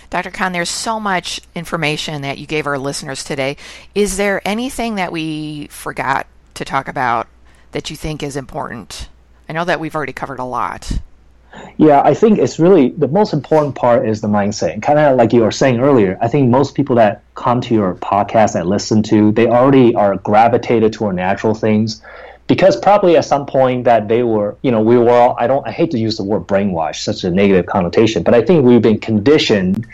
Dr. 0.09 0.29
Kan, 0.29 0.53
there's 0.53 0.69
so 0.69 0.99
much 0.99 1.41
information 1.55 2.21
that 2.21 2.38
you 2.38 2.45
gave 2.45 2.67
our 2.67 2.77
listeners 2.77 3.23
today. 3.23 3.57
Is 3.95 4.17
there 4.17 4.47
anything 4.47 4.95
that 4.95 5.12
we 5.12 5.67
forgot 5.67 6.27
to 6.53 6.63
talk 6.63 6.88
about 6.88 7.27
that 7.71 7.89
you 7.89 7.95
think 7.95 8.21
is 8.21 8.38
important? 8.38 9.09
I 9.49 9.53
know 9.53 9.65
that 9.65 9.79
we've 9.79 9.95
already 9.95 10.13
covered 10.13 10.39
a 10.39 10.43
lot. 10.43 10.99
Yeah, 11.77 12.01
I 12.03 12.13
think 12.13 12.39
it's 12.39 12.59
really 12.59 12.89
the 12.89 13.07
most 13.07 13.33
important 13.33 13.75
part 13.75 14.07
is 14.07 14.21
the 14.21 14.27
mindset. 14.27 14.81
Kind 14.81 14.99
of 14.99 15.17
like 15.17 15.33
you 15.33 15.41
were 15.41 15.51
saying 15.51 15.79
earlier, 15.79 16.17
I 16.21 16.27
think 16.27 16.49
most 16.49 16.75
people 16.75 16.95
that 16.97 17.23
come 17.35 17.61
to 17.61 17.73
your 17.73 17.95
podcast 17.95 18.53
that 18.53 18.67
listen 18.67 19.03
to, 19.03 19.31
they 19.31 19.47
already 19.47 19.95
are 19.95 20.17
gravitated 20.17 20.93
toward 20.93 21.15
natural 21.15 21.53
things 21.53 22.01
because 22.47 22.75
probably 22.75 23.17
at 23.17 23.25
some 23.25 23.45
point 23.45 23.85
that 23.85 24.07
they 24.07 24.23
were, 24.23 24.57
you 24.61 24.71
know, 24.71 24.81
we 24.81 24.97
were 24.97 25.09
all, 25.09 25.35
I 25.39 25.47
don't, 25.47 25.65
I 25.67 25.71
hate 25.71 25.91
to 25.91 25.99
use 25.99 26.17
the 26.17 26.23
word 26.23 26.43
brainwash, 26.43 26.97
such 26.97 27.23
a 27.23 27.31
negative 27.31 27.65
connotation, 27.65 28.23
but 28.23 28.33
I 28.33 28.41
think 28.41 28.65
we've 28.65 28.81
been 28.81 28.99
conditioned 28.99 29.87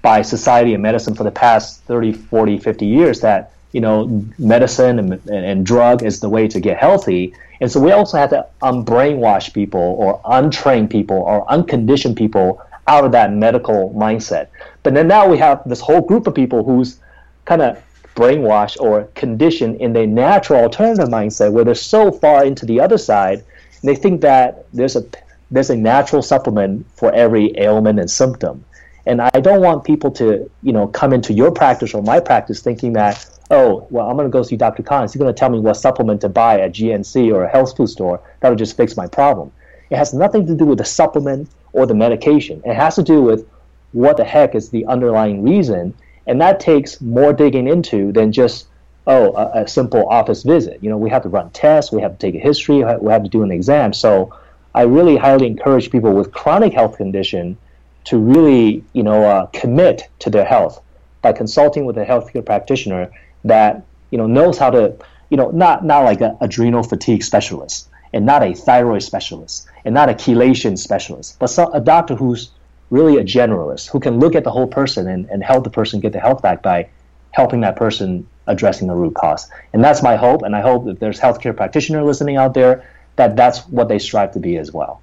by 0.00 0.22
society 0.22 0.74
and 0.74 0.82
medicine 0.82 1.14
for 1.14 1.24
the 1.24 1.30
past 1.30 1.82
30, 1.82 2.12
40, 2.12 2.58
50 2.58 2.86
years 2.86 3.20
that, 3.20 3.52
you 3.72 3.80
know, 3.80 4.24
medicine 4.38 4.98
and, 4.98 5.12
and, 5.12 5.44
and 5.44 5.66
drug 5.66 6.02
is 6.02 6.20
the 6.20 6.28
way 6.28 6.48
to 6.48 6.60
get 6.60 6.78
healthy. 6.78 7.34
And 7.60 7.70
so 7.70 7.80
we 7.80 7.92
also 7.92 8.16
have 8.16 8.30
to 8.30 8.46
unbrainwash 8.62 9.52
people 9.52 9.80
or 9.80 10.20
untrain 10.22 10.88
people 10.88 11.16
or 11.16 11.44
uncondition 11.46 12.16
people 12.16 12.62
out 12.86 13.04
of 13.04 13.12
that 13.12 13.32
medical 13.32 13.92
mindset. 13.94 14.48
But 14.82 14.94
then 14.94 15.08
now 15.08 15.28
we 15.28 15.38
have 15.38 15.62
this 15.66 15.80
whole 15.80 16.00
group 16.00 16.26
of 16.26 16.34
people 16.34 16.64
who's 16.64 16.98
kind 17.44 17.62
of 17.62 17.82
brainwashed 18.14 18.80
or 18.80 19.04
conditioned 19.14 19.80
in 19.80 19.92
their 19.92 20.06
natural 20.06 20.60
alternative 20.60 21.08
mindset 21.08 21.52
where 21.52 21.64
they're 21.64 21.74
so 21.74 22.10
far 22.10 22.44
into 22.44 22.66
the 22.66 22.80
other 22.80 22.98
side, 22.98 23.44
they 23.84 23.94
think 23.94 24.22
that 24.22 24.66
there's 24.72 24.96
a 24.96 25.04
there's 25.50 25.70
a 25.70 25.76
natural 25.76 26.20
supplement 26.20 26.86
for 26.94 27.12
every 27.14 27.56
ailment 27.56 27.98
and 27.98 28.10
symptom. 28.10 28.64
And 29.06 29.22
I 29.22 29.40
don't 29.40 29.62
want 29.62 29.84
people 29.84 30.10
to, 30.12 30.50
you 30.62 30.72
know, 30.72 30.88
come 30.88 31.14
into 31.14 31.32
your 31.32 31.50
practice 31.50 31.94
or 31.94 32.02
my 32.02 32.20
practice 32.20 32.60
thinking 32.60 32.92
that 32.94 33.26
oh, 33.50 33.86
well, 33.90 34.08
I'm 34.08 34.16
going 34.16 34.28
to 34.28 34.32
go 34.32 34.42
see 34.42 34.56
Dr. 34.56 34.82
Kan. 34.82 35.02
He's 35.02 35.16
going 35.16 35.32
to 35.32 35.38
tell 35.38 35.48
me 35.50 35.58
what 35.58 35.74
supplement 35.74 36.20
to 36.22 36.28
buy 36.28 36.60
at 36.60 36.72
GNC 36.72 37.32
or 37.32 37.44
a 37.44 37.48
health 37.48 37.76
food 37.76 37.88
store. 37.88 38.20
That'll 38.40 38.56
just 38.56 38.76
fix 38.76 38.96
my 38.96 39.06
problem. 39.06 39.52
It 39.90 39.96
has 39.96 40.12
nothing 40.12 40.46
to 40.46 40.54
do 40.54 40.66
with 40.66 40.78
the 40.78 40.84
supplement 40.84 41.48
or 41.72 41.86
the 41.86 41.94
medication. 41.94 42.62
It 42.64 42.74
has 42.74 42.94
to 42.96 43.02
do 43.02 43.22
with 43.22 43.48
what 43.92 44.16
the 44.16 44.24
heck 44.24 44.54
is 44.54 44.68
the 44.68 44.84
underlying 44.86 45.42
reason. 45.42 45.94
And 46.26 46.40
that 46.40 46.60
takes 46.60 47.00
more 47.00 47.32
digging 47.32 47.68
into 47.68 48.12
than 48.12 48.32
just, 48.32 48.66
oh, 49.06 49.34
a, 49.34 49.62
a 49.62 49.68
simple 49.68 50.06
office 50.08 50.42
visit. 50.42 50.82
You 50.82 50.90
know, 50.90 50.98
we 50.98 51.08
have 51.08 51.22
to 51.22 51.30
run 51.30 51.50
tests, 51.50 51.90
we 51.90 52.02
have 52.02 52.12
to 52.12 52.18
take 52.18 52.34
a 52.34 52.38
history, 52.38 52.84
we 53.00 53.10
have 53.10 53.22
to 53.22 53.30
do 53.30 53.42
an 53.42 53.50
exam. 53.50 53.94
So 53.94 54.34
I 54.74 54.82
really 54.82 55.16
highly 55.16 55.46
encourage 55.46 55.90
people 55.90 56.12
with 56.12 56.32
chronic 56.32 56.74
health 56.74 56.98
condition 56.98 57.56
to 58.04 58.18
really, 58.18 58.84
you 58.92 59.02
know, 59.02 59.24
uh, 59.24 59.46
commit 59.46 60.08
to 60.20 60.30
their 60.30 60.44
health 60.44 60.82
by 61.22 61.32
consulting 61.32 61.84
with 61.84 61.96
a 61.96 62.04
healthcare 62.04 62.44
practitioner 62.44 63.10
that 63.44 63.84
you 64.10 64.18
know 64.18 64.26
knows 64.26 64.58
how 64.58 64.70
to 64.70 64.96
you 65.30 65.36
know 65.36 65.50
not 65.50 65.84
not 65.84 66.04
like 66.04 66.20
an 66.20 66.36
adrenal 66.40 66.82
fatigue 66.82 67.22
specialist 67.22 67.88
and 68.12 68.24
not 68.24 68.42
a 68.42 68.54
thyroid 68.54 69.02
specialist 69.02 69.68
and 69.84 69.94
not 69.94 70.08
a 70.08 70.14
chelation 70.14 70.78
specialist, 70.78 71.38
but 71.38 71.48
some, 71.48 71.72
a 71.74 71.80
doctor 71.80 72.14
who's 72.14 72.50
really 72.90 73.18
a 73.18 73.24
generalist 73.24 73.90
who 73.90 74.00
can 74.00 74.18
look 74.18 74.34
at 74.34 74.44
the 74.44 74.50
whole 74.50 74.66
person 74.66 75.08
and, 75.08 75.28
and 75.30 75.42
help 75.42 75.64
the 75.64 75.70
person 75.70 76.00
get 76.00 76.12
the 76.12 76.20
health 76.20 76.40
back 76.40 76.62
by 76.62 76.88
helping 77.32 77.60
that 77.60 77.76
person 77.76 78.26
addressing 78.46 78.88
the 78.88 78.94
root 78.94 79.14
cause. 79.14 79.50
And 79.72 79.84
that's 79.84 80.02
my 80.02 80.16
hope, 80.16 80.42
and 80.42 80.56
I 80.56 80.62
hope 80.62 80.86
that 80.86 80.98
there's 80.98 81.20
healthcare 81.20 81.54
practitioner 81.54 82.02
listening 82.02 82.36
out 82.36 82.54
there 82.54 82.88
that 83.16 83.36
that's 83.36 83.66
what 83.68 83.88
they 83.88 83.98
strive 83.98 84.32
to 84.32 84.40
be 84.40 84.56
as 84.56 84.72
well. 84.72 85.02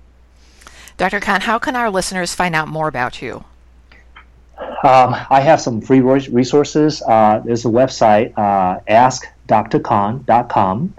Dr. 0.97 1.19
Kan, 1.19 1.41
how 1.41 1.59
can 1.59 1.75
our 1.75 1.89
listeners 1.91 2.33
find 2.33 2.55
out 2.55 2.67
more 2.67 2.87
about 2.87 3.21
you? 3.21 3.43
Um, 4.83 5.15
I 5.29 5.41
have 5.41 5.61
some 5.61 5.81
free 5.81 6.01
resources. 6.01 7.01
Uh, 7.01 7.41
there's 7.43 7.65
a 7.65 7.69
website, 7.69 8.33
uh, 8.37 8.79
askdrkan.com 8.87 10.93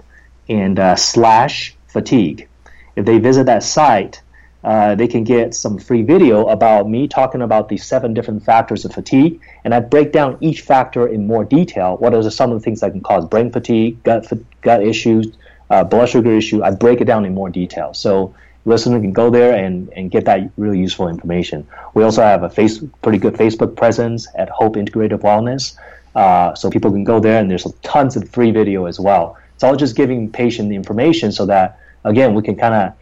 and 0.49 0.79
uh, 0.79 0.95
slash 0.95 1.75
fatigue. 1.87 2.47
If 2.95 3.05
they 3.05 3.19
visit 3.19 3.45
that 3.45 3.63
site, 3.63 4.21
uh, 4.63 4.95
they 4.95 5.07
can 5.07 5.23
get 5.23 5.53
some 5.53 5.77
free 5.77 6.01
video 6.01 6.47
about 6.47 6.89
me 6.89 7.07
talking 7.07 7.41
about 7.41 7.69
the 7.69 7.77
seven 7.77 8.13
different 8.13 8.43
factors 8.43 8.85
of 8.85 8.93
fatigue, 8.93 9.39
and 9.63 9.73
I 9.73 9.79
break 9.79 10.11
down 10.11 10.37
each 10.41 10.61
factor 10.61 11.07
in 11.07 11.27
more 11.27 11.45
detail. 11.45 11.97
What 11.97 12.13
are 12.13 12.29
some 12.29 12.51
of 12.51 12.59
the 12.59 12.63
things 12.63 12.81
that 12.81 12.91
can 12.91 13.01
cause 13.01 13.25
brain 13.25 13.51
fatigue, 13.51 14.03
gut 14.03 14.31
gut 14.61 14.83
issues, 14.83 15.27
uh, 15.69 15.83
blood 15.83 16.09
sugar 16.09 16.31
issue? 16.31 16.63
I 16.63 16.71
break 16.71 17.01
it 17.01 17.05
down 17.05 17.23
in 17.23 17.33
more 17.33 17.49
detail. 17.49 17.93
So 17.93 18.33
listener 18.67 18.99
can 18.99 19.13
go 19.13 19.29
there 19.29 19.55
and, 19.55 19.89
and 19.93 20.11
get 20.11 20.25
that 20.25 20.51
really 20.57 20.79
useful 20.79 21.07
information. 21.07 21.65
We 21.93 22.03
also 22.03 22.21
have 22.21 22.43
a 22.43 22.49
face, 22.49 22.83
pretty 23.01 23.17
good 23.17 23.33
Facebook 23.33 23.75
presence 23.75 24.27
at 24.35 24.49
Hope 24.49 24.75
Integrative 24.75 25.21
Wellness. 25.21 25.77
Uh, 26.15 26.53
so 26.55 26.69
people 26.69 26.91
can 26.91 27.03
go 27.03 27.19
there 27.19 27.39
and 27.39 27.49
there's 27.49 27.65
tons 27.83 28.15
of 28.15 28.27
free 28.29 28.51
video 28.51 28.85
as 28.85 28.99
well. 28.99 29.37
It's 29.53 29.63
all 29.63 29.75
just 29.75 29.95
giving 29.95 30.31
patient 30.31 30.69
the 30.69 30.75
information 30.75 31.31
so 31.31 31.45
that, 31.45 31.79
again, 32.03 32.33
we 32.33 32.41
can 32.41 32.55
kind 32.55 32.73
of 32.73 32.93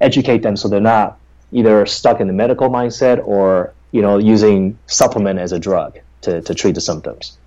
educate 0.00 0.42
them 0.42 0.56
so 0.56 0.68
they're 0.68 0.80
not 0.80 1.18
either 1.50 1.86
stuck 1.86 2.20
in 2.20 2.26
the 2.26 2.32
medical 2.32 2.68
mindset 2.68 3.26
or, 3.26 3.72
you 3.90 4.02
know, 4.02 4.18
using 4.18 4.78
supplement 4.86 5.38
as 5.38 5.52
a 5.52 5.58
drug 5.58 5.98
to, 6.20 6.42
to 6.42 6.54
treat 6.54 6.74
the 6.74 6.80
symptoms. 6.80 7.37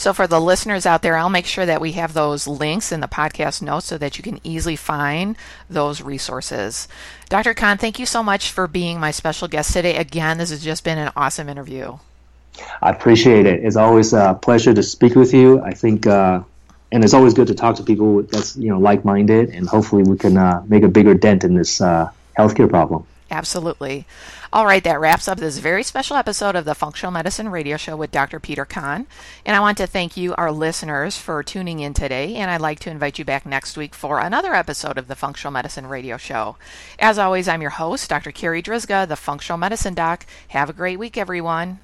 So, 0.00 0.14
for 0.14 0.26
the 0.26 0.40
listeners 0.40 0.86
out 0.86 1.02
there, 1.02 1.14
I'll 1.14 1.28
make 1.28 1.44
sure 1.44 1.66
that 1.66 1.78
we 1.78 1.92
have 1.92 2.14
those 2.14 2.46
links 2.46 2.90
in 2.90 3.00
the 3.00 3.06
podcast 3.06 3.60
notes 3.60 3.84
so 3.84 3.98
that 3.98 4.16
you 4.16 4.24
can 4.24 4.40
easily 4.42 4.74
find 4.74 5.36
those 5.68 6.00
resources. 6.00 6.88
Dr. 7.28 7.52
Kan, 7.52 7.76
thank 7.76 7.98
you 7.98 8.06
so 8.06 8.22
much 8.22 8.50
for 8.50 8.66
being 8.66 8.98
my 8.98 9.10
special 9.10 9.46
guest 9.46 9.74
today. 9.74 9.98
Again, 9.98 10.38
this 10.38 10.48
has 10.48 10.64
just 10.64 10.84
been 10.84 10.96
an 10.96 11.12
awesome 11.16 11.50
interview. 11.50 11.98
I 12.80 12.88
appreciate 12.88 13.44
it. 13.44 13.62
It's 13.62 13.76
always 13.76 14.14
a 14.14 14.38
pleasure 14.40 14.72
to 14.72 14.82
speak 14.82 15.16
with 15.16 15.34
you. 15.34 15.60
I 15.60 15.74
think 15.74 16.06
uh, 16.06 16.44
and 16.90 17.04
it's 17.04 17.12
always 17.12 17.34
good 17.34 17.48
to 17.48 17.54
talk 17.54 17.76
to 17.76 17.82
people 17.82 18.22
that's 18.22 18.56
you 18.56 18.70
know 18.70 18.78
like-minded, 18.78 19.50
and 19.50 19.68
hopefully 19.68 20.04
we 20.04 20.16
can 20.16 20.38
uh, 20.38 20.62
make 20.66 20.82
a 20.82 20.88
bigger 20.88 21.12
dent 21.12 21.44
in 21.44 21.52
this 21.52 21.78
uh, 21.82 22.08
healthcare 22.38 22.70
problem. 22.70 23.06
Absolutely. 23.30 24.06
All 24.52 24.66
right, 24.66 24.82
that 24.82 24.98
wraps 24.98 25.28
up 25.28 25.38
this 25.38 25.58
very 25.58 25.84
special 25.84 26.16
episode 26.16 26.56
of 26.56 26.64
the 26.64 26.74
Functional 26.74 27.12
Medicine 27.12 27.48
Radio 27.48 27.76
Show 27.76 27.96
with 27.96 28.10
Dr. 28.10 28.40
Peter 28.40 28.64
Kan. 28.64 29.06
And 29.46 29.56
I 29.56 29.60
want 29.60 29.78
to 29.78 29.86
thank 29.86 30.16
you, 30.16 30.34
our 30.34 30.50
listeners, 30.50 31.16
for 31.16 31.44
tuning 31.44 31.78
in 31.78 31.94
today. 31.94 32.34
And 32.34 32.50
I'd 32.50 32.60
like 32.60 32.80
to 32.80 32.90
invite 32.90 33.20
you 33.20 33.24
back 33.24 33.46
next 33.46 33.76
week 33.76 33.94
for 33.94 34.18
another 34.18 34.52
episode 34.52 34.98
of 34.98 35.06
the 35.06 35.14
Functional 35.14 35.52
Medicine 35.52 35.86
Radio 35.86 36.16
Show. 36.16 36.56
As 36.98 37.18
always, 37.18 37.46
I'm 37.46 37.62
your 37.62 37.70
host, 37.70 38.10
Dr. 38.10 38.32
Carri 38.32 38.62
Drzyzga, 38.62 39.06
the 39.06 39.14
Functional 39.14 39.58
Medicine 39.58 39.94
Doc. 39.94 40.26
Have 40.48 40.68
a 40.68 40.72
great 40.74 40.98
week, 40.98 41.16
everyone. 41.16 41.78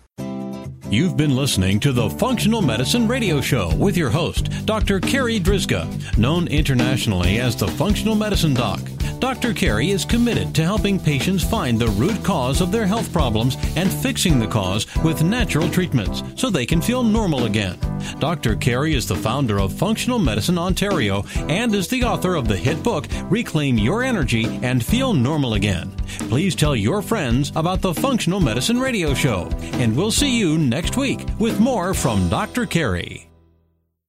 You've 0.89 1.17
been 1.17 1.35
listening 1.35 1.81
to 1.81 1.93
the 1.93 2.09
Functional 2.09 2.63
Medicine 2.63 3.09
Radio 3.09 3.41
Show 3.41 3.75
with 3.75 3.97
your 3.97 4.09
host, 4.09 4.65
Dr. 4.67 5.01
Carri 5.01 5.41
Drzyzga, 5.41 6.17
known 6.17 6.47
internationally 6.47 7.39
as 7.41 7.57
the 7.57 7.67
Functional 7.67 8.15
Medicine 8.15 8.55
Doc. 8.55 8.81
Dr. 9.19 9.53
Carri 9.53 9.89
is 9.89 10.05
committed 10.05 10.55
to 10.55 10.63
helping 10.63 11.01
patients 11.01 11.43
find 11.43 11.79
the 11.79 11.89
root 11.89 12.23
cause 12.23 12.61
of 12.61 12.71
their 12.71 12.87
health 12.87 13.13
problems 13.13 13.57
and 13.75 13.93
fixing 13.93 14.39
the 14.39 14.47
cause 14.47 14.87
with 15.03 15.25
natural 15.25 15.69
treatments 15.71 16.23
so 16.37 16.51
they 16.51 16.67
can 16.67 16.81
feel 16.81 17.03
normal 17.03 17.47
again. 17.47 17.79
Dr. 18.21 18.55
Carri 18.55 18.95
is 18.95 19.09
the 19.09 19.17
founder 19.17 19.59
of 19.59 19.73
Functional 19.73 20.19
Medicine 20.19 20.59
Ontario 20.59 21.25
and 21.49 21.75
is 21.75 21.89
the 21.89 22.05
author 22.05 22.37
of 22.37 22.47
the 22.47 22.57
hit 22.57 22.81
book 22.83 23.07
Reclaim 23.25 23.79
Your 23.79 24.05
Energy 24.05 24.45
and 24.63 24.85
Feel 24.85 25.15
Normal 25.15 25.55
Again. 25.55 25.91
Please 26.29 26.55
tell 26.55 26.77
your 26.77 27.03
friends 27.03 27.51
about 27.57 27.81
the 27.81 27.95
Functional 27.95 28.39
Medicine 28.39 28.79
Radio 28.79 29.15
Show, 29.15 29.49
and 29.75 29.97
we'll 29.97 30.13
see 30.13 30.39
you 30.39 30.59
next 30.59 30.76
week 30.99 31.27
with 31.39 31.59
more 31.59 31.95
from 31.95 32.29
Dr. 32.29 32.67
Carri. 32.67 33.25